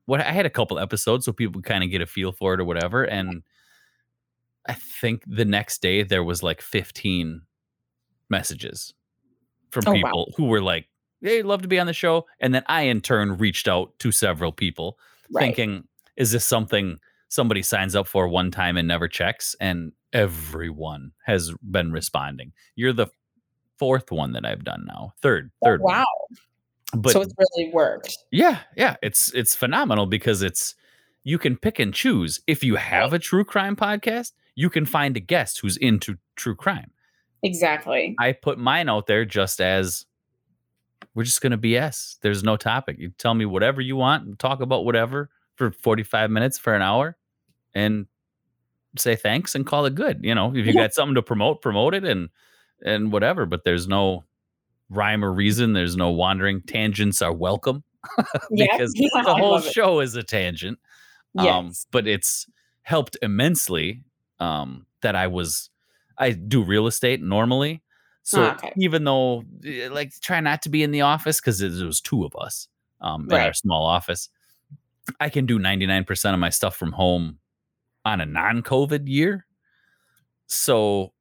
what 0.07 0.21
I 0.21 0.33
had 0.33 0.47
a 0.47 0.51
couple 0.51 0.79
episodes 0.79 1.25
so 1.27 1.33
people 1.33 1.63
kind 1.63 1.85
of 1.85 1.91
get 1.91 2.01
a 2.01 2.07
feel 2.07 2.33
for 2.33 2.55
it 2.55 2.61
or 2.61 2.65
whatever. 2.65 3.05
And 3.05 3.43
I 4.67 4.75
think 4.75 5.23
the 5.27 5.45
next 5.45 5.83
day 5.83 6.03
there 6.03 6.23
was 6.25 6.43
like 6.43 6.61
15 6.63 7.43
messages 8.29 8.95
from 9.71 9.85
Oh, 9.87 9.91
wow. 9.93 9.97
people 9.97 10.33
who 10.37 10.45
were 10.47 10.61
like, 10.61 10.87
Hey, 11.21 11.43
love 11.43 11.63
to 11.63 11.69
be 11.69 11.79
on 11.79 11.87
the 11.87 11.93
show. 11.93 12.27
And 12.41 12.55
then 12.55 12.65
I 12.67 12.83
in 12.83 13.01
turn 13.01 13.37
reached 13.39 13.69
out 13.69 13.99
to 14.01 14.11
several 14.13 14.53
people 14.53 14.99
Right. 15.33 15.47
thinking 15.55 15.85
is 16.17 16.31
this 16.33 16.45
something 16.45 16.99
somebody 17.29 17.63
signs 17.63 17.97
up 17.97 18.07
for 18.07 18.29
one 18.29 18.51
time 18.51 18.77
and 18.77 18.87
never 18.87 19.09
checks? 19.09 19.57
And 19.61 19.93
everyone 20.13 21.13
has 21.25 21.53
been 21.71 21.91
responding. 21.93 22.53
You're 22.77 22.93
the 22.93 23.07
fourth 23.79 24.13
one 24.13 24.33
that 24.33 24.45
I've 24.45 24.63
done 24.65 24.85
now. 24.87 25.15
Third, 25.23 25.51
Oh, 25.63 25.67
third. 25.67 25.81
one. 25.81 25.95
wow. 25.97 26.05
But 26.95 27.13
so 27.13 27.23
it's 27.23 27.33
really 27.39 27.73
worked. 27.73 28.19
yeah, 28.31 28.59
yeah, 28.77 28.97
it's 29.03 29.33
it's 29.33 29.55
phenomenal 29.57 30.05
because 30.05 30.43
it's 30.43 30.75
you 31.25 31.39
can 31.39 31.57
pick 31.57 31.79
and 31.79 31.95
choose. 31.95 32.41
If 32.47 32.63
you 32.63 32.77
have 32.77 33.15
a 33.15 33.19
true 33.19 33.45
crime 33.45 33.77
podcast, 33.77 34.33
you 34.55 34.69
can 34.71 34.85
find 34.87 35.17
a 35.17 35.21
guest 35.21 35.61
who's 35.61 35.77
into 35.77 36.17
true 36.37 36.55
crime. 36.55 36.91
Exactly. 37.43 38.15
I 38.21 38.33
put 38.33 38.59
mine 38.59 38.89
out 38.89 39.07
there 39.07 39.25
just 39.25 39.61
as 39.61 40.07
we're 41.15 41.25
just 41.25 41.41
going 41.41 41.51
to 41.53 41.59
BS. 41.59 42.19
There's 42.21 42.45
no 42.45 42.57
topic. 42.57 42.97
You 42.99 43.11
tell 43.19 43.35
me 43.35 43.45
whatever 43.45 43.81
you 43.81 43.97
want, 43.97 44.39
talk 44.39 44.61
about 44.61 44.85
whatever 44.85 45.31
for 45.57 45.71
45 45.73 46.31
minutes 46.31 46.59
for 46.59 46.75
an 46.75 46.83
hour 46.83 47.17
and 47.75 48.07
say 48.97 49.17
thanks 49.17 49.55
and 49.55 49.67
call 49.67 49.87
it 49.87 49.95
good. 49.95 50.21
You 50.23 50.35
know, 50.35 50.51
if 50.51 50.57
you 50.67 50.73
Yeah. 50.73 50.73
got 50.83 50.95
something 50.95 51.15
to 51.17 51.23
promote, 51.23 51.61
promote 51.63 51.95
it 51.95 52.05
and 52.05 52.29
and 52.85 53.13
whatever, 53.13 53.47
but 53.47 53.65
there's 53.65 53.87
no 53.89 54.25
rhyme 54.91 55.25
or 55.25 55.33
reason, 55.33 55.73
there's 55.73 55.97
no 55.97 56.11
wandering. 56.11 56.61
Tangents 56.63 57.23
are 57.23 57.33
welcome 57.33 57.83
because 58.55 58.93
Yeah, 58.97 59.23
the 59.25 59.35
whole 59.35 59.61
show 59.61 60.01
is 60.01 60.15
a 60.17 60.23
tangent. 60.23 60.79
Um, 61.39 61.47
Yes. 61.67 61.87
but 61.91 62.07
it's 62.07 62.47
helped 62.83 63.17
immensely 63.23 64.05
um, 64.43 64.87
that 65.03 65.15
I 65.17 65.29
was 65.29 65.71
I 66.19 66.33
do 66.33 66.63
real 66.63 66.87
estate 66.87 67.23
normally. 67.23 67.83
So 68.23 68.43
Ah, 68.43 68.55
okay. 68.55 68.73
even 68.77 69.05
though 69.05 69.45
eh, 69.65 69.89
like 69.91 70.13
try 70.21 70.41
not 70.41 70.63
to 70.63 70.69
be 70.69 70.83
in 70.83 70.91
the 70.91 71.01
office 71.01 71.41
because 71.41 71.61
it 71.61 71.85
was 71.85 72.01
two 72.01 72.25
of 72.25 72.35
us 72.37 72.69
um, 73.01 73.27
in 73.31 73.37
our 73.37 73.53
small 73.53 73.87
office, 73.87 74.29
I 75.19 75.29
can 75.29 75.47
do 75.47 75.59
99% 75.59 76.33
of 76.35 76.39
my 76.39 76.51
stuff 76.51 76.77
from 76.77 76.93
home 76.93 77.39
on 78.05 78.21
a 78.21 78.27
non-COVID 78.27 79.09
year. 79.09 79.47
So 80.47 81.13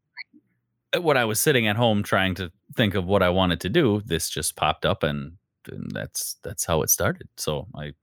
eh, 0.93 0.99
when 0.99 1.17
I 1.17 1.25
was 1.25 1.39
sitting 1.39 1.67
at 1.67 1.75
home 1.75 2.03
trying 2.03 2.35
to 2.35 2.51
think 2.75 2.95
of 2.95 3.05
what 3.05 3.23
I 3.23 3.29
wanted 3.29 3.61
to 3.61 3.69
do, 3.69 4.01
this 4.05 4.29
just 4.29 4.55
popped 4.55 4.85
up 4.85 5.03
and, 5.03 5.33
and 5.71 5.91
that's 5.91 6.37
that's 6.43 6.65
how 6.65 6.81
it 6.83 6.89
started. 6.89 7.29
So 7.37 7.67
I 7.75 7.93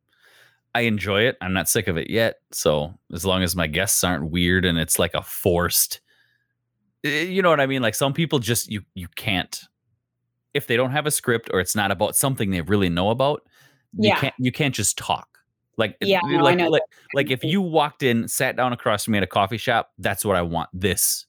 I 0.78 0.82
enjoy 0.82 1.22
it. 1.22 1.36
I'm 1.40 1.52
not 1.52 1.68
sick 1.68 1.88
of 1.88 1.96
it 1.96 2.08
yet. 2.08 2.36
So 2.52 2.94
as 3.12 3.24
long 3.24 3.42
as 3.42 3.56
my 3.56 3.66
guests 3.66 4.04
aren't 4.04 4.30
weird 4.30 4.64
and 4.64 4.78
it's 4.78 4.96
like 4.96 5.12
a 5.14 5.22
forced 5.22 6.00
eh, 7.04 7.22
you 7.22 7.42
know 7.42 7.50
what 7.50 7.58
I 7.60 7.66
mean? 7.66 7.82
Like 7.82 7.96
some 7.96 8.12
people 8.12 8.38
just 8.38 8.70
you 8.70 8.82
you 8.94 9.08
can't 9.16 9.60
if 10.54 10.68
they 10.68 10.76
don't 10.76 10.92
have 10.92 11.04
a 11.06 11.10
script 11.10 11.50
or 11.52 11.58
it's 11.58 11.74
not 11.74 11.90
about 11.90 12.14
something 12.14 12.50
they 12.50 12.60
really 12.60 12.88
know 12.88 13.10
about, 13.10 13.42
you 13.98 14.08
Yeah. 14.10 14.20
can't 14.20 14.34
you 14.38 14.52
can't 14.52 14.72
just 14.74 14.96
talk. 14.96 15.26
Like 15.76 15.96
Yeah, 16.00 16.20
no, 16.24 16.38
I 16.38 16.42
like 16.42 16.58
know 16.58 16.68
like, 16.68 16.82
like 17.12 17.30
if 17.32 17.42
you 17.42 17.60
walked 17.60 18.04
in, 18.04 18.28
sat 18.28 18.54
down 18.56 18.72
across 18.72 19.04
from 19.04 19.12
me 19.12 19.18
at 19.18 19.24
a 19.24 19.28
coffee 19.28 19.58
shop, 19.58 19.90
that's 19.98 20.24
what 20.24 20.36
I 20.36 20.42
want. 20.42 20.70
This 20.72 21.26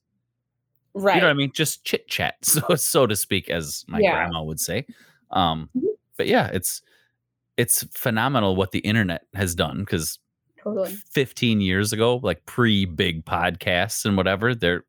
Right. 0.93 1.15
you 1.15 1.21
know 1.21 1.27
what 1.27 1.31
I 1.31 1.35
mean? 1.35 1.51
Just 1.53 1.85
chit 1.85 2.07
chat, 2.07 2.35
so 2.45 2.75
so 2.75 3.07
to 3.07 3.15
speak, 3.15 3.49
as 3.49 3.83
my 3.87 3.99
Yeah. 3.99 4.11
grandma 4.13 4.43
would 4.43 4.59
say. 4.59 4.85
Um, 5.31 5.69
Mhm. 5.75 5.87
but 6.17 6.27
yeah, 6.27 6.47
it's 6.53 6.81
it's 7.59 7.83
phenomenal 7.91 8.55
what 8.55 8.71
the 8.71 8.79
internet 8.79 9.23
has 9.33 9.53
done 9.53 9.79
because 9.81 10.17
Totally. 10.63 10.93
15 11.11 11.59
years 11.61 11.93
ago, 11.93 12.17
like 12.23 12.45
pre 12.45 12.85
big 12.85 13.25
podcasts 13.25 14.05
and 14.05 14.15
whatever, 14.17 14.55
there 14.55 14.83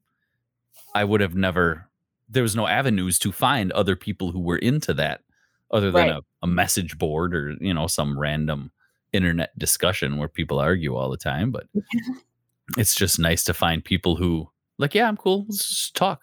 I 0.94 1.04
would 1.04 1.20
have 1.20 1.34
never 1.34 1.88
there 2.28 2.42
was 2.44 2.54
no 2.54 2.66
avenues 2.68 3.18
to 3.20 3.32
find 3.32 3.72
other 3.72 3.96
people 3.96 4.30
who 4.30 4.40
were 4.40 4.58
into 4.58 4.94
that 4.94 5.20
other 5.72 5.90
than 5.90 6.08
Right. 6.08 6.16
a, 6.16 6.22
a 6.42 6.46
message 6.46 6.96
board 6.98 7.34
or 7.34 7.54
you 7.60 7.74
know 7.74 7.86
some 7.88 8.18
random 8.18 8.70
internet 9.12 9.56
discussion 9.58 10.16
where 10.16 10.28
people 10.28 10.58
argue 10.60 10.94
all 10.96 11.10
the 11.10 11.16
time. 11.16 11.50
But 11.50 11.66
it's 12.78 12.94
just 12.94 13.18
nice 13.18 13.42
to 13.44 13.54
find 13.54 13.84
people 13.84 14.14
who 14.16 14.48
like, 14.78 14.94
yeah, 14.94 15.08
I'm 15.08 15.16
cool. 15.16 15.44
Let's 15.48 15.68
just 15.68 15.94
talk 15.96 16.22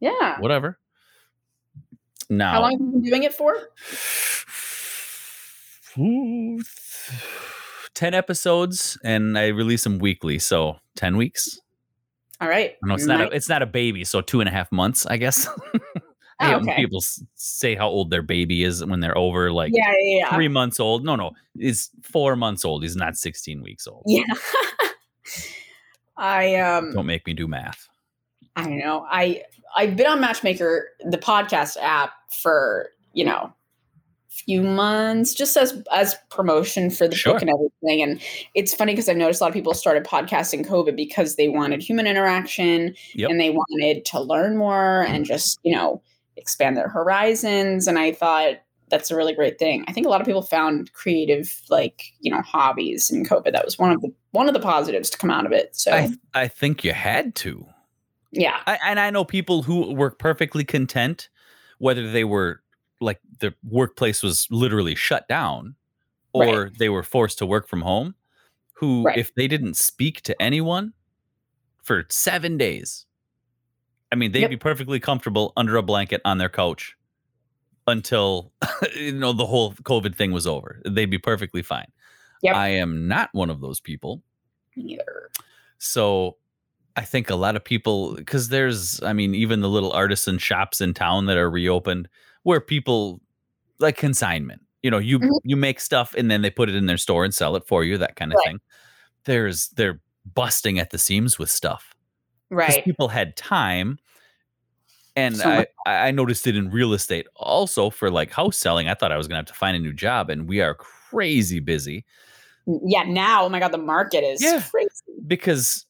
Yeah. 0.00 0.40
whatever. 0.40 0.78
Now, 2.28 2.52
How 2.52 2.60
long 2.62 2.72
have 2.72 2.80
you 2.80 2.90
been 2.92 3.02
doing 3.02 3.22
it 3.22 3.34
for? 3.34 3.54
Ooh, 5.98 6.60
10 7.94 8.14
episodes 8.14 8.98
and 9.04 9.38
I 9.38 9.48
release 9.48 9.84
them 9.84 9.98
weekly. 9.98 10.38
So 10.38 10.76
10 10.96 11.16
weeks. 11.16 11.60
All 12.40 12.48
right. 12.48 12.76
No, 12.82 12.94
it's 12.94 13.06
not, 13.06 13.20
a, 13.20 13.30
it's 13.34 13.48
not 13.48 13.62
a 13.62 13.66
baby. 13.66 14.04
So 14.04 14.20
two 14.20 14.40
and 14.40 14.48
a 14.48 14.52
half 14.52 14.70
months, 14.70 15.06
I 15.06 15.16
guess. 15.16 15.48
I 16.38 16.52
Oh, 16.52 16.58
okay. 16.58 16.76
people 16.76 17.00
say 17.34 17.74
how 17.74 17.88
old 17.88 18.10
their 18.10 18.20
baby 18.20 18.62
is 18.62 18.84
when 18.84 19.00
they're 19.00 19.16
over 19.16 19.50
like 19.50 19.72
yeah, 19.74 19.90
yeah, 19.98 20.18
yeah. 20.18 20.34
three 20.34 20.48
months 20.48 20.78
old. 20.78 21.02
No, 21.02 21.16
no, 21.16 21.30
he's 21.58 21.88
four 22.02 22.36
months 22.36 22.62
old. 22.62 22.82
He's 22.82 22.94
not 22.94 23.16
16 23.16 23.62
weeks 23.62 23.86
old. 23.86 24.02
Yeah. 24.06 24.24
I 26.18 26.56
um 26.56 26.92
Don't 26.92 27.06
make 27.06 27.26
me 27.26 27.32
do 27.32 27.48
math. 27.48 27.88
I 28.54 28.64
don't 28.64 28.78
know. 28.78 29.06
I 29.10 29.44
I've 29.74 29.96
been 29.96 30.06
on 30.06 30.20
Matchmaker, 30.20 30.88
the 31.00 31.18
podcast 31.18 31.76
app, 31.80 32.12
for 32.30 32.90
you 33.14 33.24
know, 33.24 33.52
few 34.44 34.62
months, 34.62 35.34
just 35.34 35.56
as 35.56 35.82
as 35.92 36.16
promotion 36.30 36.90
for 36.90 37.08
the 37.08 37.16
Sure. 37.16 37.32
book 37.34 37.42
and 37.42 37.50
everything. 37.50 38.02
And 38.02 38.20
it's 38.54 38.74
funny 38.74 38.92
because 38.92 39.08
I've 39.08 39.16
noticed 39.16 39.40
a 39.40 39.44
lot 39.44 39.48
of 39.48 39.54
people 39.54 39.74
started 39.74 40.04
podcasting 40.04 40.66
COVID 40.66 40.96
because 40.96 41.36
they 41.36 41.48
wanted 41.48 41.82
human 41.82 42.06
interaction 42.06 42.94
Yep. 43.14 43.30
and 43.30 43.40
they 43.40 43.50
wanted 43.50 44.04
to 44.06 44.20
learn 44.20 44.56
more 44.56 45.02
and 45.02 45.24
just 45.24 45.58
you 45.62 45.74
know 45.74 46.02
expand 46.36 46.76
their 46.76 46.88
horizons. 46.88 47.86
And 47.88 47.98
I 47.98 48.12
thought 48.12 48.56
that's 48.88 49.10
a 49.10 49.16
really 49.16 49.32
great 49.32 49.58
thing. 49.58 49.84
I 49.88 49.92
think 49.92 50.06
a 50.06 50.10
lot 50.10 50.20
of 50.20 50.26
people 50.26 50.42
found 50.42 50.92
creative 50.92 51.60
like 51.70 52.12
you 52.20 52.30
know 52.30 52.40
hobbies 52.42 53.10
in 53.10 53.24
COVID. 53.24 53.52
That 53.52 53.64
was 53.64 53.78
one 53.78 53.90
of 53.92 54.00
the 54.00 54.12
one 54.32 54.48
of 54.48 54.54
the 54.54 54.60
positives 54.60 55.10
to 55.10 55.18
come 55.18 55.30
out 55.30 55.46
of 55.46 55.52
it. 55.52 55.74
So 55.74 55.92
I, 55.92 56.10
I 56.34 56.46
think 56.48 56.84
you 56.84 56.92
had 56.92 57.34
to. 57.36 57.66
yeah, 58.32 58.58
I, 58.66 58.78
and 58.84 59.00
I 59.00 59.10
know 59.10 59.24
people 59.24 59.62
who 59.62 59.94
were 59.94 60.10
perfectly 60.10 60.62
content, 60.62 61.30
whether 61.78 62.10
they 62.10 62.22
were 62.24 62.60
like 63.00 63.20
the 63.40 63.54
workplace 63.62 64.22
was 64.22 64.46
literally 64.50 64.94
shut 64.94 65.28
down 65.28 65.74
or 66.32 66.70
they 66.78 66.88
were 66.88 67.02
forced 67.02 67.38
to 67.38 67.46
work 67.46 67.66
from 67.66 67.80
home, 67.82 68.14
who, 68.74 69.04
Right. 69.04 69.16
if 69.18 69.34
they 69.34 69.48
didn't 69.48 69.74
speak 69.76 70.20
to 70.22 70.40
anyone 70.42 70.92
for 71.82 72.04
seven 72.10 72.58
days, 72.58 73.06
I 74.12 74.16
mean, 74.16 74.32
they'd 74.32 74.40
Yep. 74.42 74.50
be 74.50 74.56
perfectly 74.56 75.00
comfortable 75.00 75.52
under 75.56 75.76
a 75.76 75.82
blanket 75.82 76.20
on 76.24 76.38
their 76.38 76.48
couch 76.50 76.96
until, 77.86 78.52
you 78.96 79.12
know, 79.12 79.32
the 79.32 79.46
whole 79.46 79.72
COVID 79.74 80.14
thing 80.14 80.32
was 80.32 80.46
over. 80.46 80.80
They'd 80.84 81.06
be 81.10 81.18
perfectly 81.18 81.62
fine. 81.62 81.86
Yep. 82.42 82.54
I 82.54 82.68
am 82.68 83.08
not 83.08 83.30
one 83.32 83.48
of 83.50 83.60
those 83.60 83.80
people. 83.80 84.22
either. 84.76 85.30
So 85.78 86.36
I 86.96 87.02
think 87.02 87.30
a 87.30 87.34
lot 87.36 87.56
of 87.56 87.64
people, 87.64 88.14
because 88.14 88.48
there's, 88.50 89.02
I 89.02 89.12
mean, 89.14 89.34
even 89.34 89.60
the 89.62 89.68
little 89.70 89.92
artisan 89.92 90.36
shops 90.38 90.80
in 90.82 90.92
town 90.92 91.26
that 91.26 91.38
are 91.38 91.48
reopened 91.50 92.08
where 92.46 92.60
people 92.60 93.20
like 93.80 93.96
consignment, 93.96 94.62
you 94.84 94.88
know, 94.88 94.98
you, 94.98 95.18
Mhm. 95.18 95.40
you 95.42 95.56
make 95.56 95.80
stuff 95.80 96.14
and 96.16 96.30
then 96.30 96.42
they 96.42 96.50
put 96.50 96.68
it 96.68 96.76
in 96.76 96.86
their 96.86 96.96
store 96.96 97.24
and 97.24 97.34
sell 97.34 97.56
it 97.56 97.66
for 97.66 97.82
you, 97.82 97.98
that 97.98 98.14
kind 98.14 98.30
of 98.32 98.36
Right. 98.36 98.52
thing. 98.52 98.60
There's, 99.24 99.68
they're 99.70 100.00
busting 100.32 100.78
at 100.78 100.90
the 100.90 100.98
seams 100.98 101.40
with 101.40 101.50
stuff 101.50 101.92
Right. 102.50 102.84
people 102.84 103.08
had 103.08 103.36
time. 103.36 103.98
And 105.16 105.34
So 105.38 105.50
I, 105.50 105.66
I 105.86 106.10
noticed 106.12 106.46
it 106.46 106.54
in 106.56 106.70
real 106.70 106.92
estate 106.92 107.26
also 107.34 107.90
for 107.90 108.12
like 108.12 108.30
house 108.30 108.56
selling. 108.56 108.88
I 108.88 108.94
thought 108.94 109.10
I 109.10 109.16
was 109.16 109.26
going 109.26 109.34
to 109.34 109.38
have 109.40 109.46
to 109.46 109.54
find 109.54 109.76
a 109.76 109.80
new 109.80 109.92
job 109.92 110.30
and 110.30 110.46
we 110.48 110.60
are 110.60 110.74
crazy 110.74 111.58
busy. 111.58 112.04
Yeah, 112.84 113.02
now, 113.02 113.44
oh 113.44 113.48
my 113.48 113.58
God, 113.58 113.72
the 113.72 113.78
market 113.78 114.22
is 114.22 114.40
Yeah. 114.40 114.62
crazy. 114.70 114.88
because 115.26 115.84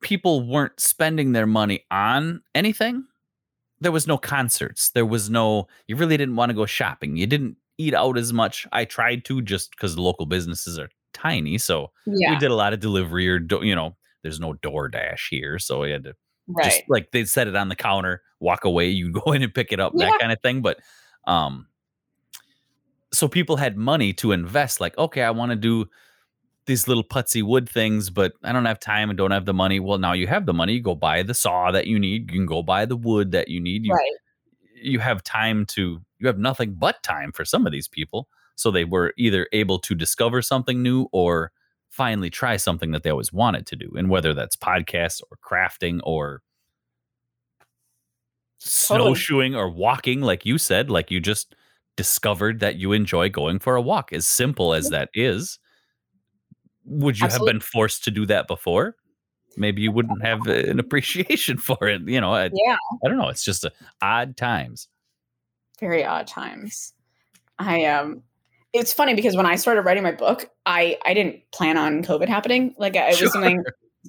people 0.00 0.46
weren't 0.46 0.78
spending 0.78 1.32
their 1.32 1.46
money 1.48 1.84
on 1.90 2.40
anything. 2.54 3.04
There 3.80 3.92
was 3.92 4.06
no 4.06 4.18
concerts. 4.18 4.90
There 4.90 5.06
was 5.06 5.30
no, 5.30 5.68
you 5.86 5.96
really 5.96 6.16
didn't 6.16 6.36
want 6.36 6.50
to 6.50 6.54
go 6.54 6.66
shopping. 6.66 7.16
You 7.16 7.26
didn't 7.26 7.56
eat 7.78 7.94
out 7.94 8.18
as 8.18 8.32
much. 8.32 8.66
I 8.72 8.84
tried 8.84 9.24
to 9.26 9.40
just 9.42 9.70
because 9.70 9.94
the 9.94 10.02
local 10.02 10.26
businesses 10.26 10.78
are 10.78 10.90
tiny. 11.14 11.56
So 11.58 11.90
Yeah, 12.06 12.30
we 12.32 12.36
did 12.38 12.50
a 12.50 12.54
lot 12.54 12.72
of 12.72 12.80
delivery 12.80 13.28
or, 13.28 13.38
do, 13.38 13.60
you 13.64 13.74
know, 13.74 13.96
there's 14.22 14.38
no 14.40 14.52
DoorDash 14.54 15.28
here. 15.30 15.58
So 15.58 15.80
we 15.80 15.90
had 15.90 16.04
to 16.04 16.14
right. 16.46 16.64
just 16.64 16.82
like 16.88 17.10
they'd 17.10 17.28
set 17.28 17.48
it 17.48 17.56
on 17.56 17.68
the 17.68 17.76
counter, 17.76 18.22
walk 18.38 18.64
away, 18.64 18.88
you 18.90 19.10
go 19.12 19.32
in 19.32 19.42
and 19.42 19.54
pick 19.54 19.72
it 19.72 19.80
up, 19.80 19.92
Yeah. 19.96 20.10
that 20.10 20.20
kind 20.20 20.32
of 20.32 20.40
thing. 20.42 20.60
But 20.62 20.78
um 21.26 21.66
so 23.12 23.26
people 23.28 23.56
had 23.56 23.76
money 23.76 24.12
to 24.14 24.30
invest, 24.32 24.80
like, 24.80 24.96
okay, 24.96 25.22
I 25.22 25.30
want 25.32 25.50
to 25.50 25.56
do 25.56 25.86
these 26.70 26.86
little 26.86 27.02
putsy 27.02 27.42
wood 27.42 27.68
things, 27.68 28.10
but 28.10 28.32
I 28.44 28.52
don't 28.52 28.64
have 28.64 28.78
time 28.78 29.10
and 29.10 29.18
don't 29.18 29.32
have 29.32 29.44
the 29.44 29.52
money. 29.52 29.80
Well, 29.80 29.98
now 29.98 30.12
you 30.12 30.28
have 30.28 30.46
the 30.46 30.54
money, 30.54 30.74
you 30.74 30.80
go 30.80 30.94
buy 30.94 31.24
the 31.24 31.34
saw 31.34 31.72
that 31.72 31.88
you 31.88 31.98
need, 31.98 32.30
you 32.30 32.38
can 32.38 32.46
go 32.46 32.62
buy 32.62 32.86
the 32.86 32.96
wood 32.96 33.32
that 33.32 33.48
you 33.48 33.60
need. 33.60 33.84
You 33.84 33.92
right. 33.92 34.12
you 34.80 35.00
have 35.00 35.24
time 35.24 35.66
to 35.66 36.00
you 36.20 36.26
have 36.28 36.38
nothing 36.38 36.74
but 36.74 37.02
time 37.02 37.32
for 37.32 37.44
some 37.44 37.66
of 37.66 37.72
these 37.72 37.88
people. 37.88 38.28
So 38.54 38.70
they 38.70 38.84
were 38.84 39.12
either 39.18 39.48
able 39.52 39.80
to 39.80 39.96
discover 39.96 40.42
something 40.42 40.80
new 40.80 41.08
or 41.10 41.50
finally 41.88 42.30
try 42.30 42.56
something 42.56 42.92
that 42.92 43.02
they 43.02 43.10
always 43.10 43.32
wanted 43.32 43.66
to 43.66 43.76
do. 43.76 43.90
And 43.96 44.08
whether 44.08 44.32
that's 44.32 44.54
podcasts 44.54 45.20
or 45.28 45.38
crafting 45.44 45.98
or 46.04 46.40
snowshoeing 48.58 49.56
or 49.56 49.68
walking, 49.68 50.20
like 50.20 50.46
you 50.46 50.56
said, 50.56 50.88
like 50.88 51.10
you 51.10 51.18
just 51.18 51.56
discovered 51.96 52.60
that 52.60 52.76
you 52.76 52.92
enjoy 52.92 53.28
going 53.28 53.58
for 53.58 53.74
a 53.74 53.82
walk. 53.82 54.12
As 54.12 54.24
simple 54.24 54.72
as 54.72 54.90
that 54.90 55.08
is, 55.14 55.58
would 56.90 57.18
you 57.18 57.24
Absolutely. 57.24 57.48
have 57.48 57.54
been 57.54 57.60
forced 57.60 58.04
to 58.04 58.10
do 58.10 58.26
that 58.26 58.46
before? 58.48 58.96
Maybe 59.56 59.82
you 59.82 59.90
wouldn't 59.92 60.22
have 60.24 60.46
an 60.46 60.78
appreciation 60.78 61.56
for 61.68 61.88
it. 61.88 62.02
You 62.06 62.20
know, 62.20 62.32
I, 62.34 62.50
Yeah, 62.52 62.76
I 63.04 63.08
don't 63.08 63.16
know. 63.18 63.28
It's 63.28 63.44
just 63.44 63.64
a, 63.64 63.72
odd 64.02 64.36
times. 64.36 64.88
very 65.80 66.04
odd 66.04 66.26
times. 66.26 66.92
I 67.58 67.84
um 67.86 68.22
it's 68.72 68.92
funny 68.92 69.14
because 69.14 69.34
when 69.36 69.46
I 69.46 69.56
started 69.56 69.82
writing 69.82 70.02
my 70.02 70.12
book, 70.12 70.48
I 70.66 70.98
I 71.04 71.14
didn't 71.14 71.40
plan 71.52 71.76
on 71.78 72.02
COVID 72.04 72.28
happening. 72.28 72.74
Like 72.78 72.96
I- 72.96 73.08
it 73.10 73.16
Sure. 73.16 73.26
was 73.26 73.32
something 73.32 73.62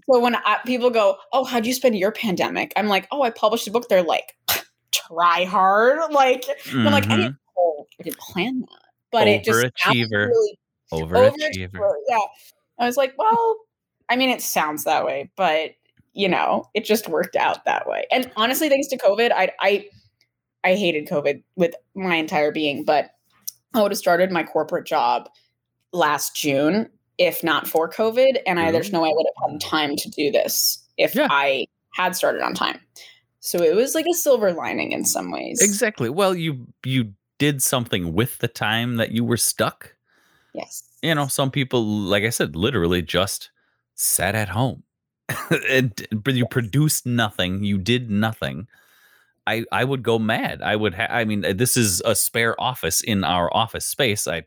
so 0.09 0.19
when 0.19 0.35
I, 0.35 0.57
people 0.65 0.89
go, 0.89 1.17
"Oh, 1.33 1.43
how'd 1.43 1.65
you 1.65 1.73
spend 1.73 1.97
your 1.97 2.11
pandemic?" 2.11 2.71
I'm 2.77 2.87
like, 2.87 3.07
"Oh, 3.11 3.23
I 3.23 3.29
published 3.29 3.67
a 3.67 3.71
book." 3.71 3.89
They're 3.89 4.03
like, 4.03 4.37
"Try 4.91 5.43
hard." 5.45 5.99
Like 6.13 6.45
I'm 6.73 6.85
like, 6.85 7.07
I 7.09 7.17
didn't, 7.17 7.35
oh, 7.57 7.87
I 7.99 8.03
didn't 8.03 8.17
plan 8.19 8.61
that, 8.61 8.81
but 9.11 9.27
it 9.27 9.43
just 9.43 9.59
Overachiever. 9.59 10.29
overachiever. 10.93 11.93
Yeah, 12.07 12.19
I 12.81 12.85
was 12.85 12.97
like, 12.97 13.13
well, 13.17 13.57
I 14.09 14.15
mean, 14.15 14.29
it 14.29 14.41
sounds 14.41 14.83
that 14.83 15.05
way, 15.05 15.31
but 15.37 15.71
you 16.13 16.27
know, 16.27 16.65
it 16.73 16.83
just 16.83 17.07
worked 17.07 17.37
out 17.37 17.63
that 17.63 17.87
way. 17.87 18.05
And 18.11 18.29
honestly, 18.35 18.67
thanks 18.67 18.87
to 18.87 18.97
COVID, 18.97 19.31
I 19.31 19.51
I 19.61 19.87
I 20.63 20.75
hated 20.75 21.07
COVID 21.07 21.41
with 21.55 21.73
my 21.95 22.15
entire 22.15 22.51
being, 22.51 22.83
but 22.83 23.11
I 23.73 23.81
would 23.81 23.91
have 23.91 23.97
started 23.97 24.31
my 24.31 24.43
corporate 24.43 24.85
job 24.85 25.29
last 25.93 26.35
June 26.35 26.89
if 27.17 27.43
not 27.43 27.67
for 27.67 27.87
COVID, 27.87 28.37
and 28.47 28.59
I 28.59 28.71
there's 28.71 28.87
mm-hmm. 28.87 28.95
no 28.95 29.01
way 29.03 29.09
I 29.09 29.13
would 29.13 29.27
have 29.41 29.51
had 29.51 29.61
time 29.61 29.95
to 29.95 30.09
do 30.09 30.31
this 30.31 30.83
if 30.97 31.13
Yeah. 31.13 31.27
I 31.29 31.67
had 31.93 32.15
started 32.15 32.41
on 32.41 32.53
time. 32.53 32.79
So 33.41 33.61
it 33.61 33.75
was 33.75 33.93
like 33.93 34.05
a 34.07 34.13
silver 34.13 34.53
lining 34.53 34.91
in 34.91 35.05
some 35.05 35.31
ways. 35.31 35.61
Exactly. 35.61 36.09
Well, 36.09 36.35
you 36.35 36.65
you 36.83 37.13
did 37.37 37.61
something 37.61 38.13
with 38.13 38.39
the 38.39 38.47
time 38.47 38.97
that 38.97 39.11
you 39.11 39.23
were 39.23 39.37
stuck. 39.37 39.95
Yes. 40.53 40.83
You 41.01 41.15
know, 41.15 41.27
some 41.27 41.51
people, 41.51 41.83
like 41.85 42.23
I 42.23 42.29
said, 42.29 42.55
literally 42.55 43.01
just 43.01 43.49
sat 43.95 44.35
at 44.35 44.49
home. 44.49 44.83
and 45.69 46.07
but 46.11 46.33
you 46.33 46.45
produced 46.45 47.05
nothing. 47.05 47.63
You 47.63 47.77
did 47.77 48.09
nothing. 48.09 48.67
I 49.47 49.65
I 49.71 49.83
would 49.83 50.03
go 50.03 50.19
mad. 50.19 50.61
I 50.61 50.75
would. 50.75 50.93
Ha- 50.95 51.07
I 51.09 51.25
mean, 51.25 51.45
uh, 51.45 51.53
this 51.53 51.77
is 51.77 52.01
a 52.05 52.15
spare 52.15 52.59
office 52.61 53.01
in 53.01 53.23
our 53.23 53.55
office 53.55 53.85
space. 53.85 54.27
I 54.27 54.43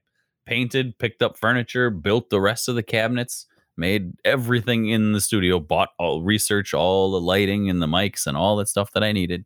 painted, 0.46 0.98
picked 0.98 1.22
up 1.22 1.36
furniture, 1.38 1.90
built 1.90 2.30
the 2.30 2.40
rest 2.40 2.68
of 2.68 2.74
the 2.74 2.82
cabinets, 2.82 3.46
made 3.76 4.12
everything 4.24 4.88
in 4.88 5.12
the 5.12 5.20
studio, 5.20 5.58
bought 5.58 5.90
all 5.98 6.22
research, 6.22 6.74
all 6.74 7.10
the 7.12 7.20
lighting 7.20 7.70
and 7.70 7.80
the 7.82 7.86
mics 7.86 8.26
and 8.26 8.36
all 8.36 8.56
that 8.56 8.68
stuff 8.68 8.92
that 8.92 9.02
I 9.04 9.12
needed, 9.12 9.44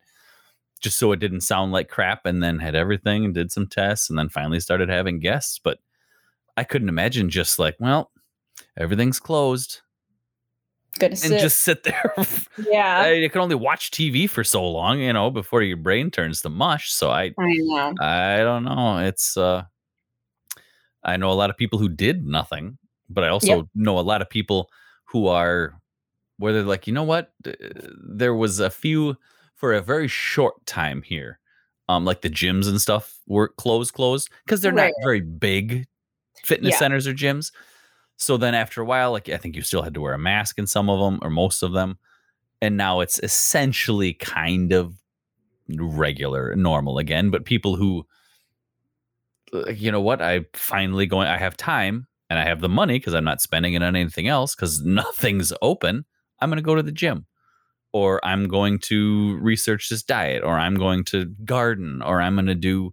just 0.80 0.98
so 0.98 1.12
it 1.12 1.20
didn't 1.20 1.42
sound 1.42 1.72
like 1.72 1.88
crap. 1.88 2.26
And 2.26 2.42
then 2.42 2.58
had 2.58 2.74
everything 2.74 3.24
and 3.24 3.34
did 3.34 3.52
some 3.52 3.66
tests, 3.68 4.10
and 4.10 4.18
then 4.18 4.28
finally 4.28 4.60
started 4.60 4.88
having 4.90 5.20
guests. 5.20 5.60
But 5.62 5.78
I 6.58 6.64
couldn't 6.64 6.88
imagine 6.88 7.30
just 7.30 7.58
like, 7.58 7.76
well, 7.78 8.10
everything's 8.76 9.20
closed, 9.20 9.80
Good 10.98 11.12
and 11.12 11.18
sit. 11.20 11.38
just 11.38 11.62
sit 11.62 11.84
there. 11.84 12.12
yeah. 12.68 12.98
I, 12.98 13.12
you 13.12 13.30
can 13.30 13.40
only 13.40 13.54
watch 13.54 13.92
TV 13.92 14.28
for 14.28 14.42
so 14.42 14.68
long, 14.68 14.98
you 14.98 15.12
know, 15.12 15.30
before 15.30 15.62
your 15.62 15.76
brain 15.76 16.10
turns 16.10 16.42
to 16.42 16.48
mush. 16.48 16.90
So 16.90 17.10
I, 17.10 17.26
I 17.38 17.54
know. 17.58 17.94
I 18.00 18.38
don't 18.38 18.64
know. 18.64 18.98
It's 18.98 19.36
uh 19.36 19.62
I 21.04 21.16
know 21.16 21.30
a 21.30 21.34
lot 21.34 21.50
of 21.50 21.56
people 21.56 21.78
who 21.78 21.88
did 21.88 22.26
nothing, 22.26 22.76
but 23.08 23.22
I 23.22 23.28
also 23.28 23.56
Yep. 23.58 23.66
know 23.76 23.98
a 23.98 24.00
lot 24.00 24.20
of 24.20 24.28
people 24.28 24.68
who 25.04 25.28
are 25.28 25.80
where 26.38 26.52
they're 26.52 26.62
like, 26.64 26.86
you 26.88 26.92
know 26.92 27.04
what? 27.04 27.32
There 28.16 28.34
was 28.34 28.58
a 28.58 28.70
few 28.70 29.16
for 29.54 29.72
a 29.74 29.80
very 29.80 30.08
short 30.08 30.64
time 30.66 31.02
here. 31.02 31.38
Um, 31.88 32.04
like 32.04 32.20
the 32.20 32.28
gyms 32.30 32.68
and 32.68 32.80
stuff 32.80 33.18
were 33.28 33.48
closed, 33.48 33.94
closed 33.94 34.28
because 34.44 34.60
they're 34.60 34.72
Right. 34.72 34.92
not 34.98 35.04
very 35.04 35.20
big 35.20 35.86
fitness 36.48 36.72
Yeah. 36.72 36.78
centers 36.78 37.06
or 37.06 37.12
gyms. 37.14 37.52
So 38.16 38.36
then 38.36 38.54
after 38.54 38.80
a 38.82 38.84
while, 38.84 39.12
like 39.12 39.28
I 39.28 39.36
think 39.36 39.54
you 39.54 39.62
still 39.62 39.82
had 39.82 39.94
to 39.94 40.00
wear 40.00 40.14
a 40.14 40.18
mask 40.18 40.58
in 40.58 40.66
some 40.66 40.90
of 40.90 40.98
them 40.98 41.20
or 41.22 41.30
most 41.30 41.62
of 41.62 41.72
them. 41.72 41.98
And 42.60 42.76
now 42.76 43.00
it's 43.00 43.20
essentially 43.20 44.14
kind 44.14 44.72
of 44.72 44.94
regular, 45.68 46.56
normal 46.56 46.98
again. 46.98 47.30
But 47.30 47.44
people 47.44 47.76
who, 47.76 48.04
you 49.72 49.92
know 49.92 50.00
what, 50.00 50.20
I 50.20 50.46
finally 50.54 51.06
going, 51.06 51.28
I 51.28 51.38
have 51.38 51.56
time 51.56 52.06
and 52.28 52.38
I 52.38 52.44
have 52.44 52.60
the 52.60 52.68
money 52.68 52.98
because 52.98 53.14
I'm 53.14 53.24
not 53.24 53.40
spending 53.40 53.74
it 53.74 53.82
on 53.82 53.94
anything 53.96 54.26
else 54.28 54.54
because 54.54 54.82
nothing's 54.82 55.52
open. 55.62 56.04
I'm 56.40 56.50
going 56.50 56.56
to 56.58 56.62
go 56.62 56.74
to 56.74 56.82
the 56.82 56.92
gym 56.92 57.26
or 57.92 58.24
I'm 58.24 58.48
going 58.48 58.78
to 58.80 59.38
research 59.40 59.88
this 59.88 60.02
diet 60.02 60.42
or 60.42 60.58
I'm 60.58 60.74
going 60.74 61.04
to 61.04 61.26
garden 61.44 62.02
or 62.02 62.20
I'm 62.20 62.34
going 62.34 62.46
to 62.46 62.54
do 62.54 62.92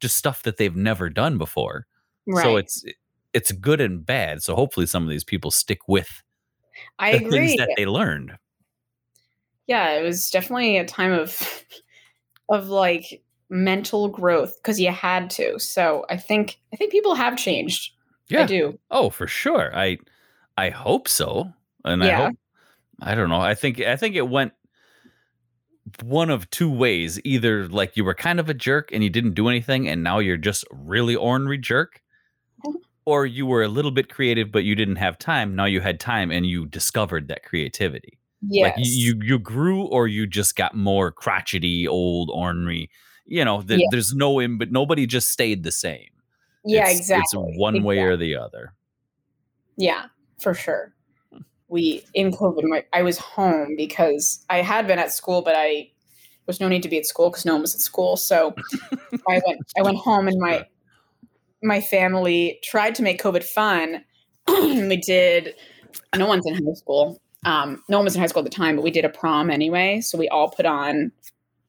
just 0.00 0.16
stuff 0.16 0.42
that 0.44 0.56
they've 0.56 0.76
never 0.76 1.10
done 1.10 1.36
before. 1.38 1.86
Right. 2.26 2.42
So 2.42 2.56
it's, 2.56 2.84
it's 3.32 3.52
good 3.52 3.80
and 3.80 4.04
bad. 4.04 4.42
So 4.42 4.54
hopefully 4.54 4.86
some 4.86 5.02
of 5.04 5.08
these 5.08 5.24
people 5.24 5.50
stick 5.50 5.78
with 5.88 6.22
I 6.98 7.12
the 7.12 7.24
agree. 7.26 7.30
things 7.48 7.56
that 7.56 7.70
they 7.76 7.86
learned. 7.86 8.36
yeah, 9.66 9.90
it 9.92 10.02
was 10.02 10.30
definitely 10.30 10.78
a 10.78 10.84
time 10.84 11.12
of 11.12 11.64
of 12.48 12.68
like 12.68 13.22
mental 13.48 14.08
growth 14.08 14.56
because 14.56 14.80
you 14.80 14.90
had 14.90 15.30
to. 15.30 15.58
So 15.58 16.04
I 16.10 16.16
think 16.16 16.58
I 16.72 16.76
think 16.76 16.90
people 16.92 17.14
have 17.14 17.36
changed. 17.36 17.92
Yeah. 18.28 18.42
I 18.42 18.46
do. 18.46 18.78
Oh, 18.90 19.10
for 19.10 19.26
sure. 19.26 19.76
I 19.76 19.98
I 20.56 20.70
hope 20.70 21.06
so. 21.08 21.52
And 21.84 22.02
I 22.02 22.10
hope 22.10 22.36
I 23.02 23.14
don't 23.14 23.28
know. 23.28 23.40
I 23.40 23.54
think 23.54 23.80
I 23.80 23.96
think 23.96 24.16
it 24.16 24.28
went 24.28 24.52
one 26.02 26.30
of 26.30 26.48
two 26.50 26.70
ways. 26.70 27.20
Either 27.24 27.68
like 27.68 27.96
you 27.96 28.04
were 28.04 28.14
kind 28.14 28.40
of 28.40 28.48
a 28.48 28.54
jerk 28.54 28.90
and 28.92 29.02
you 29.04 29.10
didn't 29.10 29.34
do 29.34 29.48
anything 29.48 29.88
and 29.88 30.02
now 30.02 30.18
you're 30.18 30.36
just 30.36 30.64
really 30.72 31.16
ornery 31.16 31.58
jerk. 31.58 32.00
Or 33.10 33.26
you 33.26 33.44
were 33.46 33.62
a 33.62 33.68
little 33.68 33.90
bit 33.90 34.08
creative 34.08 34.50
but 34.52 34.64
you 34.64 34.74
didn't 34.74 34.96
have 34.96 35.18
time. 35.18 35.56
Now 35.56 35.64
you 35.66 35.80
had 35.80 35.98
time 36.00 36.30
and 36.30 36.46
you 36.46 36.66
discovered 36.66 37.28
that 37.28 37.42
creativity. 37.44 38.18
Yes. 38.42 38.76
Like 38.76 38.86
you 38.86 39.20
you 39.22 39.38
grew 39.38 39.82
or 39.82 40.06
you 40.08 40.26
just 40.26 40.56
got 40.56 40.74
more 40.74 41.10
crotchety, 41.12 41.86
old, 41.88 42.30
ornery. 42.32 42.88
You 43.26 43.44
know, 43.44 43.62
th- 43.62 43.80
Yeah. 43.80 43.86
there's 43.90 44.14
no 44.14 44.38
in 44.38 44.58
but 44.58 44.70
nobody 44.72 45.06
just 45.06 45.28
stayed 45.30 45.62
the 45.64 45.72
same. 45.72 46.08
yeah, 46.64 46.82
It's- 46.84 46.98
exactly. 46.98 47.22
It's 47.50 47.58
one 47.58 47.82
way 47.82 47.98
or 48.00 48.16
the 48.16 48.36
other. 48.36 48.72
Yeah, 49.76 50.06
for 50.40 50.54
sure. 50.54 50.94
We 51.68 52.02
in 52.14 52.30
COVID, 52.32 52.64
my, 52.64 52.84
I 52.92 53.02
was 53.02 53.18
home 53.18 53.74
because 53.76 54.44
I 54.50 54.62
had 54.62 54.86
been 54.86 54.98
at 54.98 55.12
school, 55.12 55.42
but 55.42 55.54
I 55.56 55.90
there 56.46 56.52
was 56.54 56.60
no 56.60 56.68
need 56.68 56.82
to 56.82 56.88
be 56.88 56.98
at 56.98 57.06
school 57.06 57.30
because 57.30 57.44
no 57.44 57.52
one 57.52 57.62
was 57.62 57.74
at 57.74 57.80
school. 57.80 58.16
So 58.16 58.54
I 59.28 59.40
went 59.46 59.60
I 59.78 59.82
went 59.82 59.98
home 60.06 60.26
and 60.28 60.38
my 60.40 60.66
my 61.62 61.80
family 61.80 62.58
tried 62.62 62.94
to 62.96 63.02
make 63.02 63.22
COVID 63.22 63.44
fun. 63.44 64.04
we 64.48 64.96
did. 64.96 65.54
No 66.16 66.26
one's 66.26 66.46
in 66.46 66.54
high 66.54 66.74
school. 66.74 67.20
Um, 67.44 67.82
no 67.88 67.98
one 67.98 68.04
was 68.04 68.14
in 68.14 68.20
high 68.20 68.26
school 68.26 68.40
at 68.40 68.50
the 68.50 68.56
time, 68.56 68.76
but 68.76 68.82
we 68.82 68.90
did 68.90 69.04
a 69.04 69.08
prom 69.08 69.50
anyway. 69.50 70.00
So 70.00 70.18
we 70.18 70.28
all 70.28 70.50
put 70.50 70.66
on 70.66 71.12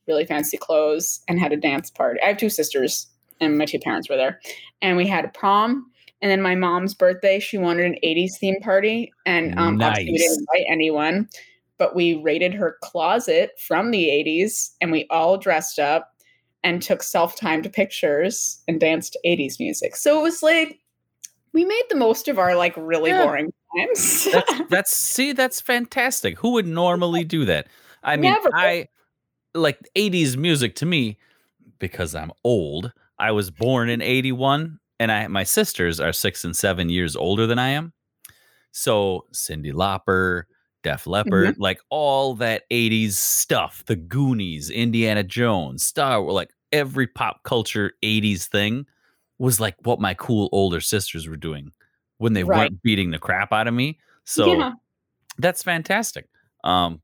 really 0.07 0.25
fancy 0.25 0.57
clothes 0.57 1.21
and 1.27 1.39
had 1.39 1.53
a 1.53 1.57
dance 1.57 1.89
party. 1.89 2.19
I 2.21 2.27
have 2.27 2.37
two 2.37 2.49
sisters, 2.49 3.07
and 3.39 3.57
my 3.57 3.65
two 3.65 3.79
parents 3.79 4.09
were 4.09 4.17
there, 4.17 4.39
and 4.81 4.97
we 4.97 5.07
had 5.07 5.25
a 5.25 5.29
prom. 5.29 5.91
And 6.21 6.29
then 6.29 6.41
my 6.41 6.55
mom's 6.55 6.93
birthday, 6.93 7.39
she 7.39 7.57
wanted 7.57 7.85
an 7.85 7.97
80s 8.03 8.37
theme 8.39 8.59
party. 8.61 9.11
And 9.25 9.57
um, 9.57 9.81
obviously 9.81 10.11
we 10.11 10.17
didn't 10.19 10.39
invite 10.39 10.67
anyone, 10.69 11.27
but 11.79 11.95
we 11.95 12.21
raided 12.21 12.53
her 12.53 12.77
closet 12.83 13.51
from 13.57 13.89
the 13.89 14.05
80s 14.05 14.71
and 14.81 14.91
we 14.91 15.07
all 15.09 15.37
dressed 15.37 15.79
up 15.79 16.10
and 16.63 16.81
took 16.81 17.03
self 17.03 17.35
timed 17.35 17.71
pictures 17.73 18.61
and 18.67 18.79
danced 18.79 19.17
80s 19.25 19.59
music. 19.59 19.95
So 19.95 20.19
it 20.19 20.23
was 20.23 20.43
like, 20.43 20.79
we 21.53 21.65
made 21.65 21.83
the 21.89 21.95
most 21.95 22.27
of 22.27 22.39
our 22.39 22.55
like 22.55 22.75
really 22.77 23.09
Yeah. 23.11 23.25
boring 23.25 23.51
times. 23.77 24.27
that's 24.31 24.53
that's 24.69 24.95
see 24.97 25.33
that's 25.33 25.59
fantastic 25.61 26.37
who 26.39 26.51
would 26.51 26.67
normally 26.67 27.23
do 27.23 27.45
that 27.45 27.67
i 28.03 28.15
mean 28.17 28.31
Never. 28.31 28.49
i 28.53 28.87
like 29.53 29.79
80s 29.95 30.35
music 30.37 30.75
to 30.75 30.85
me 30.85 31.17
because 31.79 32.15
i'm 32.15 32.31
old 32.43 32.91
i 33.19 33.31
was 33.31 33.49
born 33.49 33.89
in 33.89 34.01
81 34.01 34.79
and 34.99 35.11
i 35.11 35.27
my 35.27 35.43
sisters 35.43 35.99
are 35.99 36.11
six 36.13 36.43
and 36.43 36.55
seven 36.55 36.89
years 36.89 37.15
older 37.15 37.47
than 37.47 37.59
i 37.59 37.69
am 37.69 37.93
so 38.71 39.25
cyndi 39.33 39.71
lauper 39.73 40.43
def 40.83 41.05
leppard 41.07 41.55
like 41.59 41.79
all 41.89 42.33
that 42.35 42.63
80s 42.71 43.11
stuff 43.13 43.83
the 43.85 43.95
goonies 43.95 44.69
indiana 44.69 45.23
jones 45.23 45.85
star 45.85 46.21
Wars, 46.21 46.33
like 46.33 46.49
every 46.71 47.07
pop 47.07 47.43
culture 47.43 47.93
80s 48.03 48.47
thing 48.47 48.85
was 49.37 49.59
like 49.59 49.75
what 49.83 49.99
my 49.99 50.13
cool 50.13 50.49
older 50.51 50.79
sisters 50.81 51.27
were 51.27 51.37
doing 51.37 51.71
when 52.17 52.33
they 52.33 52.43
Right. 52.43 52.57
weren't 52.71 52.81
beating 52.83 53.11
the 53.11 53.19
crap 53.19 53.51
out 53.53 53.67
of 53.67 53.73
me 53.73 53.97
so 54.23 54.53
yeah. 54.55 54.71
that's 55.39 55.63
fantastic. 55.63 56.27
Um, 56.63 57.01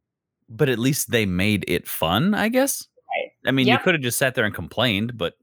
but 0.50 0.70
at 0.70 0.78
least 0.78 1.10
they 1.10 1.26
made 1.26 1.66
it 1.68 1.88
fun, 1.88 2.36
I 2.36 2.48
guess. 2.50 2.88
Right. 3.10 3.32
I 3.46 3.52
mean, 3.52 3.68
you 3.68 3.78
could 3.80 3.96
have 3.96 4.04
just 4.04 4.20
sat 4.20 4.36
there 4.36 4.46
and 4.46 4.54
complained, 4.54 5.18
but 5.18 5.34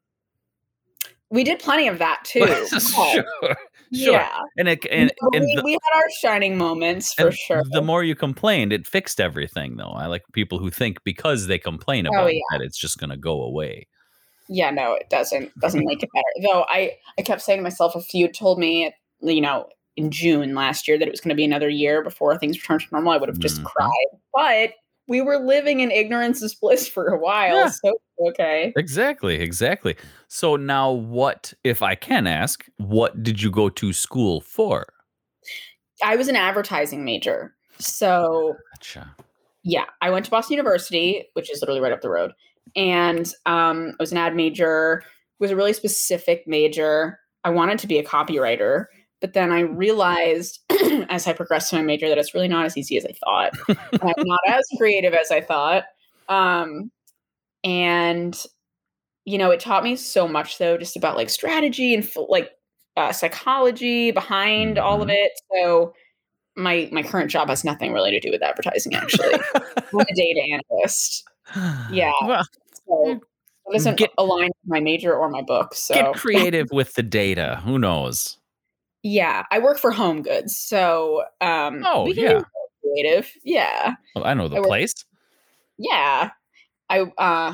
We 1.30 1.42
did 1.44 1.58
plenty 1.58 1.88
of 1.88 1.98
that 1.98 2.20
too. 2.24 2.46
sure, 2.78 3.56
sure. 3.92 4.12
Yeah. 4.12 4.40
And 4.56 4.68
it, 4.68 4.86
and, 4.90 5.12
and 5.32 5.44
we, 5.44 5.54
the, 5.56 5.62
we 5.64 5.72
had 5.72 5.96
our 5.96 6.10
shining 6.20 6.56
moments 6.56 7.14
for 7.14 7.30
sure. 7.32 7.62
the 7.70 7.82
more 7.82 8.04
you 8.04 8.14
complained, 8.14 8.72
it 8.72 8.86
fixed 8.86 9.20
everything. 9.20 9.76
Though 9.76 9.90
I 9.90 10.06
like 10.06 10.22
people 10.32 10.58
who 10.58 10.70
think 10.70 11.02
because 11.04 11.46
they 11.46 11.58
complain 11.58 12.06
Oh, 12.06 12.10
about 12.10 12.30
it, 12.30 12.42
that 12.50 12.60
it's 12.60 12.78
just 12.78 12.98
going 12.98 13.10
to 13.10 13.16
go 13.16 13.42
away. 13.42 13.86
yeah 14.48 14.70
no 14.70 14.92
it 14.92 15.08
doesn't 15.08 15.58
doesn't 15.60 15.84
make 15.86 16.02
it 16.02 16.10
better 16.12 16.46
though 16.46 16.66
i 16.68 16.92
i 17.18 17.22
kept 17.22 17.40
saying 17.40 17.58
to 17.58 17.62
myself 17.62 17.96
if 17.96 18.12
you 18.12 18.28
told 18.28 18.58
me 18.58 18.92
you 19.22 19.40
know 19.40 19.66
in 19.96 20.10
June 20.10 20.54
last 20.54 20.86
year 20.88 20.98
that 20.98 21.06
it 21.06 21.10
was 21.12 21.20
going 21.20 21.30
to 21.30 21.34
be 21.36 21.44
another 21.44 21.68
year 21.68 22.02
before 22.02 22.36
things 22.36 22.58
returned 22.58 22.80
to 22.80 22.86
normal, 22.90 23.12
I 23.12 23.16
would 23.16 23.28
have 23.28 23.38
just 23.38 23.62
Mhm. 23.62 23.64
cried. 23.64 24.08
But 24.34 24.72
we 25.06 25.20
were 25.20 25.38
living 25.38 25.80
in 25.80 25.90
ignorance 25.90 26.42
is 26.42 26.54
bliss 26.54 26.88
for 26.88 27.08
a 27.08 27.18
while. 27.18 27.56
Yeah. 27.56 27.68
So, 27.68 27.98
okay. 28.28 28.72
Exactly, 28.76 29.36
exactly. 29.36 29.96
So 30.28 30.56
now 30.56 30.90
what 30.90 31.52
if 31.62 31.82
I 31.82 31.94
can 31.94 32.26
ask, 32.26 32.64
what 32.78 33.22
did 33.22 33.42
you 33.42 33.50
go 33.50 33.68
to 33.68 33.92
school 33.92 34.40
for? 34.40 34.86
I 36.02 36.16
was 36.16 36.28
an 36.28 36.36
advertising 36.36 37.04
major. 37.04 37.54
So, 37.78 38.56
Gotcha. 38.74 39.14
yeah, 39.62 39.84
I 40.00 40.10
went 40.10 40.24
to 40.24 40.30
Boston 40.30 40.56
University, 40.56 41.24
which 41.34 41.50
is 41.50 41.60
literally 41.60 41.80
right 41.80 41.92
up 41.92 42.00
the 42.00 42.10
road. 42.10 42.32
And 42.76 43.32
um, 43.46 43.94
I 43.98 44.02
was 44.02 44.12
an 44.12 44.18
ad 44.18 44.34
major. 44.34 45.02
It 45.04 45.42
was 45.42 45.50
a 45.50 45.56
really 45.56 45.72
specific 45.72 46.44
major. 46.46 47.18
I 47.44 47.50
wanted 47.50 47.78
to 47.80 47.86
be 47.86 47.98
a 47.98 48.04
copywriter, 48.04 48.86
but 49.24 49.32
then 49.32 49.50
I 49.52 49.60
realized 49.60 50.60
as 51.08 51.26
I 51.26 51.32
progressed 51.32 51.70
to 51.70 51.76
my 51.76 51.82
major 51.82 52.10
that 52.10 52.18
it's 52.18 52.34
really 52.34 52.46
not 52.46 52.66
as 52.66 52.76
easy 52.76 52.98
as 52.98 53.06
I 53.06 53.12
thought. 53.12 53.52
I'm 54.02 54.12
not 54.26 54.40
as 54.46 54.66
creative 54.76 55.14
as 55.14 55.30
I 55.30 55.40
thought. 55.40 55.84
Um, 56.28 56.90
and 57.64 58.38
you 59.24 59.38
know, 59.38 59.50
it 59.50 59.60
taught 59.60 59.82
me 59.82 59.96
so 59.96 60.28
much 60.28 60.58
though, 60.58 60.76
just 60.76 60.94
about 60.94 61.16
like 61.16 61.30
strategy 61.30 61.94
and 61.94 62.06
like 62.28 62.50
uh, 62.98 63.12
psychology 63.12 64.10
behind 64.10 64.78
all 64.78 65.00
of 65.00 65.08
Mhm. 65.08 65.14
it. 65.14 65.32
So 65.54 65.94
my 66.54 66.90
my 66.92 67.02
current 67.02 67.30
job 67.30 67.48
has 67.48 67.64
nothing 67.64 67.94
really 67.94 68.10
to 68.10 68.20
do 68.20 68.30
with 68.30 68.42
advertising. 68.42 68.94
Actually, 68.94 69.32
I'm 69.54 70.00
a 70.00 70.14
data 70.14 70.42
analyst. 70.52 71.24
Yeah. 71.90 72.12
Well, 72.86 73.18
So 73.64 73.70
it 73.70 73.72
doesn't 73.72 73.96
Get- 73.96 74.10
align 74.18 74.48
with 74.48 74.66
my 74.66 74.80
major 74.80 75.14
or 75.16 75.30
my 75.30 75.40
book. 75.40 75.74
So 75.74 75.94
get 75.94 76.12
creative 76.12 76.66
with 76.70 76.92
the 76.92 77.02
data. 77.02 77.62
Who 77.64 77.78
knows? 77.78 78.36
Yeah, 79.04 79.44
I 79.52 79.60
work 79.60 79.78
for 79.78 79.92
Home 79.92 80.22
Goods. 80.22 80.56
So 80.56 81.22
um, 81.40 81.82
Oh, 81.86 82.06
yeah. 82.08 82.42
creative. 82.82 83.30
Yeah. 83.44 83.94
Well, 84.16 84.24
I 84.24 84.34
know 84.34 84.48
the 84.48 84.56
I 84.56 84.60
work- 84.60 84.68
place. 84.68 84.94
yeah 85.78 86.30
i 86.90 87.00
uh 87.00 87.52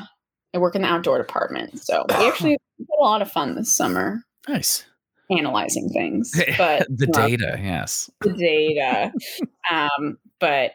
i 0.53 0.57
work 0.57 0.75
in 0.75 0.81
the 0.83 0.87
outdoor 0.87 1.17
department 1.17 1.79
so 1.81 2.05
we 2.09 2.15
actually 2.27 2.51
had 2.51 2.87
a 2.99 3.01
lot 3.01 3.21
of 3.21 3.31
fun 3.31 3.55
this 3.55 3.75
summer 3.75 4.23
Nice. 4.47 4.85
analyzing 5.31 5.89
things 5.89 6.31
but 6.57 6.85
the 6.89 7.07
data, 7.07 7.57
yes. 7.63 8.11
the 8.21 8.33
data 8.33 9.11
um 9.71 10.17
but 10.39 10.73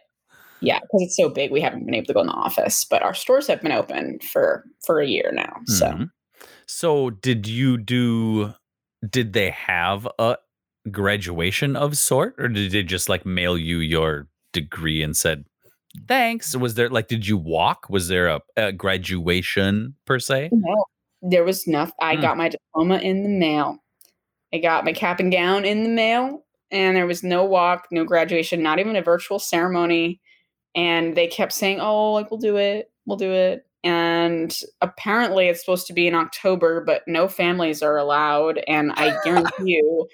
yeah 0.60 0.78
because 0.80 1.02
it's 1.02 1.16
so 1.16 1.28
big 1.28 1.52
we 1.52 1.60
haven't 1.60 1.84
been 1.84 1.94
able 1.94 2.06
to 2.06 2.14
go 2.14 2.20
in 2.22 2.26
the 2.28 2.32
office 2.32 2.84
but 2.84 3.02
our 3.02 3.14
stores 3.14 3.46
have 3.46 3.60
been 3.62 3.72
open 3.72 4.18
for 4.20 4.64
for 4.84 4.98
a 5.00 5.06
year 5.06 5.30
now 5.32 5.54
so 5.66 5.86
Mhm. 5.86 6.10
So 6.66 7.10
did 7.10 7.46
you 7.46 7.76
do 7.78 8.54
did 9.08 9.34
they 9.34 9.50
have 9.50 10.08
a 10.18 10.36
graduation 10.90 11.76
of 11.76 11.96
sort 11.98 12.34
or 12.38 12.48
did 12.48 12.70
they 12.72 12.82
just 12.82 13.08
like 13.08 13.26
mail 13.26 13.58
you 13.58 13.78
your 13.78 14.28
degree 14.52 15.02
and 15.02 15.16
said 15.16 15.44
thanks. 16.08 16.54
Was 16.56 16.74
there 16.74 16.88
like 16.90 17.08
did 17.08 17.26
you 17.26 17.36
walk? 17.36 17.88
Was 17.88 18.08
there 18.08 18.28
a, 18.28 18.40
a 18.56 18.72
graduation 18.72 19.94
per 20.04 20.18
se? 20.18 20.50
No, 20.52 20.84
there 21.22 21.44
was 21.44 21.66
nothing 21.66 21.94
i 22.00 22.14
Hmm. 22.14 22.20
got 22.20 22.36
my 22.36 22.48
diploma 22.48 22.98
in 22.98 23.22
the 23.22 23.28
mail. 23.28 23.78
I 24.54 24.58
got 24.58 24.84
my 24.84 24.92
cap 24.92 25.20
and 25.20 25.32
gown 25.32 25.64
in 25.64 25.82
the 25.82 25.88
mail 25.88 26.44
and 26.70 26.96
there 26.96 27.06
was 27.06 27.22
no 27.22 27.44
walk 27.44 27.86
no 27.90 28.04
graduation 28.04 28.62
not 28.62 28.78
even 28.78 28.96
a 28.96 29.02
virtual 29.02 29.38
ceremony. 29.38 30.20
And 30.74 31.16
they 31.16 31.26
kept 31.26 31.52
saying 31.52 31.80
oh 31.80 32.12
like 32.12 32.30
we'll 32.30 32.40
do 32.40 32.56
it 32.56 32.90
we'll 33.06 33.16
do 33.16 33.32
it. 33.32 33.66
And 33.84 34.56
apparently 34.80 35.46
it's 35.48 35.60
supposed 35.60 35.86
to 35.86 35.92
be 35.92 36.06
in 36.06 36.14
october 36.14 36.82
but 36.84 37.02
no 37.06 37.28
families 37.28 37.82
are 37.82 37.96
allowed 37.96 38.62
and 38.68 38.92
i 38.96 39.16
guarantee 39.24 39.52
you 39.64 40.06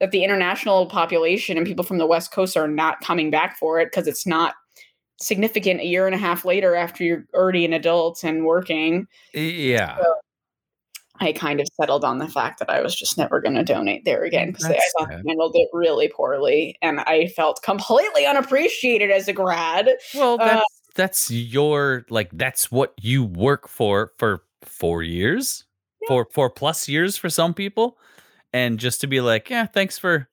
that 0.00 0.10
the 0.10 0.24
international 0.24 0.86
population 0.86 1.56
and 1.56 1.66
people 1.66 1.84
from 1.84 1.98
the 1.98 2.06
west 2.06 2.32
coast 2.32 2.56
are 2.56 2.68
not 2.68 3.00
coming 3.00 3.30
back 3.30 3.58
for 3.58 3.80
it 3.80 3.86
because 3.86 4.06
it's 4.06 4.26
not 4.26 4.54
significant 5.18 5.80
a 5.80 5.86
year 5.86 6.06
and 6.06 6.14
a 6.14 6.18
half 6.18 6.44
later 6.44 6.74
after 6.74 7.02
you're 7.02 7.24
already 7.34 7.64
an 7.64 7.72
adult 7.72 8.22
and 8.22 8.44
working. 8.44 9.06
Yeah. 9.32 9.98
I 11.18 11.32
kind 11.32 11.60
of 11.60 11.66
settled 11.80 12.04
on 12.04 12.18
the 12.18 12.28
fact 12.28 12.58
that 12.58 12.68
I 12.68 12.82
was 12.82 12.94
just 12.94 13.16
never 13.16 13.40
going 13.40 13.54
to 13.54 13.64
donate 13.64 14.04
there 14.04 14.22
again 14.24 14.48
because 14.48 14.66
I 14.66 14.78
thought 14.98 15.08
they 15.08 15.22
handled 15.26 15.52
it 15.54 15.68
really 15.72 16.08
poorly, 16.14 16.76
and 16.82 17.00
I 17.00 17.28
felt 17.28 17.62
completely 17.62 18.26
unappreciated 18.26 19.10
as 19.10 19.26
a 19.26 19.32
grad. 19.32 19.88
well 20.14 20.36
Uh, 20.38 20.46
that's 20.46 20.82
that's 20.94 21.30
your 21.30 22.04
like 22.10 22.28
that's 22.34 22.70
what 22.70 22.92
you 23.00 23.24
work 23.24 23.66
for 23.66 24.12
for 24.18 24.42
four 24.60 25.02
years? 25.02 25.64
Four 26.06 26.28
four 26.30 26.50
plus 26.50 26.86
years 26.86 27.16
for 27.16 27.30
some 27.30 27.54
people 27.54 27.96
and 28.56 28.78
just 28.78 29.02
to 29.02 29.06
be 29.06 29.20
like 29.20 29.50
yeah 29.50 29.66
thanks 29.66 29.98
for 29.98 30.28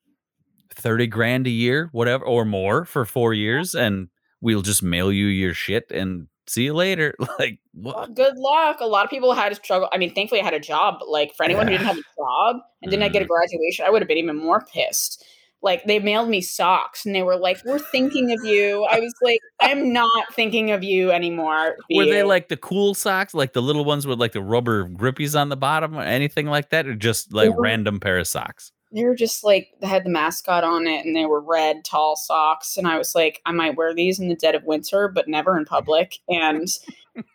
30 0.74 1.06
grand 1.08 1.46
a 1.46 1.50
year 1.50 1.88
whatever 1.92 2.24
or 2.24 2.44
more 2.44 2.84
for 2.84 3.04
four 3.04 3.34
years 3.34 3.74
and 3.74 4.08
we'll 4.40 4.62
just 4.62 4.82
mail 4.82 5.12
you 5.12 5.26
your 5.26 5.54
shit 5.54 5.90
and 5.90 6.26
see 6.46 6.64
you 6.64 6.74
later 6.74 7.14
like 7.38 7.58
what 7.72 8.14
Good 8.14 8.36
luck. 8.36 8.78
A 8.80 8.86
lot 8.86 9.04
of 9.04 9.10
people 9.10 9.32
had 9.34 9.48
to 9.48 9.56
struggle. 9.56 9.88
I 9.92 9.98
mean, 9.98 10.14
thankfully, 10.14 10.40
I 10.40 10.44
had 10.44 10.54
a 10.54 10.60
job. 10.60 10.96
But 11.00 11.08
like 11.08 11.34
for 11.34 11.42
anyone 11.42 11.66
who 11.66 11.72
didn't 11.72 11.86
have 11.86 11.98
a 11.98 12.02
job 12.16 12.56
and 12.82 12.90
didn't 12.90 13.12
get 13.12 13.22
a 13.22 13.24
mm. 13.24 13.28
graduation, 13.28 13.84
I 13.84 13.90
would 13.90 14.00
have 14.00 14.08
been 14.08 14.18
even 14.18 14.36
more 14.36 14.64
pissed. 14.72 15.24
Like 15.64 15.84
they 15.84 15.98
mailed 15.98 16.28
me 16.28 16.40
socks, 16.40 17.04
and 17.04 17.14
they 17.14 17.22
were 17.22 17.36
like, 17.36 17.58
"We're 17.64 17.78
thinking 17.78 18.30
of 18.32 18.44
you." 18.44 18.84
I 18.84 19.00
was 19.00 19.14
like, 19.22 19.40
"I'm 19.60 19.92
not 19.92 20.32
thinking 20.34 20.70
of 20.70 20.84
you 20.84 21.10
anymore." 21.10 21.76
were 21.90 22.04
they 22.04 22.22
like 22.22 22.48
the 22.48 22.56
cool 22.56 22.94
socks 22.94 23.34
like 23.34 23.54
the 23.54 23.62
little 23.62 23.84
ones 23.84 24.06
with 24.06 24.20
like 24.20 24.32
the 24.32 24.42
rubber 24.42 24.86
grippies 24.88 25.38
on 25.38 25.48
the 25.48 25.56
bottom 25.56 25.96
or 25.96 26.02
anything 26.02 26.46
like 26.46 26.68
that 26.70 26.86
or 26.86 26.94
just 26.94 27.32
like 27.32 27.50
were- 27.50 27.62
random 27.62 27.98
pair 27.98 28.18
of 28.18 28.26
socks 28.28 28.70
they 28.92 29.04
were 29.04 29.16
just 29.16 29.42
like 29.42 29.68
they 29.80 29.88
had 29.88 30.04
the 30.04 30.10
mascot 30.10 30.62
on 30.62 30.86
it 30.86 31.04
and 31.04 31.16
they 31.16 31.26
were 31.26 31.40
red 31.40 31.84
tall 31.84 32.14
socks 32.14 32.76
and 32.76 32.86
i 32.86 32.96
was 32.96 33.14
like 33.14 33.40
i 33.46 33.50
might 33.50 33.76
wear 33.76 33.92
these 33.92 34.20
in 34.20 34.28
the 34.28 34.36
dead 34.36 34.54
of 34.54 34.62
winter 34.64 35.08
but 35.08 35.26
never 35.26 35.56
in 35.58 35.64
public 35.64 36.18
and 36.28 36.68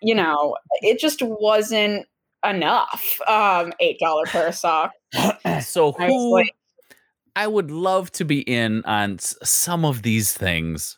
you 0.01 0.15
know 0.15 0.55
it 0.81 0.99
just 0.99 1.21
wasn't 1.21 2.05
enough 2.45 3.19
um 3.27 3.73
eight 3.81 3.99
dollar 3.99 4.23
pair 4.25 4.47
of 4.47 4.55
socks 4.55 4.95
so 5.61 5.91
who 5.91 6.33
like- 6.33 6.55
I 7.39 7.47
would 7.47 7.71
love 7.71 8.12
to 8.13 8.25
be 8.25 8.41
in 8.41 8.84
on 8.84 9.17
some 9.19 9.86
of 9.86 10.02
these 10.02 10.34
things. 10.34 10.97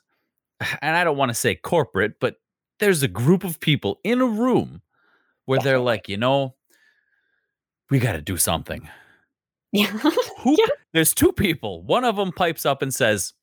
And 0.81 0.95
I 0.95 1.03
don't 1.03 1.17
want 1.17 1.29
to 1.29 1.35
say 1.35 1.55
corporate, 1.55 2.19
but 2.19 2.35
there's 2.79 3.03
a 3.03 3.07
group 3.07 3.43
of 3.43 3.59
people 3.59 3.99
in 4.03 4.21
a 4.21 4.25
room 4.25 4.81
where 5.45 5.59
they're 5.59 5.79
like, 5.79 6.07
you 6.09 6.17
know, 6.17 6.55
we 7.89 7.99
got 7.99 8.13
to 8.13 8.21
do 8.21 8.37
something. 8.37 8.87
yeah 9.71 9.85
Who, 10.39 10.55
Yeah. 10.57 10.65
There's 10.93 11.13
two 11.13 11.31
people. 11.31 11.83
One 11.83 12.03
of 12.05 12.15
them 12.15 12.31
pipes 12.31 12.65
up 12.65 12.81
and 12.81 12.93
says, 12.93 13.33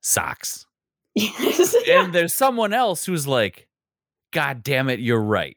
socks. 0.00 0.66
yes 1.14 1.74
And 1.88 2.12
there's 2.12 2.34
someone 2.34 2.72
else 2.72 3.04
who's 3.04 3.26
like, 3.26 3.68
God 4.32 4.62
damn 4.62 4.88
it, 4.88 5.00
you're 5.00 5.20
right. 5.20 5.56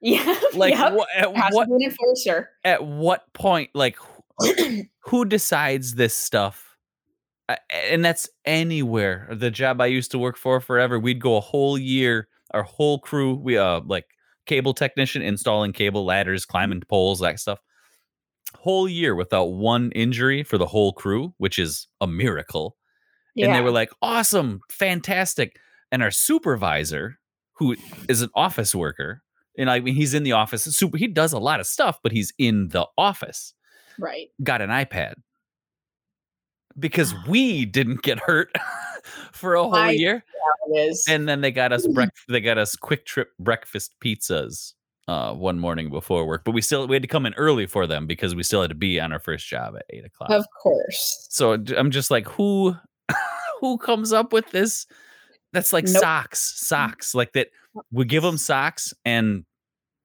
yeah 0.00 0.38
Like, 0.54 0.74
yep. 0.74 0.92
wha- 0.94 1.06
at, 1.16 1.34
Has 1.36 1.54
what, 1.54 1.68
enforcer 1.68 2.50
at 2.64 2.84
what 2.84 3.32
point, 3.32 3.70
like, 3.74 3.96
who- 5.04 5.24
decides 5.24 5.94
this 5.94 6.14
stuff? 6.14 6.76
And 7.70 8.04
that's 8.04 8.28
anywhere. 8.44 9.28
The 9.30 9.50
job 9.50 9.80
I 9.80 9.86
used 9.86 10.10
to 10.12 10.18
work 10.18 10.36
for 10.36 10.60
forever, 10.60 10.98
we'd 10.98 11.20
go 11.20 11.36
a 11.36 11.40
whole 11.40 11.76
year, 11.76 12.28
our 12.52 12.62
whole 12.62 12.98
crew, 12.98 13.34
we 13.34 13.58
uh 13.58 13.80
like 13.84 14.06
cable 14.46 14.74
technician 14.74 15.22
installing 15.22 15.72
cable 15.72 16.04
ladders, 16.04 16.46
climbing 16.46 16.82
poles, 16.88 17.20
that 17.20 17.38
stuff. 17.40 17.60
Whole 18.54 18.88
year 18.88 19.14
without 19.14 19.52
one 19.52 19.90
injury 19.92 20.42
for 20.44 20.56
the 20.58 20.66
whole 20.66 20.92
crew, 20.92 21.34
which 21.38 21.58
is 21.58 21.88
a 22.00 22.06
miracle. 22.06 22.76
yeah 23.34 23.46
And 23.46 23.54
they 23.54 23.60
were 23.60 23.70
like, 23.70 23.90
awesome, 24.02 24.60
fantastic. 24.70 25.56
And 25.90 26.02
our 26.02 26.10
supervisor, 26.10 27.18
who 27.54 27.76
is 28.08 28.22
an 28.22 28.30
office 28.34 28.74
worker, 28.74 29.22
and 29.58 29.70
I 29.70 29.80
mean 29.80 29.94
he's 29.94 30.14
in 30.14 30.22
the 30.22 30.32
office, 30.32 30.64
super 30.64 30.96
he 30.96 31.08
does 31.08 31.32
a 31.32 31.38
lot 31.38 31.60
of 31.60 31.66
stuff, 31.66 31.98
but 32.02 32.12
he's 32.12 32.32
in 32.38 32.68
the 32.68 32.86
office 32.96 33.54
right 34.02 34.28
got 34.42 34.60
an 34.60 34.68
iPad 34.70 35.14
because 36.78 37.14
we 37.28 37.64
didn't 37.64 38.02
get 38.02 38.18
hurt 38.18 38.50
for 39.32 39.54
a 39.54 39.62
whole 39.62 39.74
I- 39.74 39.90
year, 39.90 40.24
is 40.74 41.04
and 41.08 41.28
then 41.28 41.40
they 41.40 41.50
got 41.50 41.72
us 41.72 41.86
brec- 41.94 42.10
they 42.28 42.40
got 42.40 42.58
us 42.58 42.76
Kwik 42.76 43.04
Trip 43.04 43.30
breakfast 43.38 43.94
pizzas 44.02 44.72
uh, 45.08 45.34
one 45.34 45.58
morning 45.58 45.90
before 45.90 46.24
work. 46.26 46.44
But 46.44 46.52
we 46.52 46.62
still 46.62 46.86
we 46.86 46.94
had 46.94 47.02
to 47.02 47.08
come 47.08 47.26
in 47.26 47.34
early 47.34 47.66
for 47.66 47.86
them 47.86 48.06
because 48.06 48.34
we 48.34 48.42
still 48.42 48.60
had 48.62 48.70
to 48.70 48.74
be 48.76 48.98
on 49.00 49.12
our 49.12 49.18
first 49.18 49.46
job 49.46 49.76
at 49.76 49.84
eight 49.90 50.04
o'clock. 50.04 50.30
of 50.30 50.46
course 50.62 51.26
so 51.30 51.52
I'm 51.76 51.90
just 51.90 52.10
like, 52.10 52.26
who 52.28 52.74
who 53.60 53.78
comes 53.78 54.12
up 54.12 54.32
with 54.32 54.50
this? 54.50 54.86
That's 55.52 55.72
like 55.72 55.84
Nope. 55.84 56.00
socks, 56.02 56.54
socks 56.66 57.14
like 57.14 57.32
that. 57.34 57.48
We 57.90 58.06
give 58.06 58.22
them 58.22 58.38
socks 58.38 58.94
and 59.04 59.44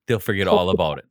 they'll 0.07 0.19
forget 0.19 0.47
all 0.47 0.69
about 0.69 0.97
it. 0.99 1.05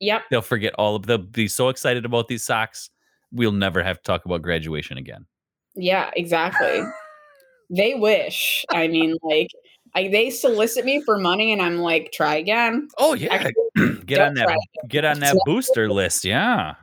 Yep 0.00 0.22
They'll 0.30 0.42
forget 0.42 0.74
all 0.78 0.96
of. 0.96 1.06
They'll 1.06 1.18
be 1.18 1.48
so 1.48 1.68
excited 1.68 2.04
about 2.04 2.28
these 2.28 2.42
socks. 2.44 2.90
We'll 3.32 3.52
never 3.52 3.82
have 3.82 3.96
to 3.98 4.02
talk 4.02 4.24
about 4.24 4.42
graduation 4.42 4.98
again. 4.98 5.26
Yeah, 5.74 6.10
exactly. 6.16 6.82
they 7.70 7.94
wish. 7.94 8.64
I 8.70 8.88
mean, 8.88 9.16
like, 9.22 9.48
I, 9.94 10.08
they 10.08 10.30
solicit 10.30 10.84
me 10.84 11.02
for 11.04 11.18
money, 11.18 11.52
and 11.52 11.62
I'm 11.62 11.78
like, 11.78 12.12
try 12.12 12.36
again. 12.36 12.88
Oh 12.98 13.14
yeah, 13.14 13.32
Actually, 13.34 13.98
get 14.06 14.20
on 14.20 14.34
that 14.34 14.58
get 14.88 15.04
on 15.04 15.20
that 15.20 15.36
booster 15.46 15.90
list. 15.90 16.24
Yeah, 16.24 16.74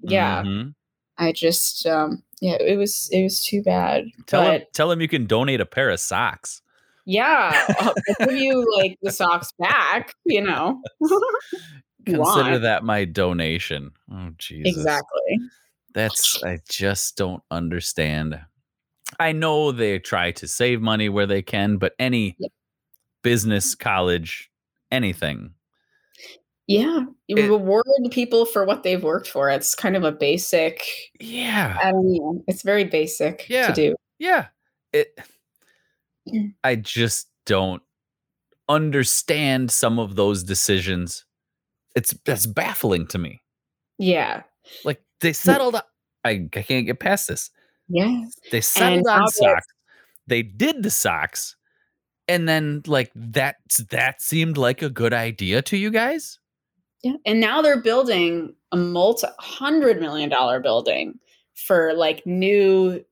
Yeah, 0.00 0.42
Mhm. 0.42 0.74
I 1.18 1.32
just 1.32 1.86
um 1.86 2.22
yeah, 2.40 2.56
it 2.60 2.76
was 2.76 3.08
it 3.12 3.22
was 3.22 3.42
too 3.44 3.62
bad. 3.62 4.06
Tell 4.26 4.42
but 4.42 4.60
him 4.62 4.66
tell 4.74 4.90
him 4.90 5.00
you 5.00 5.08
can 5.08 5.26
donate 5.26 5.60
a 5.60 5.66
pair 5.66 5.88
of 5.90 6.00
socks. 6.00 6.60
yeah, 7.06 7.66
I'll 7.80 7.94
give 8.20 8.36
you 8.36 8.66
like 8.78 8.98
the 9.02 9.12
socks 9.20 9.52
back, 9.58 10.12
you 10.24 10.40
know. 10.42 10.82
Consider 12.04 12.50
want. 12.50 12.62
that 12.62 12.84
my 12.84 13.04
donation. 13.04 13.90
Oh 14.12 14.30
Jesus. 14.38 14.76
Exactly. 14.76 15.38
That's 15.94 16.42
I 16.42 16.58
just 16.68 17.16
don't 17.16 17.42
understand. 17.50 18.40
I 19.20 19.32
know 19.32 19.70
they 19.72 19.98
try 20.00 20.32
to 20.32 20.48
save 20.48 20.80
money 20.80 21.08
where 21.08 21.26
they 21.26 21.42
can, 21.42 21.76
but 21.76 21.94
any 21.98 22.34
Yep. 22.38 22.50
business, 23.22 23.74
college, 23.74 24.50
anything. 24.90 25.54
Yeah. 26.66 27.04
You 27.28 27.36
It- 27.36 27.48
reward 27.48 27.84
people 28.10 28.44
for 28.46 28.64
what 28.64 28.82
they've 28.82 29.02
worked 29.02 29.28
for. 29.28 29.50
It's 29.50 29.74
kind 29.74 29.96
of 29.96 30.02
a 30.04 30.12
basic 30.12 30.82
Yeah. 31.20 31.78
I 31.82 31.92
don't 31.92 32.12
know. 32.12 32.44
It's 32.48 32.62
very 32.62 32.84
basic 32.84 33.46
Yeah. 33.48 33.68
to 33.68 33.72
do. 33.72 33.96
Yeah. 34.18 34.46
It 34.92 35.18
Mm. 36.28 36.54
I 36.64 36.76
just 36.76 37.28
don't 37.44 37.82
understand 38.68 39.70
some 39.70 39.98
of 39.98 40.16
those 40.16 40.42
decisions. 40.42 41.23
It's 41.94 42.14
that's 42.24 42.46
baffling 42.46 43.06
to 43.08 43.18
me. 43.18 43.42
Yeah. 43.98 44.42
Like 44.84 45.02
they 45.20 45.32
settled 45.32 45.76
up. 45.76 45.88
I, 46.24 46.48
I 46.54 46.62
can't 46.62 46.86
get 46.86 47.00
past 47.00 47.28
this. 47.28 47.50
Yeah. 47.88 48.22
They 48.50 48.60
settled 48.60 49.04
now 49.04 49.14
on 49.14 49.20
they're- 49.20 49.54
socks. 49.54 49.66
They 50.26 50.42
did 50.42 50.82
the 50.82 50.90
socks. 50.90 51.56
And 52.26 52.48
then 52.48 52.82
like 52.86 53.12
that 53.14 53.56
that 53.90 54.22
seemed 54.22 54.56
like 54.56 54.80
a 54.80 54.88
good 54.88 55.12
idea 55.12 55.60
to 55.62 55.76
you 55.76 55.90
guys? 55.90 56.38
Yeah. 57.02 57.12
And 57.26 57.38
now 57.38 57.60
they're 57.60 57.82
building 57.82 58.54
a 58.72 58.76
multi 58.76 59.26
hundred 59.38 60.00
million 60.00 60.30
dollar 60.30 60.58
building 60.60 61.18
for 61.54 61.92
like 61.92 62.24
new 62.24 63.04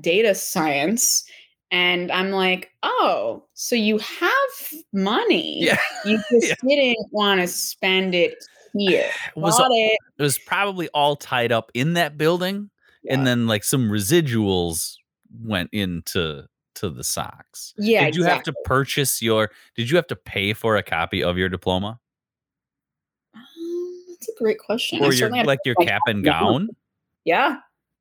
data 0.00 0.34
science. 0.36 1.24
And 1.70 2.12
I'm 2.12 2.30
like, 2.30 2.70
oh, 2.82 3.44
so 3.54 3.74
you 3.74 3.98
have 3.98 4.72
money. 4.92 5.64
Yeah. 5.64 5.78
You 6.04 6.18
just 6.30 6.60
didn't 6.66 7.08
want 7.10 7.40
to 7.40 7.48
spend 7.48 8.14
it 8.14 8.34
here. 8.76 9.10
It 9.36 9.40
was 9.40 9.58
it. 9.60 9.98
it 10.18 10.22
was 10.22 10.38
probably 10.38 10.88
all 10.88 11.16
tied 11.16 11.52
up 11.52 11.70
in 11.74 11.94
that 11.94 12.16
building 12.18 12.70
Yeah. 13.02 13.14
and 13.14 13.26
then 13.26 13.46
like 13.46 13.64
some 13.64 13.88
residuals 13.90 14.94
went 15.42 15.70
into 15.72 16.46
to 16.76 16.90
the 16.90 17.04
socks. 17.04 17.72
Yeah, 17.78 18.04
Did 18.04 18.16
you 18.16 18.24
have 18.24 18.42
to 18.44 18.52
purchase 18.64 19.22
your 19.22 19.50
did 19.76 19.88
you 19.90 19.96
have 19.96 20.06
to 20.08 20.16
pay 20.16 20.52
for 20.52 20.76
a 20.76 20.82
copy 20.82 21.22
of 21.22 21.38
your 21.38 21.48
diploma? 21.48 21.98
Um, 23.34 23.42
that's 24.10 24.28
a 24.28 24.32
great 24.38 24.58
question. 24.58 24.98
I 24.98 25.02
Or 25.02 25.04
your 25.06 25.12
certainly 25.12 25.38
had 25.38 25.44
to 25.44 25.48
like 25.48 25.60
your 25.64 25.74
cap 25.76 26.02
and 26.06 26.24
gown? 26.24 26.68
Yeah. 27.24 27.56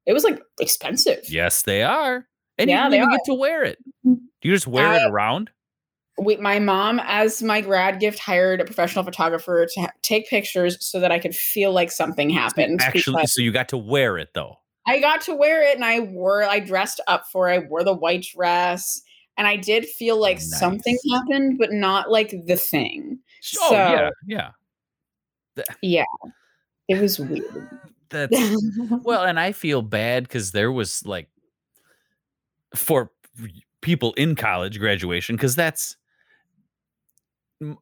It 0.06 0.14
was 0.14 0.24
like 0.24 0.42
expensive. 0.60 1.24
Yes, 1.30 1.62
they 1.64 1.82
are. 1.84 2.28
And 2.58 2.70
Yeah, 2.70 2.86
you 2.86 2.90
they 2.92 2.98
didn't 2.98 3.04
even 3.10 3.14
are. 3.14 3.18
get 3.18 3.26
to 3.26 3.34
wear 3.34 3.64
it. 3.64 3.78
Mhm. 4.06 4.20
Do 4.42 4.48
you 4.50 4.54
just 4.54 4.68
wear 4.68 4.88
I- 4.88 4.98
it 4.98 5.10
around? 5.10 5.50
we, 6.20 6.38
my 6.38 6.60
mom, 6.60 7.02
as 7.06 7.42
my 7.42 7.60
grad 7.60 8.00
gift, 8.00 8.20
hired 8.20 8.62
a 8.62 8.66
professional 8.66 9.04
photographer 9.04 9.66
to 9.74 9.82
ha- 9.82 9.92
take 10.04 10.30
pictures 10.30 10.78
so 10.86 11.00
that 11.00 11.12
I 11.12 11.18
could 11.18 11.36
feel 11.36 11.72
like 11.72 11.92
something 11.92 12.30
happened. 12.30 12.82
Actually, 12.84 13.26
so 13.26 13.42
you 13.42 13.52
got 13.52 13.70
to 13.70 13.78
wear 13.78 14.20
it 14.20 14.30
though. 14.36 14.58
I 14.86 15.00
got 15.00 15.22
to 15.22 15.34
wear 15.34 15.64
it 15.68 15.74
and 15.76 15.84
I 15.84 16.02
wore, 16.02 16.44
I 16.44 16.60
dressed 16.60 17.00
up 17.08 17.26
for 17.32 17.50
it. 17.50 17.54
I 17.56 17.60
wore 17.68 17.84
the 17.84 17.94
white 17.96 18.28
dress 18.36 19.02
and 19.38 19.48
I 19.48 19.56
did 19.56 19.86
feel 19.88 20.20
like 20.22 20.40
something 20.40 20.96
happened, 21.12 21.58
but 21.58 21.72
not 21.72 22.12
like 22.12 22.36
the 22.46 22.58
thing. 22.58 23.18
Oh 23.62 23.72
yeah, 23.74 24.10
So- 24.10 24.12
yeah. 24.28 24.50
Yeah. 25.82 26.04
It 26.90 27.02
was 27.02 27.18
weird. 27.20 27.70
That's 28.10 28.36
well, 29.04 29.24
and 29.24 29.40
I 29.40 29.52
feel 29.54 29.82
bad 29.82 30.24
because 30.24 30.52
there 30.52 30.72
was 30.72 31.04
like 31.08 31.28
for 32.76 33.12
people 33.82 34.14
in 34.14 34.36
college 34.36 34.80
graduation 34.80 35.36
because 35.36 35.56
that's 35.56 35.98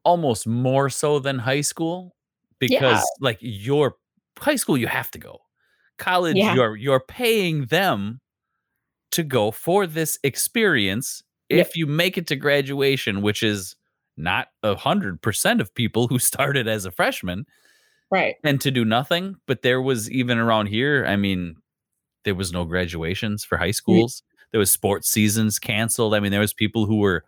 almost 0.04 0.48
more 0.48 0.90
so 0.90 1.20
than 1.20 1.40
high 1.40 1.62
school 1.62 2.16
because 2.60 3.04
like 3.20 3.38
your 3.42 3.96
high 4.38 4.56
school 4.56 4.78
you 4.78 4.88
have 4.88 5.10
to 5.12 5.20
go 5.20 5.40
college 5.98 6.36
Yeah. 6.36 6.56
you're 6.56 6.76
you're 6.76 7.00
paying 7.00 7.66
them 7.66 8.20
to 9.12 9.24
go 9.24 9.52
for 9.52 9.86
this 9.88 10.20
experience 10.24 11.24
Yep. 11.50 11.68
if 11.68 11.76
you 11.76 11.86
make 11.86 12.18
it 12.18 12.28
to 12.28 12.36
graduation 12.36 13.22
which 13.22 13.44
is 13.44 13.76
not 14.18 14.48
a 14.64 14.76
hundred 14.76 15.22
percent 15.22 15.62
of 15.62 15.74
people 15.74 16.08
who 16.08 16.20
started 16.32 16.68
as 16.68 16.86
a 16.86 16.92
freshman 16.92 17.46
right. 18.12 18.36
and 18.44 18.62
to 18.62 18.70
do 18.70 18.86
nothing. 18.86 19.38
But 19.48 19.64
there 19.64 19.82
was 19.82 20.12
even 20.12 20.38
around 20.38 20.68
here, 20.68 21.06
I 21.08 21.16
mean, 21.16 21.56
there 22.26 22.36
was 22.36 22.52
no 22.52 22.66
graduations 22.66 23.44
for 23.44 23.58
high 23.58 23.70
mm. 23.70 23.76
schools. 23.76 24.22
There 24.52 24.60
was 24.60 24.72
sports 24.72 25.10
seasons 25.10 25.60
canceled. 25.60 26.14
I 26.14 26.20
mean, 26.20 26.32
there 26.32 26.42
was 26.42 26.54
people 26.54 26.86
who 26.86 26.98
were 26.98 27.24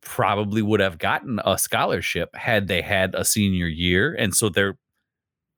probably 0.00 0.62
would 0.62 0.80
have 0.80 0.98
gotten 0.98 1.40
a 1.44 1.58
scholarship 1.58 2.34
had 2.34 2.68
they 2.68 2.82
had 2.82 3.14
a 3.14 3.24
senior 3.24 3.66
year. 3.66 4.14
And 4.18 4.34
so 4.34 4.48
they're 4.48 4.78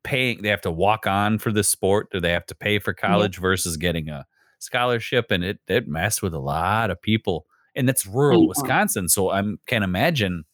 paying, 0.02 0.42
they 0.42 0.48
have 0.48 0.60
to 0.62 0.70
walk 0.70 1.06
on 1.06 1.38
for 1.38 1.52
the 1.52 1.62
sport 1.62 2.08
or 2.12 2.20
they 2.20 2.32
have 2.32 2.46
to 2.46 2.54
pay 2.54 2.78
for 2.78 2.92
college 2.92 3.38
versus 3.38 3.76
getting 3.76 4.08
a 4.08 4.26
scholarship. 4.58 5.30
And 5.30 5.44
it, 5.44 5.60
it 5.68 5.86
messed 5.86 6.22
with 6.22 6.34
a 6.34 6.40
lot 6.40 6.90
of 6.90 7.00
people. 7.00 7.46
And 7.74 7.88
that's 7.88 8.06
rural 8.06 8.42
know. 8.42 8.48
Wisconsin. 8.48 9.08
So 9.08 9.30
I 9.30 9.42
can't 9.66 9.84
imagine 9.84 10.44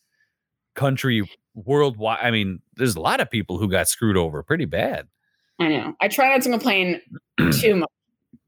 country 0.75 1.29
worldwide. 1.55 2.19
I 2.23 2.31
mean, 2.31 2.61
there's 2.77 2.97
a 2.97 3.01
lot 3.01 3.21
of 3.21 3.31
people 3.31 3.59
who 3.59 3.69
got 3.69 3.89
screwed 3.89 4.17
over 4.17 4.43
pretty 4.43 4.67
bad. 4.67 5.09
I 5.59 5.69
know. 5.69 5.95
I 6.01 6.09
try 6.09 6.29
not 6.29 6.43
to 6.43 6.51
complain 6.51 7.01
too 7.53 7.77
much 7.77 7.89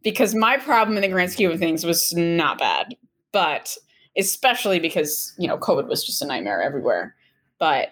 because 0.03 0.35
my 0.35 0.57
problem 0.57 0.97
in 0.97 1.03
the 1.03 1.09
grand 1.09 1.33
scheme 1.33 1.51
of 1.51 1.59
things 1.59 1.85
was 1.85 2.13
not 2.15 2.59
bad, 2.59 2.95
but 3.33 3.77
especially 4.17 4.79
because 4.81 5.35
you 5.39 5.47
know 5.49 5.57
COVID 5.59 5.87
was 5.89 6.05
just 6.05 6.23
a 6.23 6.27
nightmare 6.27 6.63
everywhere. 6.63 7.15
But 7.59 7.89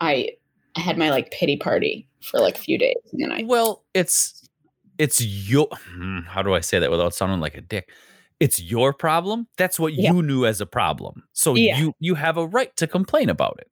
I, 0.00 0.30
I 0.76 0.80
had 0.80 0.96
my 0.98 1.10
like 1.10 1.30
pity 1.30 1.56
party 1.56 2.08
for 2.22 2.40
like 2.40 2.56
a 2.58 2.60
few 2.60 2.78
days, 2.78 2.96
and 3.12 3.22
then 3.22 3.32
I 3.32 3.44
Well, 3.46 3.84
it's 3.94 4.46
it's 4.98 5.20
your 5.22 5.68
hmm, 5.72 6.20
how 6.20 6.42
do 6.42 6.54
I 6.54 6.60
say 6.60 6.78
that 6.78 6.90
without 6.90 7.14
sounding 7.14 7.40
like 7.40 7.56
a 7.56 7.60
dick? 7.60 7.90
It's 8.38 8.60
your 8.60 8.94
problem. 8.94 9.46
That's 9.58 9.78
what 9.78 9.92
Yeah. 9.92 10.12
you 10.12 10.22
knew 10.22 10.46
as 10.46 10.60
a 10.62 10.66
problem. 10.66 11.24
So 11.32 11.54
Yeah. 11.56 11.78
you 11.78 11.92
you 11.98 12.14
have 12.14 12.36
a 12.38 12.46
right 12.46 12.74
to 12.76 12.86
complain 12.86 13.28
about 13.28 13.56
it. 13.60 13.68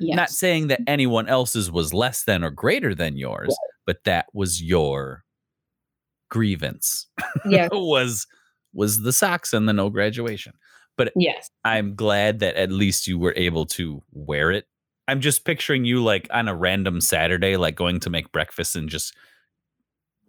yes. 0.00 0.16
Not 0.16 0.30
saying 0.30 0.68
that 0.68 0.80
anyone 0.86 1.28
else's 1.28 1.70
was 1.70 1.92
less 1.92 2.24
than 2.24 2.42
or 2.44 2.50
greater 2.50 2.94
than 2.94 3.16
yours, 3.18 3.54
but 3.86 4.04
that 4.04 4.26
was 4.32 4.62
your 4.62 5.24
grievance. 6.28 7.06
yes, 7.48 7.70
was 7.72 8.26
was 8.72 9.02
the 9.02 9.12
socks 9.12 9.52
and 9.52 9.68
the 9.68 9.72
no 9.72 9.90
graduation. 9.90 10.52
But 10.96 11.12
yes, 11.16 11.48
I'm 11.64 11.94
glad 11.94 12.40
that 12.40 12.56
at 12.56 12.70
least 12.70 13.06
you 13.06 13.18
were 13.18 13.34
able 13.36 13.66
to 13.66 14.02
wear 14.12 14.50
it. 14.50 14.66
I'm 15.08 15.20
just 15.20 15.44
picturing 15.44 15.84
you 15.84 16.02
like 16.02 16.26
on 16.32 16.48
a 16.48 16.54
random 16.54 17.00
Saturday, 17.00 17.56
like 17.56 17.76
going 17.76 18.00
to 18.00 18.10
make 18.10 18.32
breakfast 18.32 18.74
and 18.74 18.88
just 18.88 19.14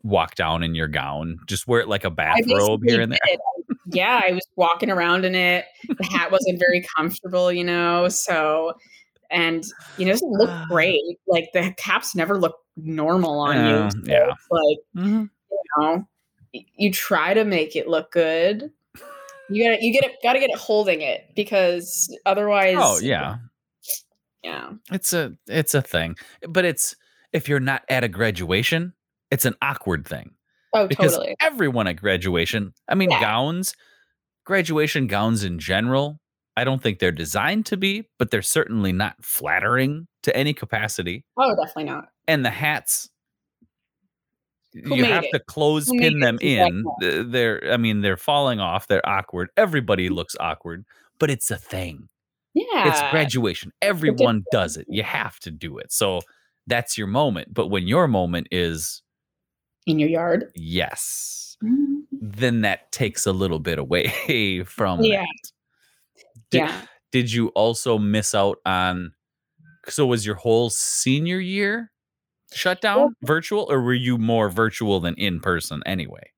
walk 0.04 0.36
down 0.36 0.64
in 0.64 0.76
your 0.76 0.88
gown, 0.88 1.40
just 1.48 1.68
wear 1.68 1.82
it 1.82 1.88
like 1.88 2.04
a 2.04 2.10
bathrobe 2.12 2.82
here 2.86 3.02
and 3.02 3.12
there. 3.12 3.20
did. 3.26 3.40
Yeah, 3.90 4.22
I 4.24 4.32
was 4.34 4.46
walking 4.56 4.90
around 4.90 5.26
in 5.26 5.36
it. 5.36 5.66
The 5.88 6.06
hat 6.12 6.32
wasn't 6.32 6.60
very 6.60 6.86
comfortable, 6.96 7.52
you 7.52 7.64
know. 7.64 8.08
So, 8.10 8.74
and 9.32 9.64
you 9.98 10.06
know, 10.06 10.12
it 10.12 10.14
doesn't 10.16 10.32
look 10.32 10.68
great. 10.70 11.02
Like 11.26 11.50
the 11.54 11.74
caps 11.78 12.14
never 12.16 12.38
look 12.38 12.56
normal 12.76 13.40
on 13.40 13.56
you. 13.56 13.90
So 13.92 14.12
yeah. 14.12 14.34
like 14.52 14.78
Mhm. 14.96 15.30
You 15.58 15.84
know, 15.84 16.08
you 16.54 16.92
try 16.92 17.34
to 17.34 17.44
make 17.46 17.76
it 17.76 17.88
look 17.88 18.12
good. 18.12 18.72
You 19.50 19.64
gotta, 19.64 19.78
you 19.84 19.94
get 19.94 20.04
it, 20.04 20.18
gotta 20.24 20.40
get 20.40 20.50
it 20.50 20.58
holding 20.58 21.02
it 21.02 21.30
because 21.36 22.14
otherwise, 22.26 22.76
Oh 22.80 23.00
yeah, 23.00 23.38
yeah, 24.44 24.72
it's 24.92 25.14
a 25.14 25.34
it's 25.48 25.74
a 25.74 25.82
thing, 25.82 26.16
but 26.48 26.66
it's 26.66 26.96
if 27.34 27.48
you're 27.48 27.60
not 27.60 27.84
at 27.90 28.04
a 28.04 28.08
graduation, 28.08 28.94
it's 29.32 29.46
an 29.46 29.56
awkward 29.62 30.06
thing. 30.08 30.32
oh, 30.74 30.88
because 30.88 31.14
totally, 31.16 31.36
everyone 31.42 31.88
at 31.88 31.94
graduation, 31.98 32.74
I 32.90 32.96
mean, 32.96 33.10
Yeah. 33.12 33.22
gowns, 33.22 33.74
graduation 34.46 35.08
gowns 35.08 35.44
in 35.44 35.60
general, 35.60 36.20
I 36.58 36.64
don't 36.64 36.82
think 36.82 37.00
they're 37.00 37.12
designed 37.12 37.66
to 37.68 37.78
be, 37.78 38.10
but 38.20 38.32
they're 38.32 38.42
certainly 38.42 38.92
not 38.92 39.16
flattering 39.24 40.08
to 40.24 40.36
any 40.36 40.54
capacity. 40.54 41.24
oh, 41.38 41.56
definitely 41.56 41.86
not. 41.86 42.10
And 42.28 42.44
the 42.46 42.50
hats, 42.50 43.10
Who 44.86 44.96
you 44.96 45.06
have 45.06 45.24
it? 45.24 45.32
to 45.34 45.40
clothespin 45.40 46.00
pin 46.00 46.20
them 46.20 46.36
it 46.36 46.40
to 46.42 46.56
that 46.56 46.68
in. 46.70 46.84
Th- 47.02 47.26
They're, 47.30 47.72
I 47.74 47.78
mean, 47.78 48.02
they're 48.02 48.18
falling 48.18 48.60
off. 48.60 48.88
They're 48.88 49.08
awkward. 49.08 49.50
Everybody 49.58 50.10
looks 50.10 50.36
awkward, 50.40 50.86
but 51.20 51.30
it's 51.30 51.50
a 51.52 51.58
thing. 51.58 52.10
Yeah, 52.54 52.90
It's 52.90 53.02
graduation. 53.12 53.72
Everyone 53.82 54.44
does 54.52 54.78
it. 54.78 54.88
You 54.90 55.04
have 55.20 55.40
to 55.42 55.52
do 55.52 55.78
it. 55.78 55.92
So 55.92 56.22
that's 56.66 56.98
your 56.98 57.08
moment. 57.08 57.54
But 57.54 57.68
when 57.68 57.88
your 57.88 58.08
moment 58.08 58.48
is 58.52 59.02
in 59.86 60.00
your 60.00 60.10
yard. 60.10 60.52
yes, 60.56 61.58
Mhm. 61.64 62.02
then 62.12 62.62
that 62.62 62.92
takes 62.92 63.26
a 63.26 63.32
little 63.32 63.60
bit 63.60 63.80
away 63.80 64.64
from 64.66 65.02
Yeah. 65.02 65.22
that. 65.22 65.52
Did, 66.50 66.58
yeah, 66.60 66.82
did 67.12 67.32
you 67.32 67.48
also 67.50 67.98
miss 67.98 68.34
out 68.36 68.58
on 68.66 69.14
so 69.88 70.06
was 70.06 70.26
your 70.26 70.36
whole 70.36 70.70
senior 70.70 71.40
year 71.40 71.92
shut 72.54 72.82
down 72.82 73.16
virtual 73.24 73.68
or 73.70 73.82
were 73.82 73.94
you 73.94 74.18
more 74.18 74.50
virtual 74.50 75.00
than 75.00 75.14
in 75.16 75.40
person 75.40 75.82
anyway? 75.86 76.32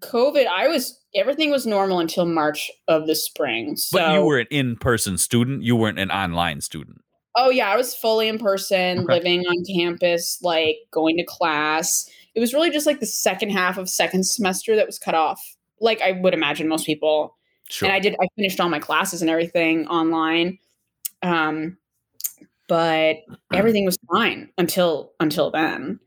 COVID, 0.00 0.46
I 0.46 0.68
was 0.68 0.98
everything 1.14 1.50
was 1.50 1.66
normal 1.66 1.98
until 1.98 2.24
March 2.26 2.70
of 2.86 3.06
the 3.06 3.14
spring. 3.14 3.76
So 3.76 3.98
But 3.98 4.14
you 4.14 4.22
were 4.22 4.38
an 4.38 4.46
in-person 4.50 5.18
student, 5.18 5.62
you 5.62 5.74
weren't 5.76 5.98
an 5.98 6.10
online 6.10 6.60
student. 6.60 6.98
Oh 7.36 7.50
yeah, 7.50 7.68
I 7.70 7.76
was 7.76 7.94
fully 7.94 8.28
in 8.28 8.38
person, 8.38 9.00
Okay. 9.00 9.14
living 9.14 9.40
on 9.46 9.64
campus, 9.64 10.38
like 10.42 10.76
going 10.90 11.16
to 11.16 11.24
class. 11.24 12.08
It 12.34 12.40
was 12.40 12.52
really 12.54 12.70
just 12.70 12.86
like 12.86 13.00
the 13.00 13.06
second 13.06 13.50
half 13.50 13.78
of 13.78 13.88
second 13.88 14.24
semester 14.24 14.76
that 14.76 14.86
was 14.86 14.98
cut 14.98 15.14
off. 15.14 15.40
Like 15.80 16.00
I 16.00 16.12
would 16.12 16.34
imagine 16.34 16.68
most 16.68 16.86
people. 16.86 17.36
Sure. 17.68 17.88
And 17.88 17.94
I 17.94 17.98
did 18.00 18.14
I 18.20 18.26
finished 18.36 18.60
all 18.60 18.68
my 18.68 18.78
classes 18.78 19.20
and 19.20 19.30
everything 19.30 19.86
online. 19.88 20.58
Um 21.22 21.76
but 22.68 23.16
everything 23.52 23.84
was 23.84 23.98
fine 24.12 24.50
until 24.58 25.12
until 25.20 25.50
then. 25.50 25.98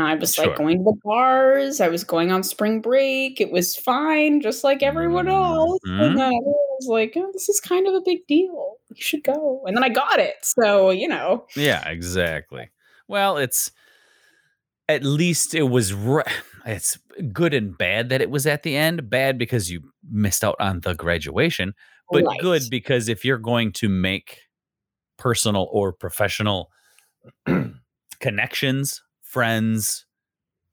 I 0.00 0.14
was 0.14 0.34
Sure. 0.34 0.46
like 0.46 0.56
going 0.56 0.78
to 0.78 0.84
the 0.84 0.96
bars. 1.02 1.80
I 1.80 1.88
was 1.88 2.04
going 2.04 2.30
on 2.30 2.44
spring 2.44 2.80
break. 2.80 3.40
It 3.40 3.50
was 3.50 3.74
fine, 3.74 4.40
just 4.40 4.62
like 4.62 4.80
everyone 4.82 5.26
else. 5.28 5.80
Mhm. 5.86 6.00
And 6.02 6.16
then 6.18 6.26
everyone 6.26 6.54
was 6.78 6.86
like, 6.88 7.14
oh, 7.16 7.30
"This 7.32 7.48
is 7.48 7.58
kind 7.60 7.86
of 7.88 7.94
a 7.94 8.00
big 8.04 8.24
deal. 8.28 8.76
You 8.90 9.02
should 9.02 9.24
go." 9.24 9.64
And 9.66 9.76
then 9.76 9.82
I 9.82 9.88
got 9.88 10.20
it. 10.20 10.36
So 10.42 10.90
you 10.90 11.08
know, 11.08 11.46
Yeah, 11.56 11.88
exactly. 11.88 12.70
Well, 13.08 13.38
it's 13.38 13.72
at 14.88 15.02
least 15.04 15.54
it 15.54 15.64
was 15.64 15.92
ri- 15.92 16.22
it's 16.66 16.98
good 17.32 17.52
and 17.54 17.76
bad 17.76 18.08
that 18.10 18.20
it 18.22 18.30
was 18.30 18.46
at 18.46 18.62
the 18.62 18.76
end. 18.76 19.10
Bad 19.10 19.36
because 19.38 19.70
you 19.70 19.80
missed 20.10 20.44
out 20.44 20.56
on 20.60 20.80
the 20.80 20.94
graduation, 20.94 21.74
but 22.10 22.22
Right. 22.24 22.38
good 22.40 22.62
because 22.70 23.08
if 23.08 23.24
you're 23.24 23.38
going 23.38 23.72
to 23.72 23.88
make 23.88 24.42
personal 25.18 25.68
or 25.70 25.92
professional 25.92 26.70
connections, 28.20 29.02
friends, 29.22 30.06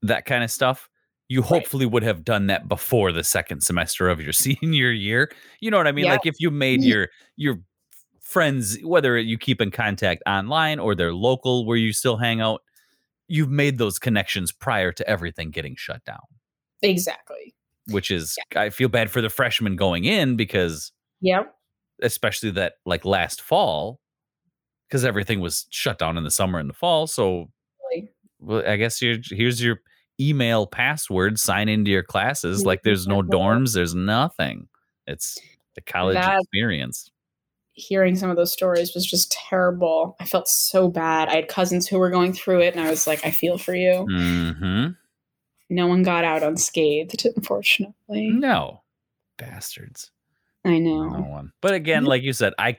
that 0.02 0.26
kind 0.26 0.43
of 0.43 0.52
stuff, 0.52 0.89
you 1.28 1.41
Right. 1.41 1.50
hopefully 1.50 1.86
would 1.86 2.04
have 2.04 2.24
done 2.24 2.48
that 2.48 2.68
before 2.68 3.12
the 3.12 3.24
second 3.24 3.62
semester 3.62 4.10
of 4.10 4.22
your 4.22 4.34
senior 4.46 4.91
year. 4.91 5.32
You 5.60 5.72
know 5.72 5.78
what 5.78 5.88
I 5.88 5.91
mean? 5.91 6.06
Yeah. 6.06 6.14
Like 6.14 6.26
if 6.26 6.36
you 6.39 6.52
made 6.52 6.82
mm-hmm. 6.82 6.89
your 6.89 7.08
your 7.36 7.60
friends, 8.22 8.78
whether 8.84 9.18
you 9.18 9.38
keep 9.38 9.62
in 9.62 9.72
contact 9.72 10.24
online 10.26 10.80
or 10.80 10.96
they're 10.96 11.14
local 11.14 11.66
where 11.66 11.78
you 11.78 11.93
still 11.93 12.18
hang 12.18 12.41
out, 12.41 12.62
you've 13.28 13.50
made 13.50 13.78
those 13.78 14.00
connections 14.00 14.52
prior 14.52 14.91
to 14.91 15.08
everything 15.10 15.52
getting 15.52 15.76
shut 15.76 16.04
down. 16.06 16.20
exactly. 16.82 17.56
Which 17.89 18.10
is 18.10 18.36
I 18.56 18.70
feel 18.72 18.89
bad 18.89 19.12
for 19.12 19.22
the 19.22 19.30
freshmen 19.30 19.76
going 19.76 20.06
in 20.06 20.36
because 20.36 20.91
Yep. 21.22 21.54
especially 22.02 22.52
that 22.52 22.74
like 22.86 23.06
last 23.06 23.41
fall 23.41 24.00
because 24.88 25.04
everything 25.06 25.40
was 25.40 25.66
shut 25.70 25.98
down 26.00 26.18
in 26.18 26.24
the 26.24 26.32
summer 26.32 26.60
and 26.60 26.70
the 26.70 26.74
fall. 26.74 27.08
So 27.08 27.50
well, 28.40 28.64
I 28.68 28.76
guess 28.78 29.02
you're, 29.02 29.18
here's 29.32 29.62
your 29.64 29.80
email 30.20 30.68
password, 30.68 31.40
sign 31.40 31.68
into 31.70 31.90
your 31.92 32.04
classes. 32.04 32.66
Like 32.66 32.84
there's 32.84 33.08
no 33.08 33.22
dorms, 33.22 33.74
there's 33.74 33.96
nothing. 33.96 34.68
It's 35.08 35.38
the 35.76 35.82
college 35.82 36.16
That- 36.16 36.40
experience. 36.42 37.10
hearing 37.74 38.16
some 38.16 38.30
of 38.30 38.36
those 38.38 38.54
stories 38.54 38.94
was 38.94 39.06
just 39.06 39.32
terrible. 39.32 40.16
I 40.20 40.26
felt 40.26 40.48
so 40.48 40.88
bad. 40.90 41.28
I 41.30 41.36
had 41.36 41.48
cousins 41.50 41.88
who 41.88 42.00
were 42.00 42.10
going 42.10 42.32
through 42.34 42.62
it, 42.62 42.74
and 42.76 42.86
I 42.86 42.90
was 42.90 43.06
like, 43.08 43.26
I 43.26 43.32
feel 43.32 43.58
for 43.58 43.76
you. 43.76 44.06
hmm 44.10 44.88
No 45.70 45.88
one 45.88 46.04
got 46.04 46.24
out 46.24 46.44
unscathed, 46.44 47.26
unfortunately. 47.36 48.30
No, 48.30 48.84
bastards. 49.38 50.12
I 50.64 50.80
know. 50.80 51.10
No 51.10 51.20
one. 51.30 51.52
But 51.62 51.74
again, 51.74 52.06
like 52.06 52.24
you 52.24 52.34
said, 52.34 52.54
I 52.58 52.78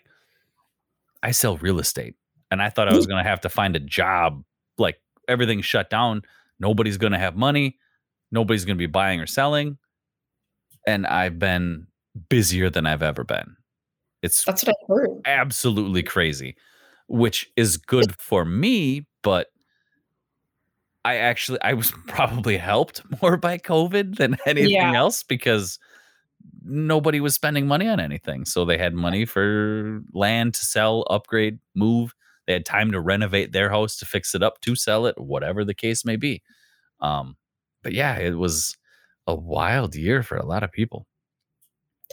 I 1.26 1.32
sell 1.32 1.56
real 1.56 1.80
estate, 1.80 2.14
and 2.52 2.62
I 2.62 2.70
thought 2.70 2.86
I 2.86 2.90
mm-hmm. 2.90 2.98
was 2.98 3.06
going 3.08 3.22
to 3.22 3.28
have 3.28 3.40
to 3.40 3.48
find 3.48 3.74
a 3.74 3.80
job. 3.80 4.44
Like 4.78 5.00
everything's 5.26 5.66
shut 5.66 5.90
down, 5.90 6.22
nobody's 6.60 6.98
going 6.98 7.12
to 7.12 7.18
have 7.18 7.34
money, 7.34 7.78
nobody's 8.30 8.64
going 8.64 8.76
to 8.76 8.78
be 8.78 8.86
buying 8.86 9.20
or 9.20 9.26
selling, 9.26 9.76
and 10.86 11.04
I've 11.04 11.40
been 11.40 11.88
busier 12.28 12.70
than 12.70 12.86
I've 12.86 13.02
ever 13.02 13.24
been. 13.24 13.56
It's 14.22 14.44
That's 14.44 14.64
what 14.64 14.76
I 14.76 14.92
heard. 14.92 15.20
absolutely 15.24 16.04
crazy, 16.04 16.54
which 17.08 17.50
is 17.56 17.76
good 17.76 18.14
for 18.20 18.44
me, 18.44 19.08
but 19.24 19.48
I 21.04 21.16
actually 21.16 21.60
I 21.62 21.72
was 21.72 21.92
probably 22.06 22.56
helped 22.56 23.02
more 23.20 23.36
by 23.36 23.58
COVID 23.58 24.16
than 24.16 24.36
anything 24.46 24.70
Yeah. 24.70 24.96
else 24.96 25.24
because 25.24 25.80
nobody 26.66 27.20
was 27.20 27.34
spending 27.34 27.66
money 27.66 27.88
on 27.88 28.00
anything. 28.00 28.44
So 28.44 28.64
they 28.64 28.76
had 28.78 28.94
money 28.94 29.24
for 29.24 30.02
land 30.12 30.54
to 30.54 30.64
sell, 30.64 31.06
upgrade, 31.08 31.58
move. 31.74 32.14
They 32.46 32.52
had 32.52 32.66
time 32.66 32.92
to 32.92 33.00
renovate 33.00 33.52
their 33.52 33.70
house 33.70 33.96
to 33.98 34.04
fix 34.04 34.34
it 34.34 34.42
up, 34.42 34.60
to 34.62 34.76
sell 34.76 35.06
it, 35.06 35.18
whatever 35.18 35.64
the 35.64 35.74
case 35.74 36.04
may 36.04 36.16
be. 36.16 36.42
Um, 37.00 37.36
but 37.82 37.92
yeah, 37.92 38.16
it 38.18 38.36
was 38.36 38.76
a 39.26 39.34
wild 39.34 39.94
year 39.94 40.22
for 40.22 40.36
a 40.36 40.46
lot 40.46 40.62
of 40.62 40.70
people 40.72 41.06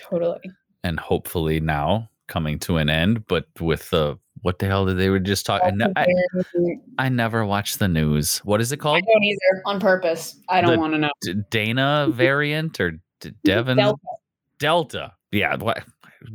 Totally. 0.02 0.40
and 0.84 1.00
hopefully 1.00 1.60
now 1.60 2.10
coming 2.28 2.58
to 2.60 2.78
an 2.78 2.90
end. 2.90 3.28
But 3.28 3.46
with 3.60 3.90
the 3.92 4.18
what 4.42 4.60
the 4.60 4.66
hell 4.66 4.86
did 4.86 4.98
they 4.98 5.10
were 5.10 5.20
just 5.20 5.46
talking? 5.46 5.82
I, 5.82 5.88
ne- 5.88 5.94
I, 5.96 7.06
I 7.06 7.10
never 7.10 7.46
watch 7.46 7.78
the 7.78 7.88
news. 7.88 8.40
What 8.40 8.60
is 8.60 8.72
it 8.72 8.80
I 8.80 8.82
called? 8.82 9.04
don't 9.06 9.24
either 9.24 9.62
on 9.66 9.80
purpose. 9.80 10.38
I 10.50 10.62
don't 10.62 10.80
want 10.80 10.94
to 10.94 11.00
know. 11.00 11.12
D- 11.22 11.36
Dana 11.50 12.08
variant 12.12 12.80
or 12.82 13.00
D- 13.22 13.32
Devon 13.46 13.78
Delta. 13.78 13.98
Delta? 14.64 15.12
Yeah, 15.32 15.58
what 15.58 15.84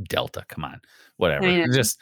Delta? 0.08 0.44
Come 0.48 0.64
on, 0.64 0.82
whatever. 1.16 1.46
I. 1.46 1.64
Just 1.72 1.98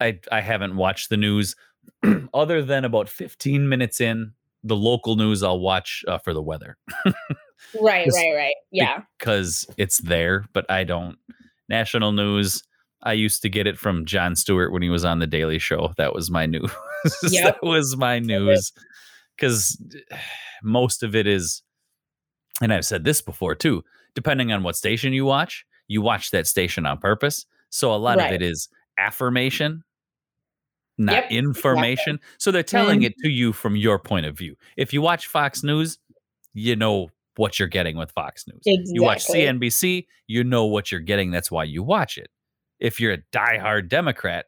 I 0.00 0.18
I 0.32 0.40
haven't 0.40 0.76
watched 0.76 1.10
the 1.10 1.18
news 1.18 1.54
other 2.34 2.62
than 2.62 2.86
about 2.86 3.10
15 3.10 3.68
minutes 3.68 4.00
in 4.00 4.32
the 4.64 4.76
local 4.76 5.16
news. 5.16 5.42
I'll 5.42 5.60
watch 5.60 6.04
uh, 6.08 6.16
for 6.16 6.32
the 6.32 6.42
weather. 6.42 6.78
Right, 7.78 8.08
right, 8.14 8.34
right. 8.34 8.54
Yeah. 8.70 9.02
because 9.18 9.66
it's 9.76 9.98
there, 9.98 10.46
but 10.54 10.64
I 10.70 10.84
don't. 10.84 11.18
National 11.68 12.12
news. 12.12 12.62
I 13.02 13.12
used 13.12 13.42
to 13.42 13.50
get 13.50 13.66
it 13.66 13.78
from 13.78 14.06
Jon 14.06 14.36
Stewart 14.36 14.72
when 14.72 14.80
he 14.80 14.88
was 14.88 15.04
on 15.04 15.18
the 15.18 15.26
Daily 15.26 15.58
Show. 15.58 15.92
That 15.98 16.14
was 16.14 16.30
my 16.30 16.46
news. 16.46 16.70
Yep. 17.22 17.44
that 17.44 17.62
was 17.62 17.96
my 17.96 18.18
news. 18.18 18.72
Because 19.36 19.80
most 20.64 21.02
of 21.04 21.14
it 21.14 21.26
is, 21.28 21.62
and 22.62 22.72
I've 22.72 22.86
said 22.86 23.04
this 23.04 23.20
before 23.22 23.54
too. 23.54 23.84
Depending 24.18 24.50
on 24.50 24.64
what 24.64 24.74
station 24.74 25.12
you 25.12 25.24
watch, 25.24 25.64
you 25.86 26.02
watch 26.02 26.32
that 26.32 26.48
station 26.48 26.84
on 26.86 26.98
purpose. 26.98 27.46
So 27.70 27.94
a 27.94 27.96
lot 27.96 28.18
of 28.18 28.32
it 28.32 28.42
is 28.42 28.68
affirmation, 28.98 29.84
not 30.98 31.30
Yep, 31.30 31.30
information. 31.30 32.18
So 32.38 32.50
they're 32.50 32.64
telling 32.64 33.00
Mhm. 33.02 33.04
it 33.06 33.14
to 33.18 33.28
you 33.28 33.52
from 33.52 33.76
your 33.76 33.96
point 34.00 34.26
of 34.26 34.36
view. 34.36 34.56
If 34.76 34.92
you 34.92 35.00
watch 35.00 35.28
Fox 35.28 35.62
News, 35.62 35.98
you 36.52 36.74
know 36.74 37.10
what 37.36 37.60
you're 37.60 37.68
getting 37.68 37.96
with 37.96 38.10
Fox 38.10 38.44
News. 38.48 38.60
Exactly. 38.66 38.94
You 38.96 39.02
watch 39.04 39.24
CNBC, 39.24 40.08
you 40.26 40.42
know 40.42 40.64
what 40.66 40.90
you're 40.90 41.00
getting. 41.00 41.30
That's 41.30 41.52
why 41.52 41.62
you 41.62 41.84
watch 41.84 42.18
it. 42.18 42.28
If 42.80 42.98
you're 42.98 43.12
a 43.12 43.18
diehard 43.32 43.88
Democrat, 43.88 44.46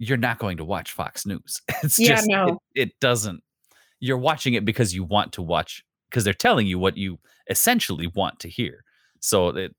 you're 0.00 0.16
not 0.18 0.40
going 0.40 0.56
to 0.56 0.64
watch 0.64 0.90
Fox 0.90 1.24
News. 1.24 1.62
It's 1.84 2.00
Yeah, 2.00 2.16
just 2.16 2.26
no. 2.28 2.58
it, 2.74 2.82
it 2.88 3.00
doesn't. 3.00 3.44
You're 4.00 4.18
watching 4.18 4.54
it 4.54 4.64
because 4.64 4.92
you 4.92 5.04
want 5.04 5.32
to 5.34 5.42
watch 5.42 5.84
because 6.10 6.24
they're 6.24 6.34
telling 6.34 6.66
you 6.66 6.80
what 6.80 6.96
you 6.96 7.20
essentially 7.48 8.08
want 8.08 8.40
to 8.40 8.48
hear. 8.48 8.82
So 9.20 9.48
it, 9.48 9.74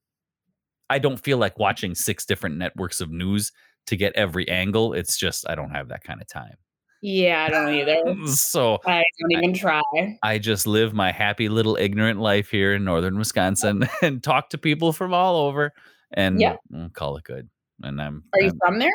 I 0.89 0.99
don't 0.99 1.17
feel 1.17 1.37
like 1.37 1.59
watching 1.59 1.95
six 1.95 2.25
different 2.25 2.57
networks 2.57 3.01
of 3.01 3.11
news 3.11 3.51
to 3.87 3.95
get 3.95 4.13
every 4.15 4.47
angle. 4.49 4.93
It's 4.93 5.17
just 5.17 5.49
I 5.49 5.55
don't 5.55 5.71
have 5.71 5.87
that 5.89 6.03
kind 6.03 6.21
of 6.21 6.27
time. 6.27 6.55
Yeah, 7.01 7.45
I 7.47 7.49
don't 7.49 7.73
either. 7.73 8.27
So 8.27 8.79
I 8.85 9.03
don't 9.21 9.31
even 9.31 9.53
try. 9.53 9.81
I 10.21 10.37
just 10.37 10.67
live 10.67 10.93
my 10.93 11.11
happy 11.11 11.47
little 11.47 11.77
ignorant 11.77 12.19
life 12.19 12.49
here 12.49 12.73
in 12.73 12.83
northern 12.83 13.17
Wisconsin 13.17 13.87
and 14.01 14.21
talk 14.21 14.49
to 14.49 14.57
people 14.57 14.91
from 14.91 15.13
all 15.13 15.37
over 15.47 15.71
and 16.13 16.41
Yeah. 16.41 16.55
call 16.93 17.15
it 17.17 17.23
good. 17.23 17.49
And 17.83 18.01
I'm, 18.01 18.23
Are 18.33 18.41
you 18.41 18.47
I'm- 18.47 18.59
from 18.65 18.79
there? 18.79 18.91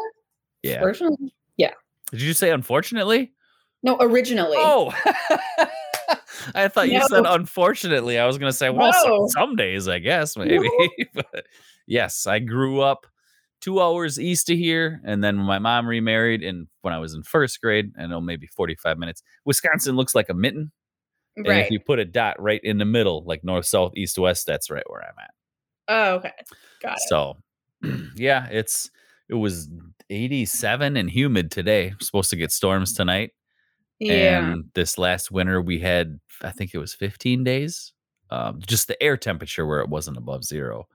yeah. 0.63 0.83
Originally? 0.83 1.35
Yeah. 1.57 1.71
Did 2.11 2.21
you 2.21 2.35
say 2.35 2.51
unfortunately? 2.51 3.33
No, 3.83 3.97
originally. 4.01 4.57
Oh, 4.59 4.93
I 6.55 6.69
thought 6.69 6.91
you 6.91 7.07
said 7.09 7.25
unfortunately. 7.27 8.19
I 8.19 8.27
was 8.27 8.39
going 8.39 8.51
to 8.51 8.57
say, 8.57 8.71
well, 8.71 8.93
some, 8.93 9.11
No. 9.11 9.27
some 9.29 9.57
days, 9.57 9.89
I 9.89 9.99
guess, 9.99 10.37
maybe. 10.37 10.69
but 11.15 11.47
yes, 11.87 12.27
I 12.27 12.39
grew 12.39 12.81
up 12.81 13.07
two 13.61 13.81
hours 13.81 14.21
east 14.21 14.51
of 14.51 14.59
here. 14.59 15.01
And 15.05 15.23
then 15.25 15.37
my 15.37 15.59
mom 15.59 15.87
remarried 15.87 16.43
and 16.43 16.67
when 16.83 16.93
I 16.93 16.99
was 16.99 17.15
in 17.15 17.23
first 17.23 17.61
grade, 17.61 17.93
I 17.99 18.07
know 18.07 18.21
maybe 18.21 18.47
45 18.47 18.99
minutes. 18.99 19.23
Wisconsin 19.45 19.97
looks 19.97 20.15
like 20.15 20.29
a 20.29 20.35
mitten. 20.35 20.71
And 21.37 21.47
if 21.49 21.71
you 21.71 21.81
put 21.81 21.99
a 21.99 22.05
dot 22.05 22.41
right 22.41 22.61
in 22.63 22.79
the 22.79 22.85
middle, 22.85 23.25
like 23.27 23.43
north, 23.43 23.67
south, 23.67 23.93
east, 23.97 24.19
west, 24.19 24.47
that's 24.47 24.71
right 24.71 24.85
where 24.89 25.03
I'm 25.03 25.19
at. 25.19 25.31
oh, 25.89 26.15
okay. 26.17 26.33
Got 26.81 26.99
it. 26.99 27.01
So, 27.09 27.37
yeah, 28.17 28.47
it's 28.51 28.89
it 29.29 29.35
was 29.35 29.69
87 30.11 30.97
and 30.97 31.11
humid 31.11 31.51
today. 31.51 31.93
supposed 32.01 32.31
to 32.31 32.37
get 32.37 32.53
storms 32.53 32.93
tonight. 32.93 33.31
Yeah. 33.99 34.53
And 34.53 34.65
this 34.75 34.99
last 34.99 35.31
winter 35.31 35.61
we 35.61 35.79
had, 35.79 36.19
I 36.43 36.51
think 36.51 36.73
it 36.75 36.79
was 36.79 36.95
15 36.95 37.45
days. 37.45 37.93
Um, 38.31 38.61
just 38.67 38.89
the 38.89 39.01
air 39.03 39.17
temperature 39.17 39.67
where 39.67 39.81
it 39.81 39.89
wasn't 39.89 40.17
above 40.17 40.45
zero, 40.45 40.89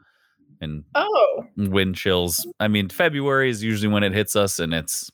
and 0.60 0.84
oh, 0.96 1.46
wind 1.56 1.96
chills. 1.96 2.46
I 2.60 2.68
mean, 2.68 2.90
February 2.90 3.50
is 3.50 3.64
usually 3.64 3.92
when 3.92 4.04
it 4.04 4.14
hits 4.14 4.36
us, 4.36 4.60
and 4.60 4.74
it's 4.74 5.12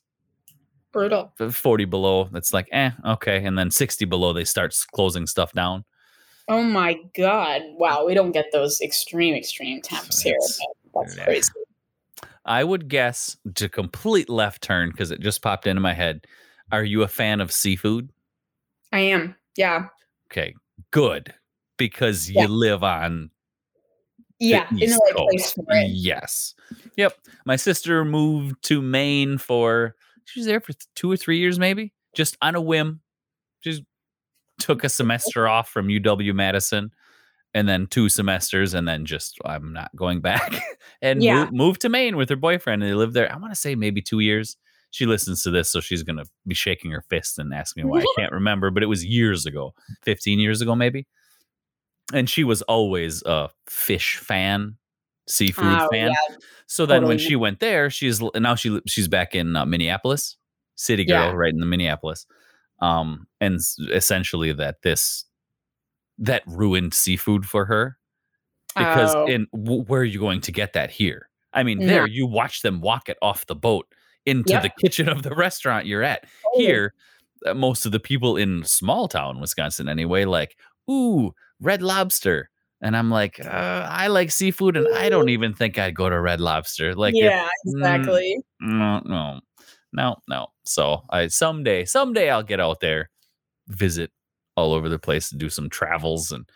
Brutal. 0.95 1.33
40 1.51 1.83
below, 1.85 2.29
it's 2.33 2.53
like, 2.53 2.69
eh, 2.71 2.91
okay. 3.05 3.43
And 3.43 3.57
then 3.57 3.69
60 3.69 4.05
below, 4.05 4.31
they 4.31 4.45
start 4.45 4.73
closing 4.93 5.27
stuff 5.27 5.51
down. 5.51 5.83
Oh 6.47 6.63
my 6.63 6.97
god! 7.13 7.63
Wow, 7.73 8.05
we 8.05 8.13
don't 8.13 8.31
get 8.31 8.53
those 8.53 8.79
extreme 8.79 9.35
extreme 9.35 9.81
temps 9.81 10.21
here. 10.21 10.37
That's 10.93 11.17
yeah. 11.17 11.25
crazy. 11.25 11.51
I 12.45 12.63
would 12.63 12.87
guess 12.87 13.35
to 13.55 13.67
complete 13.67 14.29
left 14.29 14.61
turn 14.61 14.89
because 14.91 15.11
it 15.11 15.19
just 15.19 15.41
popped 15.41 15.67
into 15.67 15.81
my 15.81 15.93
head. 15.93 16.25
Are 16.71 16.83
you 16.83 17.03
a 17.03 17.07
fan 17.07 17.41
of 17.41 17.51
seafood? 17.51 18.09
I 18.91 18.99
am. 18.99 19.35
Yeah. 19.55 19.87
Okay, 20.31 20.53
good. 20.91 21.33
Because 21.77 22.29
Yeah. 22.29 22.43
you 22.43 22.47
live 22.49 22.83
on 22.83 23.29
Yeah. 24.39 24.67
In 24.71 24.77
the 24.89 25.01
right 25.15 25.27
place 25.29 25.53
for 25.53 25.63
it. 25.69 25.89
Yes. 25.91 26.55
Yep. 26.97 27.17
My 27.45 27.55
sister 27.55 28.03
moved 28.03 28.61
to 28.63 28.81
Maine 28.81 29.37
for 29.37 29.95
she 30.25 30.39
was 30.39 30.47
there 30.47 30.59
for 30.59 30.73
two 30.95 31.11
or 31.11 31.15
three 31.17 31.37
years, 31.37 31.59
maybe, 31.59 31.93
just 32.15 32.35
on 32.41 32.55
a 32.55 32.61
whim. 32.61 33.01
Just 33.61 33.83
took 34.59 34.83
a 34.83 34.89
semester 34.89 35.47
off 35.47 35.69
from 35.69 35.87
UW 35.87 36.33
Madison 36.33 36.91
and 37.53 37.67
then 37.69 37.87
two 37.87 38.09
semesters 38.09 38.73
and 38.73 38.87
then 38.87 39.05
just 39.05 39.37
I'm 39.45 39.71
not 39.71 39.95
going 39.95 40.19
back 40.21 40.53
and 41.01 41.21
Yeah. 41.23 41.45
mo- 41.45 41.51
moved 41.51 41.81
to 41.81 41.89
Maine 41.89 42.17
with 42.17 42.29
her 42.29 42.35
boyfriend 42.35 42.81
and 42.83 42.91
they 42.91 42.95
lived 42.95 43.13
there. 43.13 43.31
I 43.31 43.37
want 43.37 43.53
to 43.53 43.59
say 43.59 43.75
maybe 43.75 44.01
two 44.01 44.19
years. 44.19 44.57
She 44.95 45.05
listens 45.05 45.43
to 45.43 45.51
this, 45.51 45.69
so 45.69 45.81
she's 45.81 46.03
gonna 46.03 46.23
be 46.47 46.55
shaking 46.55 46.89
her 46.91 47.01
fist 47.09 47.37
and 47.37 47.53
ask 47.53 47.75
me 47.75 47.83
why 47.83 47.99
I 47.99 48.05
can't 48.17 48.31
remember, 48.31 48.71
but 48.71 48.81
it 48.81 48.85
was 48.85 49.03
years 49.03 49.45
ago, 49.45 49.73
15 50.03 50.39
years 50.39 50.61
ago, 50.61 50.73
maybe. 50.73 51.05
And 52.13 52.29
she 52.29 52.45
was 52.45 52.61
always 52.61 53.21
a 53.23 53.49
fish 53.67 54.15
fan, 54.19 54.77
seafood 55.27 55.65
Oh, 55.81 55.89
fan. 55.91 56.11
yeah. 56.11 56.35
So 56.67 56.85
then 56.85 57.07
when 57.07 57.17
she 57.17 57.35
went 57.35 57.59
there, 57.59 57.89
she's 57.89 58.21
now 58.35 58.55
she 58.55 58.79
she's 58.87 59.09
back 59.09 59.35
in 59.35 59.57
uh, 59.57 59.65
Minneapolis, 59.65 60.37
city 60.75 61.03
girl, 61.03 61.25
Yeah. 61.25 61.31
right 61.33 61.53
in 61.53 61.59
the 61.59 61.65
Minneapolis. 61.65 62.25
Um, 62.79 63.27
and 63.41 63.59
essentially 63.91 64.53
that 64.53 64.81
this 64.81 65.25
that 66.19 66.43
ruined 66.47 66.93
seafood 66.93 67.45
for 67.45 67.65
her 67.65 67.97
because 68.77 69.13
Oh. 69.13 69.25
in 69.25 69.47
w- 69.53 69.83
where 69.83 69.99
are 70.01 70.05
you 70.05 70.19
going 70.19 70.39
to 70.41 70.53
get 70.53 70.71
that 70.71 70.89
here? 70.89 71.29
I 71.51 71.63
mean, 71.63 71.79
No. 71.79 71.85
there 71.87 72.07
you 72.07 72.25
watch 72.25 72.61
them 72.61 72.79
walk 72.79 73.09
it 73.09 73.17
off 73.21 73.45
the 73.45 73.55
boat 73.55 73.87
into 74.25 74.53
Yep. 74.53 74.63
the 74.63 74.69
kitchen 74.81 75.09
of 75.09 75.23
the 75.23 75.35
restaurant 75.35 75.85
you're 75.85 76.03
at. 76.03 76.25
Oh. 76.45 76.59
Here, 76.59 76.93
uh, 77.45 77.53
most 77.53 77.85
of 77.85 77.91
the 77.91 77.99
people 77.99 78.37
in 78.37 78.63
small 78.63 79.07
town 79.07 79.39
Wisconsin 79.39 79.87
anyway, 79.89 80.25
like, 80.25 80.57
ooh, 80.89 81.33
red 81.59 81.81
lobster. 81.81 82.49
And 82.81 82.95
I'm 82.97 83.09
like, 83.09 83.39
uh, 83.43 83.87
I 83.89 84.07
like 84.07 84.31
seafood, 84.31 84.75
and 84.77 84.87
I 84.95 85.09
don't 85.09 85.29
even 85.29 85.53
think 85.53 85.77
I'd 85.79 85.95
go 85.95 86.09
to 86.09 86.19
Red 86.19 86.41
Lobster. 86.41 86.93
Like, 86.93 87.15
if- 87.15 87.23
yeah, 87.23 87.47
mm, 87.67 87.71
exactly. 87.77 88.37
no, 88.59 89.01
no, 89.05 89.39
no, 89.93 90.17
no. 90.27 90.47
So 90.65 91.01
I 91.09 91.27
someday, 91.27 91.85
someday 91.85 92.29
I'll 92.29 92.43
get 92.43 92.59
out 92.59 92.81
there, 92.81 93.09
visit 93.69 94.11
all 94.57 94.73
over 94.73 94.89
the 94.89 94.99
place, 94.99 95.31
and 95.31 95.39
do 95.39 95.49
some 95.49 95.69
travels, 95.69 96.31
and 96.31 96.47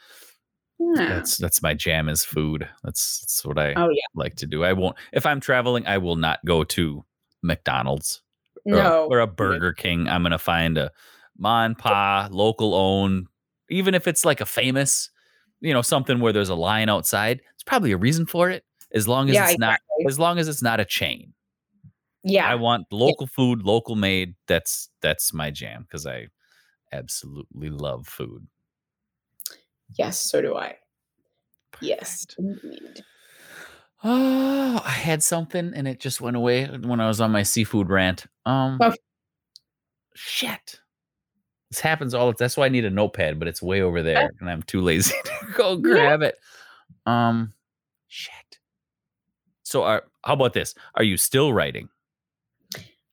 Yeah. 0.78 1.08
that's 1.08 1.38
that's 1.38 1.62
my 1.64 1.74
jam 1.74 2.10
is 2.10 2.24
food. 2.26 2.68
That's 2.84 3.22
that's 3.22 3.46
what 3.46 3.58
I 3.58 3.74
Oh 3.76 3.90
yeah. 3.90 4.02
like 4.14 4.36
to 4.36 4.46
do. 4.46 4.64
I 4.64 4.74
won't 4.74 4.98
if 5.14 5.26
I'm 5.26 5.40
traveling, 5.40 5.88
I 5.88 5.98
will 6.00 6.18
not 6.18 6.40
go 6.46 6.64
to 6.66 7.06
McDonald's 7.42 8.22
or, 8.66 8.74
a- 8.76 8.84
No. 8.84 9.08
or 9.10 9.20
a 9.20 9.28
Burger 9.28 9.74
King. 9.74 10.08
I'm 10.08 10.24
gonna 10.24 10.38
find 10.40 10.78
a 10.78 10.92
mon 11.38 11.76
pa 11.76 12.28
local 12.32 12.74
own, 12.76 13.28
even 13.70 13.94
if 13.96 14.08
it's 14.08 14.26
like 14.26 14.42
a 14.42 14.46
famous, 14.46 15.10
you 15.62 15.74
know, 15.74 15.82
something 15.82 16.20
where 16.20 16.34
there's 16.34 16.50
a 16.50 16.56
line 16.56 16.90
outside. 16.90 17.42
It's 17.54 17.64
probably 17.64 17.92
a 17.92 17.98
reason 17.98 18.26
for 18.26 18.50
it. 18.50 18.64
As 18.94 19.08
long 19.08 19.30
as 19.30 19.36
Yeah, 19.36 19.50
it's 19.50 19.60
not 19.60 19.80
as 20.08 20.18
long 20.20 20.40
as 20.40 20.48
it's 20.48 20.62
not 20.64 20.80
a 20.80 20.86
chain. 20.86 21.34
Yeah. 22.24 22.46
I 22.50 22.56
want 22.56 22.88
local 22.92 23.28
food, 23.28 23.62
local 23.64 23.96
made. 23.96 24.36
That's 24.48 24.90
that's 25.02 25.34
my 25.34 25.52
jam 25.52 25.84
because 25.84 26.06
I 26.06 26.28
absolutely 26.92 27.70
love 27.70 28.08
food. 28.08 28.48
yes, 29.98 30.20
so 30.20 30.42
do 30.42 30.56
I. 30.56 30.76
Yes. 31.82 32.26
Indeed. 32.38 33.04
Oh, 34.04 34.82
I 34.84 34.90
had 34.92 35.22
something 35.24 35.74
and 35.76 35.88
it 35.88 36.00
just 36.00 36.22
went 36.22 36.38
away 36.38 36.66
when 36.66 37.00
I 37.00 37.08
was 37.08 37.20
on 37.20 37.32
my 37.32 37.44
seafood 37.44 37.90
rant. 37.90 38.26
Um, 38.46 38.78
Oh. 38.82 38.94
shit. 40.16 40.80
This 41.70 41.82
happens 41.82 42.14
all. 42.14 42.28
The 42.28 42.34
time. 42.34 42.38
That's 42.40 42.58
why 42.58 42.66
I 42.66 42.70
need 42.70 42.86
a 42.86 42.90
notepad, 42.90 43.38
but 43.38 43.48
it's 43.48 43.62
way 43.62 43.82
over 43.82 44.02
there, 44.02 44.32
and 44.40 44.50
I'm 44.50 44.64
too 44.64 44.82
lazy 44.82 45.14
to 45.26 45.54
go 45.56 45.76
grab 45.78 46.24
it. 46.24 46.36
Um, 47.06 47.54
shit. 48.08 48.60
So, 49.62 49.84
are, 49.84 50.04
how 50.26 50.34
about 50.34 50.54
this? 50.54 50.74
Are 50.96 51.04
you 51.04 51.16
still 51.16 51.54
writing? 51.54 51.90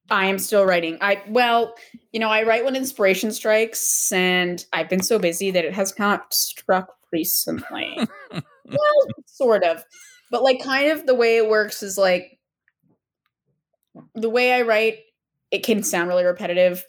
I 0.09 0.25
am 0.27 0.39
still 0.39 0.65
writing. 0.65 0.97
I 1.03 1.23
well, 1.29 1.75
you 2.13 2.21
know, 2.21 2.31
I 2.31 2.45
write 2.45 2.65
when 2.65 2.77
inspiration 2.77 3.31
strikes, 3.31 4.11
and 4.11 4.65
I've 4.73 4.89
been 4.89 5.03
so 5.03 5.19
busy 5.19 5.51
that 5.51 5.67
it 5.67 5.75
has 5.75 5.99
not 5.99 6.33
struck 6.33 6.95
recently. 7.13 7.99
well, 8.33 9.07
sort 9.27 9.65
of, 9.65 9.85
but 10.31 10.43
like, 10.43 10.63
kind 10.63 10.91
of 10.91 11.07
the 11.07 11.15
way 11.15 11.37
it 11.37 11.49
works 11.49 11.83
is 11.83 11.97
like 11.99 12.39
the 14.15 14.31
way 14.31 14.53
I 14.53 14.63
write. 14.63 14.99
It 15.51 15.63
can 15.65 15.83
sound 15.83 16.09
really 16.09 16.25
repetitive, 16.25 16.85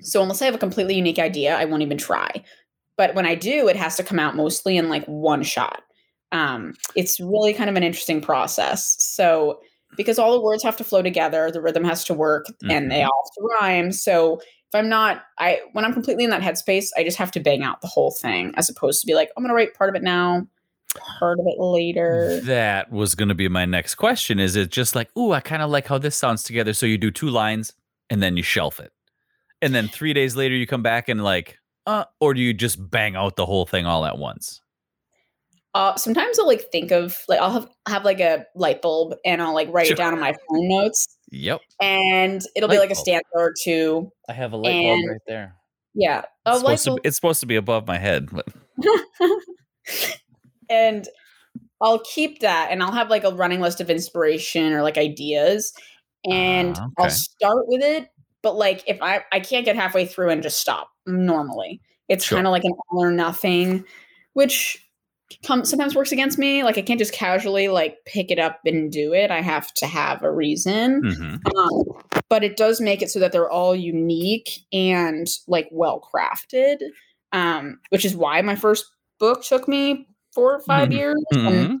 so 0.00 0.22
unless 0.22 0.40
I 0.40 0.46
have 0.46 0.54
a 0.54 0.58
completely 0.58 0.94
unique 0.94 1.18
idea, 1.18 1.56
I 1.56 1.64
won't 1.64 1.82
even 1.82 1.98
try. 1.98 2.30
But 2.96 3.14
when 3.14 3.26
I 3.26 3.34
do, 3.34 3.68
it 3.68 3.76
has 3.76 3.96
to 3.96 4.04
come 4.04 4.18
out 4.18 4.36
mostly 4.36 4.76
in 4.76 4.88
like 4.88 5.04
one 5.06 5.42
shot. 5.42 5.82
Um, 6.32 6.74
it's 6.94 7.18
really 7.18 7.52
kind 7.52 7.68
of 7.68 7.76
an 7.76 7.82
interesting 7.82 8.20
process. 8.20 8.96
So 9.02 9.60
because 9.96 10.18
all 10.18 10.32
the 10.32 10.40
words 10.40 10.62
have 10.62 10.76
to 10.76 10.84
flow 10.84 11.02
together, 11.02 11.50
the 11.50 11.60
rhythm 11.60 11.82
has 11.84 12.04
to 12.04 12.14
work, 12.14 12.46
and 12.68 12.90
they 12.90 13.00
Mhm. 13.00 13.06
all 13.06 13.24
have 13.24 13.34
to 13.34 13.48
rhyme. 13.60 13.92
So 13.92 14.36
if 14.38 14.74
I'm 14.74 14.88
not, 14.88 15.24
I 15.38 15.62
when 15.72 15.84
I'm 15.84 15.92
completely 15.92 16.22
in 16.24 16.30
that 16.30 16.42
headspace, 16.42 16.90
I 16.96 17.02
just 17.02 17.16
have 17.18 17.32
to 17.32 17.40
bang 17.40 17.64
out 17.64 17.80
the 17.80 17.88
whole 17.88 18.12
thing, 18.12 18.52
as 18.56 18.68
opposed 18.70 19.00
to 19.00 19.06
be 19.06 19.14
like, 19.14 19.30
I'm 19.36 19.42
gonna 19.42 19.54
write 19.54 19.74
part 19.74 19.90
of 19.90 19.96
it 19.96 20.04
now, 20.04 20.46
part 20.94 21.38
of 21.38 21.46
it 21.46 21.58
later. 21.60 22.40
That 22.42 22.90
was 22.90 23.14
going 23.14 23.28
to 23.28 23.34
be 23.34 23.48
my 23.48 23.64
next 23.64 23.96
question. 23.96 24.38
Is 24.38 24.56
it 24.56 24.70
just 24.70 24.94
like, 24.94 25.14
ooh, 25.16 25.32
I 25.32 25.40
kind 25.40 25.62
of 25.62 25.70
like 25.70 25.86
how 25.86 25.98
this 25.98 26.16
sounds 26.16 26.42
together? 26.42 26.72
So 26.72 26.86
you 26.86 26.98
do 26.98 27.10
two 27.10 27.28
lines 27.30 27.72
and 28.08 28.22
then 28.22 28.36
you 28.36 28.42
shelf 28.42 28.80
it. 28.80 28.92
And 29.62 29.74
then 29.74 29.88
three 29.88 30.12
days 30.14 30.36
later, 30.36 30.54
you 30.54 30.66
come 30.66 30.82
back 30.82 31.08
and 31.08 31.22
like, 31.22 31.58
uh, 31.86 32.04
or 32.20 32.34
do 32.34 32.40
you 32.40 32.52
just 32.54 32.90
bang 32.90 33.16
out 33.16 33.36
the 33.36 33.46
whole 33.46 33.66
thing 33.66 33.86
all 33.86 34.04
at 34.06 34.18
once? 34.18 34.60
Uh, 35.72 35.94
sometimes 35.96 36.36
I'll 36.38 36.48
like 36.48 36.70
think 36.72 36.90
of 36.90 37.16
like 37.28 37.38
I'll 37.38 37.52
have 37.52 37.68
have 37.86 38.04
like 38.04 38.18
a 38.18 38.44
light 38.56 38.82
bulb 38.82 39.14
and 39.24 39.40
I'll 39.40 39.54
like 39.54 39.68
write 39.70 39.86
Sure. 39.86 39.94
it 39.94 39.98
down 39.98 40.12
on 40.12 40.18
my 40.18 40.32
phone 40.32 40.66
notes, 40.68 41.06
Yep. 41.30 41.60
and 41.80 42.42
it'll 42.56 42.68
be 42.68 42.74
Light 42.76 42.88
like 42.88 42.90
a 42.90 42.94
bulb. 42.94 43.04
stanza 43.04 43.24
or 43.34 43.54
two. 43.62 44.10
I 44.28 44.32
have 44.32 44.52
a 44.52 44.56
light 44.56 44.70
And- 44.72 45.02
bulb 45.02 45.10
right 45.12 45.20
there. 45.28 45.54
Yeah, 45.94 46.22
a 46.44 46.54
It's 46.54 46.62
light 46.64 46.80
supposed, 46.80 46.84
to 46.98 47.02
be, 47.02 47.08
it's 47.08 47.16
supposed 47.16 47.40
to 47.40 47.46
be 47.46 47.54
above 47.54 47.86
my 47.86 47.98
head. 47.98 48.30
But 48.32 48.46
and 50.70 51.08
I'll 51.82 52.00
keep 52.00 52.40
that 52.40 52.68
and 52.70 52.82
I'll 52.82 52.92
have 52.92 53.10
like 53.10 53.24
a 53.24 53.30
running 53.30 53.60
list 53.60 53.80
of 53.80 53.90
inspiration 53.90 54.72
or 54.72 54.82
like 54.82 54.96
ideas 54.98 55.72
and 56.24 56.76
Ah, 56.78 56.88
I'll 56.98 57.10
start 57.10 57.64
with 57.68 57.82
it 57.82 58.08
but 58.42 58.54
like 58.56 58.84
if 58.86 58.98
I 59.02 59.24
I 59.32 59.40
can't 59.40 59.64
get 59.64 59.76
halfway 59.76 60.06
through 60.06 60.30
and 60.30 60.42
just 60.42 60.60
stop 60.60 60.90
normally 61.06 61.80
it's 62.08 62.24
Sure. 62.24 62.36
kind 62.36 62.46
of 62.46 62.50
like 62.52 62.64
an 62.64 62.72
all 62.90 63.02
or 63.02 63.10
nothing 63.10 63.84
which 64.34 64.86
come, 65.46 65.64
sometimes 65.64 65.94
works 65.94 66.12
against 66.12 66.38
me 66.38 66.62
like 66.62 66.76
I 66.76 66.82
can't 66.82 66.98
just 66.98 67.12
casually 67.14 67.68
like 67.68 67.96
pick 68.04 68.30
it 68.30 68.38
up 68.38 68.60
and 68.66 68.92
do 68.92 69.14
it 69.14 69.30
I 69.30 69.40
have 69.40 69.72
to 69.74 69.86
have 69.86 70.22
a 70.22 70.30
reason 70.30 71.02
Mhm. 71.02 71.40
um, 71.56 72.22
but 72.28 72.44
it 72.44 72.56
does 72.56 72.80
make 72.80 73.00
it 73.00 73.10
so 73.10 73.18
that 73.20 73.32
they're 73.32 73.50
all 73.50 73.74
unique 73.74 74.50
and 74.72 75.26
like 75.48 75.68
well 75.72 76.06
crafted 76.14 76.78
um, 77.32 77.78
which 77.90 78.04
is 78.04 78.14
why 78.16 78.42
my 78.42 78.56
first 78.56 78.84
book 79.18 79.42
took 79.44 79.68
me 79.68 80.06
four 80.32 80.54
or 80.54 80.60
5 80.60 80.88
Mhm. 80.88 80.92
years 80.92 81.24
Mhm. 81.32 81.80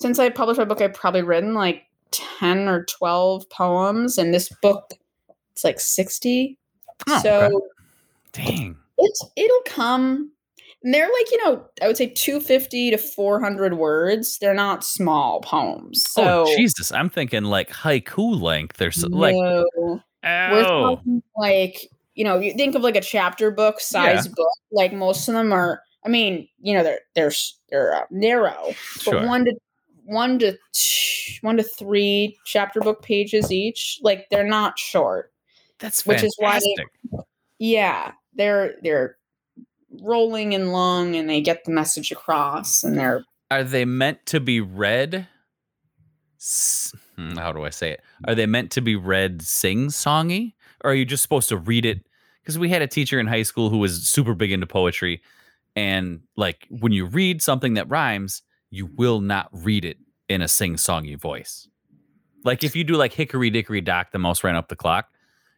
since 0.00 0.18
i 0.18 0.28
published 0.28 0.58
my 0.58 0.64
book 0.64 0.80
i've 0.80 0.94
probably 0.94 1.22
written 1.22 1.54
like 1.54 1.84
10 2.10 2.68
or 2.68 2.84
12 2.84 3.48
poems 3.50 4.18
and 4.18 4.32
this 4.32 4.48
book 4.62 4.92
it's 5.52 5.64
like 5.64 5.80
60 5.80 6.58
Oh, 7.08 7.20
so 7.22 7.44
okay. 7.44 7.54
Dang. 8.32 8.76
It, 8.98 9.18
it'll 9.36 9.62
come 9.66 10.30
and 10.82 10.92
they're 10.94 11.10
like 11.12 11.30
you 11.30 11.44
know 11.44 11.64
i 11.82 11.86
would 11.86 11.96
say 11.96 12.06
250 12.08 12.90
to 12.92 12.98
400 12.98 13.74
words 13.74 14.38
they're 14.38 14.54
not 14.54 14.84
small 14.84 15.40
poems 15.40 16.04
so 16.08 16.44
oh 16.44 16.56
Jesus! 16.56 16.92
I'm 16.92 17.10
thinking 17.10 17.44
like 17.44 17.70
haiku 17.70 18.40
length. 18.40 18.76
There's 18.76 19.02
like 19.04 19.34
no. 19.34 19.66
We're 20.22 20.64
oh 20.68 21.02
like 21.36 21.88
you 22.14 22.24
know, 22.24 22.40
you 22.40 22.54
think 22.54 22.74
of 22.74 22.82
like 22.82 22.96
a 22.96 23.00
chapter 23.00 23.50
book 23.50 23.78
size 23.78 24.26
book. 24.26 24.48
Like 24.72 24.92
most 24.92 25.28
of 25.28 25.34
them 25.34 25.52
are. 25.52 25.82
I 26.06 26.08
mean, 26.08 26.48
you 26.60 26.72
know, 26.72 26.84
they're 26.84 27.00
they're 27.16 27.32
they're 27.68 27.94
uh, 27.96 28.04
narrow, 28.10 28.68
but 28.68 29.02
sure. 29.02 29.26
one 29.26 29.44
to 29.46 29.54
one 30.04 30.38
to 30.38 30.56
t- 30.72 31.38
one 31.40 31.56
to 31.56 31.64
three 31.64 32.38
chapter 32.44 32.80
book 32.80 33.02
pages 33.02 33.50
each. 33.50 33.98
Like 34.02 34.28
they're 34.30 34.46
not 34.46 34.78
short. 34.78 35.32
That's 35.80 36.06
which 36.06 36.22
is 36.22 36.34
why 36.38 36.60
they- 36.60 36.76
fantastic. 36.76 37.26
Yeah, 37.58 38.12
they're 38.34 38.76
they're 38.82 39.16
rolling 40.00 40.54
and 40.54 40.72
long, 40.72 41.16
and 41.16 41.28
they 41.28 41.40
get 41.40 41.64
the 41.64 41.72
message 41.72 42.12
across, 42.12 42.84
and 42.84 42.96
they're 42.96 43.24
Are 43.50 43.64
they 43.64 43.84
meant 43.84 44.24
to 44.26 44.38
be 44.38 44.60
read? 44.60 45.26
hmm, 47.16 47.36
How 47.36 47.50
do 47.50 47.64
I 47.64 47.70
say 47.70 47.92
it? 47.92 48.02
Are 48.28 48.34
they 48.34 48.46
meant 48.46 48.70
to 48.72 48.80
be 48.80 48.94
read 48.94 49.42
sing 49.42 49.88
songy, 49.88 50.52
or 50.84 50.92
are 50.92 50.94
you 50.94 51.04
just 51.04 51.22
supposed 51.24 51.48
to 51.48 51.56
read 51.56 51.84
it? 51.84 52.06
Because 52.42 52.60
we 52.60 52.68
had 52.68 52.82
a 52.82 52.86
teacher 52.86 53.18
in 53.18 53.26
high 53.26 53.42
school 53.42 53.70
who 53.70 53.78
was 53.78 54.08
super 54.08 54.34
big 54.34 54.52
into 54.52 54.68
poetry, 54.68 55.20
and 55.76 56.20
like 56.36 56.66
when 56.70 56.90
you 56.92 57.06
read 57.06 57.42
something 57.42 57.74
that 57.74 57.88
rhymes, 57.88 58.42
you 58.70 58.86
will 58.86 59.20
not 59.20 59.48
read 59.52 59.84
it 59.84 59.98
in 60.28 60.42
a 60.42 60.48
sing-songy 60.48 61.16
voice. 61.20 61.68
Like 62.44 62.64
if 62.64 62.74
you 62.74 62.82
do 62.82 62.94
like 62.96 63.12
Hickory 63.12 63.50
Dickory 63.50 63.80
Dock, 63.80 64.10
the 64.12 64.18
mouse 64.18 64.42
ran 64.42 64.56
up 64.56 64.68
the 64.68 64.76
clock. 64.76 65.06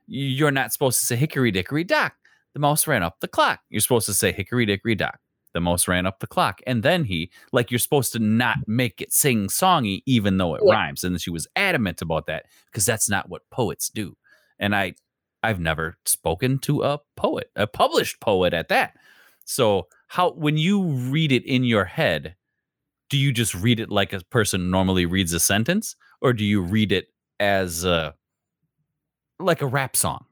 You're 0.07 0.51
not 0.51 0.73
supposed 0.73 1.01
to 1.01 1.07
say 1.07 1.17
Hickory 1.17 1.51
Dickory 1.51 1.85
Dock, 1.85 2.15
the 2.55 2.61
mouse 2.61 2.87
ran 2.87 3.03
up 3.03 3.21
the 3.21 3.29
clock. 3.29 3.61
You're 3.71 3.81
supposed 3.81 4.07
to 4.07 4.15
say 4.15 4.33
Hickory 4.33 4.67
Dickory 4.67 4.95
Dock, 4.95 5.19
the 5.55 5.61
mouse 5.61 5.87
ran 5.87 6.07
up 6.07 6.19
the 6.21 6.27
clock, 6.27 6.61
and 6.67 6.83
then 6.83 7.05
he 7.05 7.31
like 7.53 7.71
you're 7.71 7.79
supposed 7.79 8.13
to 8.15 8.19
not 8.19 8.57
make 8.67 9.01
it 9.01 9.13
sing-songy 9.13 10.03
even 10.07 10.39
though 10.39 10.55
it 10.55 10.63
Yeah. 10.65 10.73
rhymes. 10.73 11.05
And 11.05 11.21
she 11.21 11.31
was 11.31 11.47
adamant 11.57 12.03
about 12.03 12.27
that 12.27 12.47
because 12.67 12.85
that's 12.87 13.09
not 13.09 13.29
what 13.29 13.43
poets 13.51 13.89
do. 13.89 14.17
And 14.59 14.75
I, 14.75 14.95
I've 15.43 15.61
never 15.61 15.97
spoken 16.05 16.59
to 16.61 16.83
a 16.83 16.99
poet, 17.17 17.51
a 17.55 17.67
published 17.67 18.21
poet 18.21 18.53
at 18.55 18.69
that. 18.69 18.97
So 19.45 19.89
how 20.09 20.33
when 20.33 20.57
you 20.57 20.83
read 20.83 21.33
it 21.33 21.45
in 21.45 21.65
your 21.65 21.85
head, 21.85 22.35
do 23.11 23.17
you 23.17 23.33
just 23.33 23.55
read 23.55 23.81
it 23.81 23.91
like 23.91 24.13
a 24.13 24.21
person 24.25 24.71
normally 24.71 25.07
reads 25.07 25.33
a 25.33 25.41
sentence, 25.41 25.97
or 26.21 26.33
do 26.33 26.45
you 26.45 26.61
read 26.61 26.93
it 26.93 27.09
as 27.41 27.85
a 27.85 28.15
like 29.39 29.63
a 29.63 29.67
rap 29.67 29.97
song? 29.97 30.25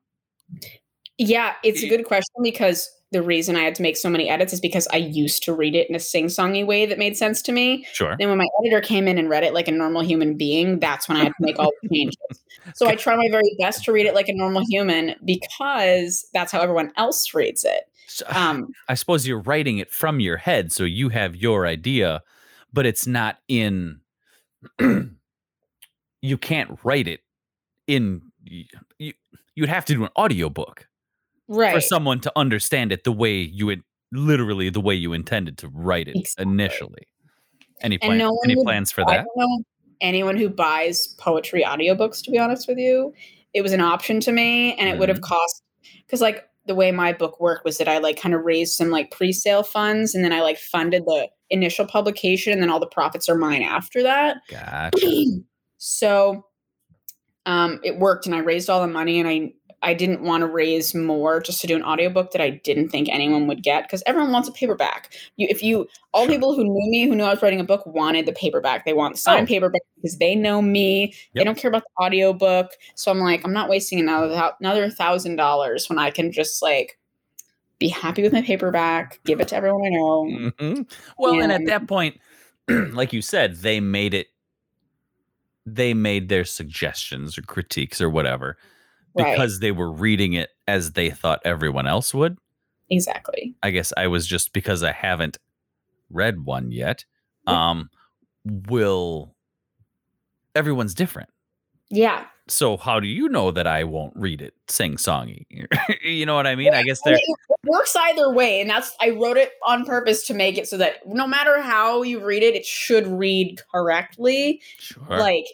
Yeah, 1.18 1.54
it's 1.62 1.82
a 1.82 1.88
good 1.88 2.04
question 2.04 2.34
because 2.42 2.90
the 3.12 3.22
reason 3.22 3.54
I 3.56 3.62
had 3.62 3.74
to 3.76 3.82
make 3.82 3.96
so 3.96 4.10
many 4.10 4.28
edits 4.28 4.52
is 4.52 4.60
because 4.60 4.88
I 4.92 4.96
used 4.96 5.42
to 5.44 5.54
read 5.54 5.74
it 5.74 5.88
in 5.88 5.94
a 5.94 6.00
sing-songy 6.00 6.66
way 6.66 6.86
that 6.86 6.98
made 6.98 7.16
sense 7.16 7.40
to 7.42 7.52
me. 7.52 7.86
Sure. 7.92 8.16
Then 8.18 8.28
when 8.28 8.38
my 8.38 8.48
editor 8.60 8.80
came 8.80 9.06
in 9.06 9.16
and 9.16 9.30
read 9.30 9.44
it 9.44 9.54
like 9.54 9.68
a 9.68 9.72
normal 9.72 10.02
human 10.02 10.36
being, 10.36 10.80
that's 10.80 11.08
when 11.08 11.16
I 11.16 11.22
had 11.24 11.28
to 11.28 11.34
make 11.40 11.58
all 11.58 11.70
the 11.82 11.88
changes. 11.88 12.16
So 12.74 12.88
I 12.88 12.96
try 12.96 13.14
my 13.16 13.28
very 13.30 13.56
best 13.60 13.84
to 13.84 13.92
read 13.92 14.06
it 14.06 14.14
like 14.14 14.28
a 14.28 14.34
normal 14.34 14.64
human 14.68 15.14
because 15.24 16.26
that's 16.34 16.50
how 16.50 16.60
everyone 16.60 16.92
else 16.96 17.32
reads 17.32 17.64
it. 17.64 17.84
So, 18.06 18.24
Um, 18.30 18.68
I 18.88 18.94
suppose 18.94 19.26
you're 19.26 19.40
writing 19.40 19.78
it 19.78 19.90
from 19.90 20.20
your 20.20 20.36
head, 20.36 20.72
so 20.72 20.84
you 20.84 21.08
have 21.10 21.36
your 21.36 21.66
idea, 21.66 22.22
but 22.72 22.86
it's 22.86 23.06
not 23.06 23.38
in. 23.48 24.00
you 26.22 26.38
can't 26.38 26.78
write 26.84 27.08
it 27.08 27.20
in. 27.86 28.22
You, 28.44 29.12
you'd 29.54 29.68
have 29.68 29.84
to 29.86 29.94
do 29.94 30.04
an 30.04 30.10
audiobook 30.16 30.86
right. 31.48 31.74
for 31.74 31.80
someone 31.80 32.20
to 32.20 32.32
understand 32.36 32.92
it 32.92 33.04
the 33.04 33.12
way 33.12 33.34
you 33.34 33.66
would 33.66 33.82
literally 34.12 34.70
the 34.70 34.80
way 34.80 34.94
you 34.94 35.12
intended 35.12 35.58
to 35.58 35.68
write 35.68 36.08
it 36.08 36.16
Exactly. 36.16 36.52
initially. 36.52 37.02
Any 37.80 37.98
plan, 37.98 38.18
no 38.18 38.38
any 38.44 38.54
would- 38.56 38.64
plans 38.64 38.92
for 38.92 39.02
I 39.08 39.16
that? 39.18 39.26
don't 39.26 39.36
know 39.36 39.64
anyone 40.00 40.36
who 40.36 40.48
buys 40.48 41.08
poetry 41.18 41.64
audiobooks, 41.64 42.22
to 42.24 42.30
be 42.30 42.38
honest 42.38 42.68
with 42.68 42.78
you. 42.78 43.12
It 43.52 43.62
was 43.62 43.72
an 43.72 43.80
option 43.80 44.20
to 44.20 44.32
me 44.32 44.74
and 44.76 44.88
it 44.88 44.98
would 44.98 45.08
have 45.08 45.18
Mhm. 45.20 45.28
cost 45.28 45.62
because 46.06 46.20
like 46.20 46.48
the 46.66 46.74
way 46.74 46.90
my 46.90 47.12
book 47.12 47.40
worked 47.40 47.64
was 47.64 47.78
that 47.78 47.88
I 47.88 47.98
like 47.98 48.20
kind 48.20 48.34
of 48.34 48.44
raised 48.44 48.74
some 48.74 48.90
like 48.90 49.10
pre-sale 49.10 49.62
funds 49.62 50.14
and 50.14 50.24
then 50.24 50.32
I 50.32 50.40
like 50.40 50.58
funded 50.58 51.04
the 51.04 51.28
initial 51.50 51.86
publication 51.86 52.52
and 52.52 52.60
then 52.60 52.70
all 52.70 52.80
the 52.80 52.86
profits 52.86 53.28
are 53.28 53.36
mine 53.36 53.62
after 53.62 54.02
that. 54.02 54.38
Gotcha. 54.50 55.24
so 55.78 56.44
um 57.44 57.80
it 57.84 57.98
worked 57.98 58.26
and 58.26 58.34
I 58.34 58.38
raised 58.38 58.68
all 58.68 58.80
the 58.80 58.88
money 58.88 59.20
and 59.20 59.28
I 59.28 59.52
I 59.82 59.94
didn't 59.94 60.22
want 60.22 60.40
to 60.40 60.46
raise 60.46 60.94
more 60.94 61.40
just 61.40 61.60
to 61.60 61.66
do 61.66 61.76
an 61.76 61.82
audiobook 61.84 62.32
that 62.32 62.40
I 62.40 62.50
didn't 62.50 62.88
think 62.88 63.08
anyone 63.10 63.46
would 63.46 63.62
get 63.62 63.82
because 63.84 64.02
everyone 64.06 64.32
wants 64.32 64.48
a 64.48 64.52
paperback. 64.52 65.12
You 65.36 65.46
if 65.50 65.62
you 65.62 65.86
all 66.12 66.24
Sure. 66.24 66.32
people 66.34 66.54
who 66.54 66.64
knew 66.64 66.90
me 66.90 67.06
who 67.06 67.14
knew 67.14 67.24
I 67.24 67.30
was 67.30 67.42
writing 67.42 67.60
a 67.60 67.64
book 67.64 67.84
wanted 67.86 68.26
the 68.26 68.32
paperback. 68.32 68.84
They 68.84 68.94
want 68.94 69.14
the 69.14 69.20
signed 69.20 69.44
Oh. 69.44 69.46
paperback 69.46 69.82
because 69.96 70.18
they 70.18 70.34
know 70.34 70.62
me. 70.62 71.14
They 71.34 71.44
don't 71.44 71.58
care 71.58 71.68
about 71.68 71.82
the 71.84 72.04
audiobook. 72.04 72.70
So 72.94 73.10
I'm 73.10 73.18
like, 73.20 73.44
I'm 73.44 73.52
not 73.52 73.68
wasting 73.68 74.00
another 74.00 74.52
another 74.60 74.88
thousand 74.90 75.36
dollars 75.36 75.88
when 75.88 75.98
I 75.98 76.10
can 76.10 76.32
just 76.32 76.62
like 76.62 76.98
be 77.78 77.88
happy 77.88 78.22
with 78.22 78.32
my 78.32 78.40
paperback, 78.42 79.20
give 79.24 79.38
it 79.40 79.48
to 79.48 79.56
everyone 79.56 79.84
I 79.84 79.90
know. 79.90 80.24
Mhm. 80.24 80.90
Well, 81.18 81.40
and 81.42 81.52
at 81.52 81.66
that 81.66 81.86
point, 81.86 82.18
like 82.68 83.12
you 83.12 83.20
said, 83.20 83.56
they 83.56 83.80
made 83.80 84.14
it. 84.14 84.28
They 85.66 85.92
made 85.94 86.28
their 86.28 86.44
suggestions 86.44 87.36
or 87.36 87.42
critiques 87.42 88.00
or 88.00 88.08
whatever 88.08 88.56
Right. 89.16 89.34
because 89.34 89.60
they 89.60 89.72
were 89.72 89.90
reading 89.90 90.34
it 90.34 90.50
as 90.68 90.92
they 90.92 91.10
thought 91.10 91.40
everyone 91.44 91.86
else 91.86 92.12
would. 92.12 92.38
Exactly. 92.90 93.54
I 93.62 93.70
guess 93.70 93.92
I 93.96 94.06
was 94.06 94.26
just 94.26 94.52
because 94.52 94.82
I 94.82 94.92
haven't 94.92 95.38
read 96.10 96.44
one 96.44 96.70
yet. 96.70 97.04
Um, 97.46 97.90
will 98.44 99.34
everyone's 100.54 100.94
different. 100.94 101.30
Yeah. 101.90 102.24
So 102.48 102.76
how 102.76 103.00
do 103.00 103.08
you 103.08 103.28
know 103.28 103.50
that 103.50 103.66
I 103.66 103.84
won't 103.84 104.14
read 104.16 104.40
it 104.40 104.54
sing 104.68 104.96
songy? 104.96 105.46
you 106.04 106.26
know 106.26 106.36
what 106.36 106.46
I 106.46 106.54
mean? 106.54 106.74
I 106.74 106.82
guess 106.84 107.00
I 107.04 107.10
mean, 107.10 107.18
it 107.18 107.58
works 107.64 107.94
either 107.96 108.32
way, 108.32 108.60
and 108.60 108.70
that's 108.70 108.94
I 109.00 109.10
wrote 109.10 109.36
it 109.36 109.52
on 109.66 109.84
purpose 109.84 110.24
to 110.28 110.34
make 110.34 110.56
it 110.56 110.68
so 110.68 110.76
that 110.76 111.06
no 111.06 111.26
matter 111.26 111.60
how 111.60 112.02
you 112.02 112.24
read 112.24 112.44
it, 112.44 112.54
it 112.54 112.64
should 112.64 113.06
read 113.06 113.60
correctly. 113.72 114.62
sure. 114.78 115.04
Like 115.08 115.46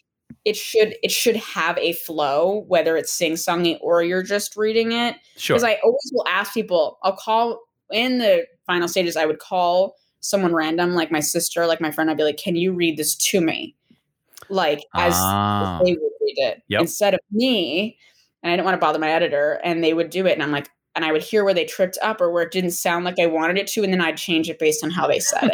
it 0.44 0.56
should 0.56 0.94
it 1.02 1.10
should 1.10 1.36
have 1.36 1.76
a 1.78 1.92
flow, 1.94 2.64
whether 2.68 2.96
it's 2.96 3.12
sing 3.12 3.32
songy 3.34 3.78
or 3.80 4.02
you're 4.02 4.22
just 4.22 4.56
reading 4.56 4.92
it. 4.92 5.16
sure. 5.36 5.56
Because 5.56 5.64
I 5.64 5.78
always 5.84 6.10
will 6.12 6.26
ask 6.28 6.52
people, 6.54 6.98
I'll 7.02 7.16
call 7.16 7.60
in 7.90 8.18
the 8.18 8.46
final 8.66 8.88
stages, 8.88 9.16
I 9.16 9.26
would 9.26 9.38
call 9.38 9.96
someone 10.20 10.54
random, 10.54 10.94
like 10.94 11.10
my 11.10 11.20
sister, 11.20 11.66
like 11.66 11.80
my 11.80 11.90
friend, 11.90 12.10
I'd 12.10 12.16
be 12.16 12.24
like, 12.24 12.36
Can 12.38 12.56
you 12.56 12.72
read 12.72 12.96
this 12.96 13.14
to 13.16 13.40
me? 13.40 13.74
Like 14.48 14.84
as 14.94 15.12
Ah. 15.16 15.80
they 15.84 15.92
would 15.92 16.00
read 16.20 16.34
it 16.38 16.62
Yep. 16.68 16.80
instead 16.82 17.14
of 17.14 17.20
me. 17.30 17.98
And 18.42 18.50
I 18.52 18.56
didn't 18.56 18.64
want 18.64 18.74
to 18.74 18.84
bother 18.84 18.98
my 18.98 19.10
editor, 19.10 19.60
and 19.62 19.84
they 19.84 19.94
would 19.94 20.10
do 20.10 20.26
it. 20.26 20.32
And 20.32 20.42
I'm 20.42 20.50
like, 20.50 20.68
and 20.96 21.04
I 21.04 21.12
would 21.12 21.22
hear 21.22 21.44
where 21.44 21.54
they 21.54 21.64
tripped 21.64 21.96
up 22.02 22.20
or 22.20 22.30
where 22.32 22.42
it 22.42 22.50
didn't 22.50 22.72
sound 22.72 23.04
like 23.04 23.18
I 23.20 23.26
wanted 23.26 23.56
it 23.56 23.66
to, 23.68 23.84
and 23.84 23.92
then 23.92 24.00
I'd 24.00 24.16
change 24.16 24.50
it 24.50 24.58
based 24.58 24.82
on 24.82 24.90
how 24.90 25.06
they 25.06 25.20
said 25.20 25.52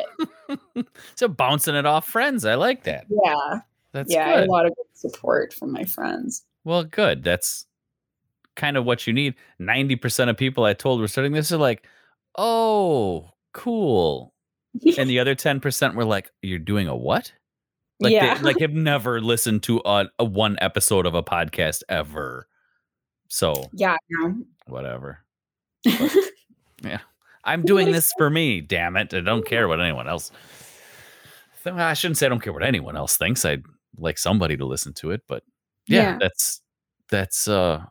it. 0.49 0.87
so 1.15 1.29
bouncing 1.29 1.75
it 1.75 1.85
off 1.87 2.09
friends. 2.09 2.45
I 2.47 2.55
like 2.55 2.85
that. 2.85 3.05
yeah. 3.25 3.61
That's 3.99 4.13
yeah. 4.13 4.41
Good. 4.41 4.49
a 4.49 4.51
lot 4.53 4.67
of 4.67 4.75
good 4.77 4.87
support 4.95 5.53
from 5.53 5.73
my 5.73 5.85
friends. 5.85 6.45
Well, 6.65 6.85
good. 6.85 7.25
That's 7.25 7.67
kind 8.57 8.77
of 8.77 8.85
what 8.85 9.07
you 9.07 9.13
need. 9.13 9.35
90% 9.61 10.29
of 10.31 10.37
people 10.37 10.65
I 10.65 10.73
told 10.75 11.01
were 11.01 11.09
starting 11.09 11.33
this 11.33 11.51
are 11.53 11.57
like, 11.59 11.85
oh, 12.37 13.31
cool. 13.53 14.33
And 14.97 15.09
the 15.11 15.19
other 15.19 15.35
10% 15.35 15.95
were 15.95 16.05
like, 16.05 16.31
you're 16.43 16.59
doing 16.59 16.87
a 16.89 16.97
what? 16.97 17.33
Like, 18.01 18.13
Yeah. 18.13 18.35
they, 18.35 18.43
like 18.43 18.59
have 18.61 18.73
never 18.73 19.21
listened 19.21 19.63
to 19.65 19.81
a, 19.85 20.07
a 20.19 20.25
one 20.25 20.57
episode 20.61 21.07
of 21.07 21.15
a 21.15 21.23
podcast 21.23 21.83
ever. 21.89 22.47
So, 23.29 23.69
yeah. 23.73 23.97
No. 24.11 24.37
whatever. 24.67 25.21
Yeah. 26.85 27.01
I'm 27.43 27.63
doing 27.63 27.91
this 27.91 28.13
for 28.19 28.31
me, 28.31 28.61
damn 28.61 28.97
it. 28.97 29.13
I 29.13 29.21
don't 29.21 29.45
care 29.45 29.67
what 29.67 29.81
anyone 29.81 30.07
else. 30.09 30.31
I 31.67 31.95
shouldn't 31.95 32.19
say 32.19 32.27
I 32.27 32.29
don't 32.29 32.41
care 32.41 32.53
what 32.53 32.63
anyone 32.63 32.97
else 32.97 33.17
thinks. 33.17 33.45
I'd 33.45 33.65
like 33.97 34.19
somebody 34.19 34.57
to 34.57 34.65
listen 34.67 34.93
to 34.95 35.11
it, 35.11 35.23
but 35.29 35.43
yeah, 35.87 36.03
Yeah. 36.13 36.19
that's 36.21 36.61
that's 37.09 37.49
uh 37.49 37.85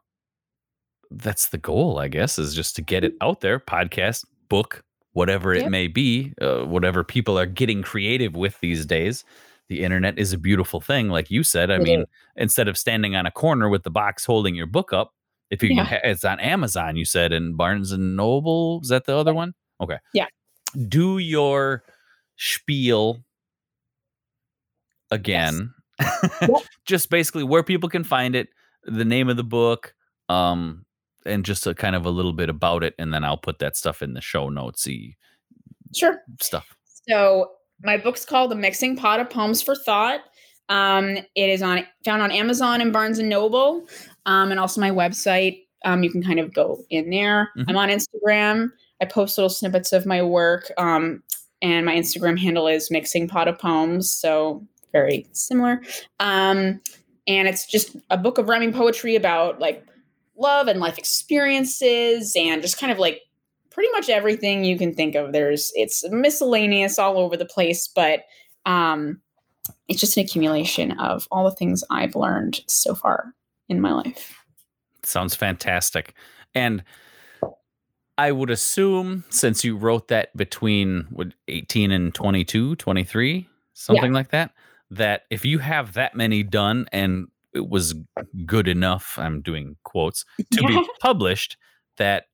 that's 1.12 1.48
the 1.50 1.58
goal, 1.58 2.00
I 2.00 2.08
guess, 2.10 2.38
is 2.38 2.54
just 2.54 2.76
to 2.76 2.82
get 2.82 3.04
it 3.04 3.14
out 3.22 3.39
there, 3.41 3.60
podcast, 3.60 4.26
book, 4.50 4.84
whatever 5.14 5.54
it 5.54 5.62
Yep. 5.64 5.72
may 5.72 5.88
be, 5.88 6.34
uh, 6.41 6.64
whatever 6.66 7.04
people 7.04 7.39
are 7.39 7.45
getting 7.45 7.82
creative 7.82 8.36
with 8.36 8.60
these 8.60 8.86
days. 8.86 9.24
The 9.70 9.84
internet 9.84 10.20
is 10.20 10.34
a 10.34 10.38
beautiful 10.38 10.80
thing, 10.82 11.08
like 11.10 11.32
you 11.32 11.43
said. 11.43 11.72
I 11.72 11.76
It 11.76 11.82
mean, 11.84 12.02
is. 12.02 12.06
instead 12.36 12.68
of 12.68 12.78
standing 12.78 13.16
on 13.16 13.26
a 13.26 13.32
corner 13.32 13.70
with 13.70 13.84
the 13.84 13.89
box 13.89 14.26
holding 14.26 14.54
your 14.56 14.66
book 14.68 14.91
up, 14.93 15.14
if 15.50 15.64
you 15.64 15.70
Yeah. 15.76 15.84
ha- 15.86 16.00
it's 16.04 16.26
on 16.26 16.39
Amazon, 16.41 16.98
you 16.98 17.06
said, 17.06 17.32
and 17.32 17.56
Barnes 17.58 17.91
and 17.93 18.16
Noble, 18.18 18.82
is 18.82 18.89
that 18.89 19.06
the 19.06 19.16
other 19.16 19.34
one? 19.34 19.54
Okay. 19.82 19.98
Yeah. 20.14 20.28
Do 20.89 21.18
your 21.20 21.84
spiel 22.36 23.24
again. 25.12 25.74
just 26.86 27.10
basically 27.10 27.43
where 27.43 27.64
people 27.64 27.89
can 27.89 28.04
find 28.04 28.36
it, 28.36 28.50
the 28.84 29.06
name 29.06 29.30
of 29.30 29.38
the 29.38 29.43
book, 29.43 29.93
um, 30.30 30.86
and 31.26 31.43
just 31.43 31.68
a 31.68 31.74
kind 31.74 31.95
of 31.95 32.06
a 32.06 32.10
little 32.10 32.34
bit 32.34 32.50
about 32.50 32.84
it, 32.84 32.93
and 32.98 33.14
then 33.14 33.24
I'll 33.24 33.38
put 33.38 33.60
that 33.60 33.76
stuff 33.76 34.02
in 34.02 34.14
the 34.14 34.22
show 34.22 34.50
notes 34.50 34.88
Sure. 35.95 36.22
stuff. 36.41 36.76
So 37.10 37.52
my 37.84 37.98
book's 37.98 38.26
called 38.26 38.52
The 38.52 38.56
Mixing 38.56 38.95
Pot 38.95 39.20
of 39.20 39.30
Poems 39.30 39.62
for 39.62 39.76
Thought. 39.76 40.22
Um, 40.70 41.18
it 41.36 41.50
is 41.50 41.62
on 41.62 41.86
found 42.04 42.22
on 42.22 42.32
Amazon 42.32 42.82
and 42.82 42.91
Barnes 42.91 43.20
and 43.20 43.30
Noble, 43.30 43.88
um, 44.26 44.52
and 44.52 44.60
also 44.60 44.82
my 44.82 44.91
website. 44.91 45.64
Um, 45.86 46.04
you 46.04 46.10
can 46.12 46.22
kind 46.24 46.39
of 46.39 46.54
go 46.54 46.84
in 46.89 47.10
there. 47.10 47.50
Mhm. 47.58 47.66
I'm 47.70 47.78
on 47.78 47.89
Instagram. 47.89 48.70
I 49.02 49.06
post 49.06 49.38
little 49.38 49.50
snippets 49.50 49.93
of 49.93 50.06
my 50.06 50.22
work, 50.24 50.72
um, 50.78 51.24
and 51.62 51.86
my 51.86 51.95
Instagram 51.95 52.38
handle 52.38 52.68
is 52.68 52.91
Mixing 52.91 53.28
Pot 53.28 53.48
of 53.48 53.58
Poems. 53.60 54.10
So 54.10 54.66
very 54.91 55.27
similar. 55.31 55.81
Um, 56.19 56.81
and 57.27 57.47
it's 57.47 57.65
just 57.65 57.95
a 58.09 58.17
book 58.17 58.38
of 58.38 58.47
rhyming 58.47 58.73
poetry 58.73 59.15
about 59.15 59.59
like 59.59 59.85
love 60.38 60.67
and 60.67 60.79
life 60.79 60.97
experiences, 60.97 62.35
and 62.35 62.61
just 62.61 62.79
kind 62.79 62.91
of 62.91 62.99
like 62.99 63.21
pretty 63.69 63.91
much 63.91 64.09
everything 64.09 64.63
you 64.63 64.77
can 64.77 64.93
think 64.93 65.15
of. 65.15 65.33
There's 65.33 65.71
it's 65.75 66.07
miscellaneous 66.09 66.97
all 66.97 67.17
over 67.17 67.38
the 67.38 67.45
place, 67.45 67.88
but 67.88 68.23
um, 68.65 69.21
it's 69.88 69.99
just 69.99 70.17
an 70.17 70.23
accumulation 70.23 70.91
of 70.99 71.27
all 71.31 71.43
the 71.45 71.55
things 71.55 71.83
I've 71.89 72.15
learned 72.15 72.61
so 72.67 72.95
far 72.95 73.33
in 73.69 73.81
my 73.81 73.91
life. 73.91 74.35
Sounds 75.03 75.35
fantastic. 75.35 76.13
And 76.53 76.83
I 78.17 78.31
would 78.31 78.49
assume 78.49 79.25
since 79.29 79.63
you 79.63 79.77
wrote 79.77 80.07
that 80.07 80.35
between 80.35 81.05
what 81.11 81.33
18 81.47 81.91
and 81.91 82.13
22, 82.13 82.75
23, 82.77 83.47
something 83.73 84.11
like 84.11 84.31
that, 84.31 84.51
that 84.91 85.23
if 85.29 85.43
you 85.45 85.59
have 85.59 85.93
that 85.93 86.15
many 86.15 86.43
done 86.43 86.85
and 86.91 87.27
it 87.53 87.69
was 87.69 87.93
good 88.45 88.67
enough, 88.67 89.17
I'm 89.17 89.41
doing 89.41 89.75
quotes, 89.83 90.23
to 90.51 90.61
Yeah. 90.61 90.67
be 90.67 90.89
published, 90.99 91.57
that 91.97 92.25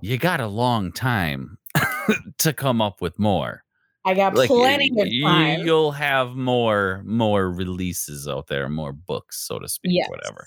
you 0.00 0.18
got 0.18 0.40
a 0.40 0.46
long 0.48 0.92
time 0.92 1.58
to 2.38 2.52
come 2.52 2.80
up 2.82 3.00
with 3.00 3.18
more. 3.18 3.62
I 4.04 4.12
got 4.14 4.34
Like 4.34 4.48
plenty 4.50 4.90
of 5.00 5.08
time. 5.24 5.60
you'll 5.60 5.92
have 5.92 6.34
more 6.36 7.02
more 7.06 7.50
releases 7.50 8.28
out 8.28 8.48
there, 8.48 8.68
more 8.68 8.92
books, 8.92 9.46
so 9.46 9.58
to 9.58 9.66
speak, 9.68 9.92
yes. 9.94 10.10
whatever. 10.10 10.46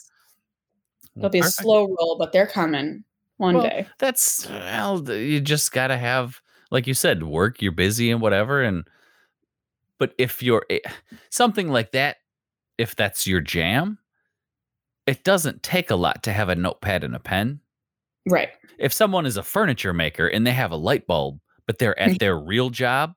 It'll 1.15 1.29
be 1.31 1.39
a 1.39 1.41
Perfect. 1.41 1.61
slow 1.63 1.87
roll, 1.87 2.17
but 2.19 2.31
they're 2.31 2.45
coming 2.45 3.03
one 3.37 3.55
Well, 3.55 3.63
day. 3.63 3.87
That's 3.97 4.47
well, 4.47 5.01
you 5.11 5.41
just 5.41 5.71
gotta 5.71 5.97
have, 5.97 6.39
like 6.69 6.85
you 6.85 6.93
said, 6.93 7.23
work. 7.23 7.59
You're 7.61 7.71
busy 7.71 8.11
and 8.11 8.21
whatever, 8.21 8.61
and 8.61 8.83
but 9.99 10.13
if 10.17 10.41
you're 10.43 10.65
something 11.29 11.69
like 11.69 11.91
that, 11.91 12.17
if 12.77 12.95
that's 12.95 13.25
your 13.27 13.41
jam, 13.41 13.97
it 15.05 15.23
doesn't 15.23 15.63
take 15.63 15.89
a 15.89 15.95
lot 15.95 16.23
to 16.23 16.33
have 16.33 16.49
a 16.49 16.55
notepad 16.55 17.03
and 17.03 17.15
a 17.15 17.19
pen. 17.19 17.59
Right. 18.27 18.49
If 18.77 18.93
someone 18.93 19.25
is 19.25 19.37
a 19.37 19.43
furniture 19.43 19.93
maker 19.93 20.27
and 20.27 20.45
they 20.45 20.51
have 20.51 20.71
a 20.71 20.75
light 20.75 21.07
bulb, 21.07 21.39
but 21.65 21.79
they're 21.79 21.97
at 21.99 22.19
their 22.19 22.37
real 22.37 22.69
job, 22.69 23.13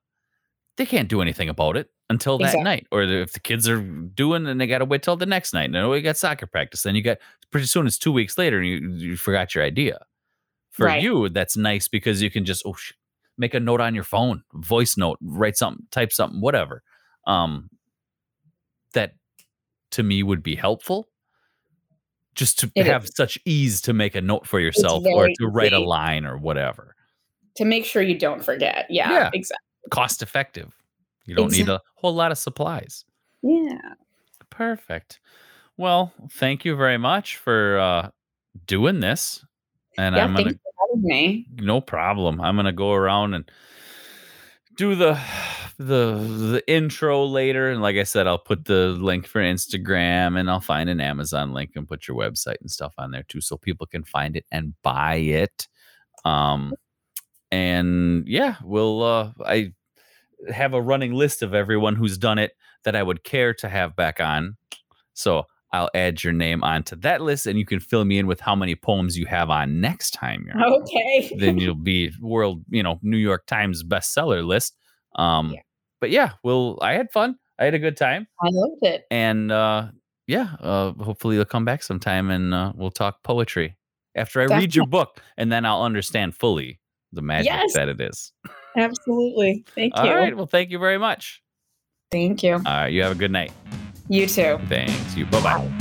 they 0.77 0.85
can't 0.85 1.09
do 1.09 1.21
anything 1.21 1.49
about 1.49 1.75
it 1.77 1.89
until 2.09 2.37
that 2.37 2.45
Exactly. 2.45 2.63
night. 2.63 2.87
Or 2.91 3.03
if 3.03 3.33
the 3.33 3.39
kids 3.41 3.67
are 3.67 3.81
doing, 3.81 4.47
and 4.47 4.59
they 4.59 4.67
got 4.67 4.79
to 4.79 4.85
wait 4.85 5.03
till 5.03 5.17
the 5.17 5.25
next 5.25 5.53
night. 5.53 5.69
No, 5.69 5.89
we 5.89 6.01
got 6.01 6.17
soccer 6.17 6.47
practice. 6.47 6.83
Then 6.83 6.95
you 6.95 7.01
got 7.03 7.17
pretty 7.51 7.67
soon 7.67 7.85
it's 7.87 7.97
two 7.97 8.11
weeks 8.11 8.37
later, 8.37 8.57
and 8.57 8.67
you 8.67 8.77
you 9.09 9.17
forgot 9.17 9.53
your 9.53 9.63
idea. 9.63 9.99
For 10.71 10.85
Right. 10.85 11.03
you, 11.03 11.27
that's 11.27 11.57
nice 11.57 11.89
because 11.89 12.21
you 12.21 12.31
can 12.31 12.45
just 12.45 12.63
oh 12.65 12.73
sh- 12.73 12.93
make 13.37 13.53
a 13.53 13.59
note 13.59 13.81
on 13.81 13.95
your 13.95 14.03
phone, 14.03 14.43
voice 14.53 14.97
note, 14.97 15.17
write 15.21 15.57
something, 15.57 15.85
type 15.91 16.11
something, 16.11 16.41
whatever. 16.41 16.83
Um, 17.27 17.69
that 18.93 19.15
to 19.91 20.03
me 20.03 20.23
would 20.23 20.43
be 20.43 20.55
helpful. 20.55 21.07
Just 22.33 22.59
to 22.59 22.71
It 22.75 22.85
have 22.85 23.03
is. 23.05 23.11
such 23.15 23.37
ease 23.45 23.81
to 23.81 23.93
make 23.93 24.15
a 24.15 24.21
note 24.21 24.47
for 24.47 24.59
yourself 24.59 25.03
or 25.05 25.27
to 25.27 25.47
write 25.47 25.73
a 25.73 25.79
line 25.79 26.25
or 26.25 26.37
whatever. 26.37 26.95
To 27.57 27.65
make 27.65 27.83
sure 27.85 28.01
you 28.01 28.17
don't 28.17 28.43
forget. 28.43 28.85
Yeah. 28.89 29.11
Yeah. 29.11 29.29
Exactly. 29.33 29.89
Cost 29.89 30.21
effective. 30.21 30.73
You 31.25 31.35
don't 31.35 31.51
need 31.51 31.67
a 31.69 31.81
whole 31.95 32.15
lot 32.15 32.31
of 32.31 32.37
supplies. 32.37 33.05
Yeah. 33.41 33.77
Perfect. 34.49 35.19
Well, 35.77 36.13
thank 36.31 36.63
you 36.63 36.75
very 36.75 36.97
much 36.97 37.37
for 37.37 37.79
uh, 37.79 38.09
doing 38.65 38.99
this. 39.01 39.45
And 39.97 40.15
yeah. 40.15 40.23
I'm 40.23 40.33
gonna 40.33 40.51
you 40.51 40.55
for 40.55 40.95
having 40.95 41.03
me. 41.03 41.47
no 41.57 41.81
problem. 41.81 42.41
I'm 42.41 42.55
gonna 42.55 42.71
go 42.71 42.93
around 42.93 43.33
and 43.33 43.49
do 44.75 44.95
the 44.95 45.19
the 45.77 46.15
the 46.15 46.63
intro 46.67 47.25
later. 47.25 47.69
And 47.69 47.81
like 47.81 47.97
I 47.97 48.03
said, 48.03 48.27
I'll 48.27 48.37
put 48.37 48.65
the 48.65 48.89
link 48.89 49.27
for 49.27 49.41
Instagram 49.41 50.39
and 50.39 50.49
I'll 50.49 50.61
find 50.61 50.89
an 50.89 51.01
Amazon 51.01 51.53
link 51.53 51.71
and 51.75 51.87
put 51.87 52.07
your 52.07 52.17
website 52.17 52.61
and 52.61 52.71
stuff 52.71 52.93
on 52.97 53.11
there 53.11 53.23
too, 53.23 53.41
so 53.41 53.57
people 53.57 53.87
can 53.87 54.03
find 54.03 54.35
it 54.35 54.45
and 54.51 54.73
buy 54.81 55.15
it. 55.15 55.67
Um 56.23 56.73
and 57.51 58.27
yeah, 58.27 58.55
we'll 58.63 59.03
uh 59.03 59.31
I 59.45 59.73
have 60.49 60.73
a 60.73 60.81
running 60.81 61.13
list 61.13 61.41
of 61.41 61.53
everyone 61.53 61.95
who's 61.95 62.17
done 62.17 62.39
it 62.39 62.53
that 62.83 62.95
I 62.95 63.03
would 63.03 63.23
care 63.23 63.53
to 63.55 63.69
have 63.69 63.95
back 63.95 64.19
on. 64.19 64.57
So 65.13 65.45
I'll 65.73 65.89
add 65.95 66.23
your 66.23 66.33
name 66.33 66.63
onto 66.63 66.95
that 66.97 67.21
list 67.21 67.47
and 67.47 67.57
you 67.57 67.65
can 67.65 67.79
fill 67.79 68.03
me 68.03 68.17
in 68.17 68.27
with 68.27 68.39
how 68.41 68.55
many 68.55 68.75
poems 68.75 69.17
you 69.17 69.25
have 69.27 69.49
on 69.49 69.79
next 69.79 70.11
time 70.11 70.45
you're 70.45 70.57
on. 70.57 70.81
Okay. 70.81 71.31
Then 71.39 71.57
you'll 71.57 71.75
be 71.75 72.11
world, 72.19 72.63
you 72.69 72.83
know, 72.83 72.99
New 73.01 73.17
York 73.17 73.45
Times 73.47 73.83
bestseller 73.83 74.45
list. 74.45 74.75
Um 75.15 75.51
Yeah. 75.53 75.61
but 76.01 76.09
yeah, 76.09 76.31
well, 76.43 76.77
I 76.81 76.93
had 76.93 77.11
fun. 77.11 77.37
I 77.57 77.65
had 77.65 77.73
a 77.73 77.79
good 77.79 77.95
time. 77.97 78.27
I 78.41 78.47
loved 78.51 78.83
it. 78.83 79.03
And 79.11 79.51
uh 79.51 79.87
yeah, 80.27 80.55
uh 80.59 80.91
hopefully 80.93 81.35
you'll 81.35 81.45
come 81.45 81.65
back 81.65 81.83
sometime 81.83 82.29
and 82.29 82.53
uh, 82.53 82.73
we'll 82.75 82.91
talk 82.91 83.23
poetry 83.23 83.77
after 84.15 84.41
I 84.41 84.45
read 84.45 84.75
your 84.75 84.87
book 84.87 85.21
and 85.37 85.51
then 85.51 85.65
I'll 85.65 85.83
understand 85.83 86.35
fully 86.35 86.79
the 87.13 87.21
magic 87.21 87.51
Yes. 87.51 87.73
that 87.73 87.87
it 87.89 87.99
is. 88.01 88.33
Absolutely. 88.77 89.63
Thank 89.75 89.95
you. 89.97 90.03
right. 90.03 90.35
Well, 90.35 90.45
thank 90.47 90.69
you 90.69 90.79
very 90.79 90.97
much. 90.97 91.41
Thank 92.11 92.43
you. 92.43 92.55
All 92.55 92.61
right. 92.63 92.87
You 92.91 93.03
have 93.03 93.11
a 93.13 93.15
good 93.15 93.31
night. 93.31 93.51
You 94.11 94.27
too. 94.27 94.59
Thanks. 94.67 95.15
You. 95.15 95.25
Bye 95.27 95.41
bye. 95.41 95.71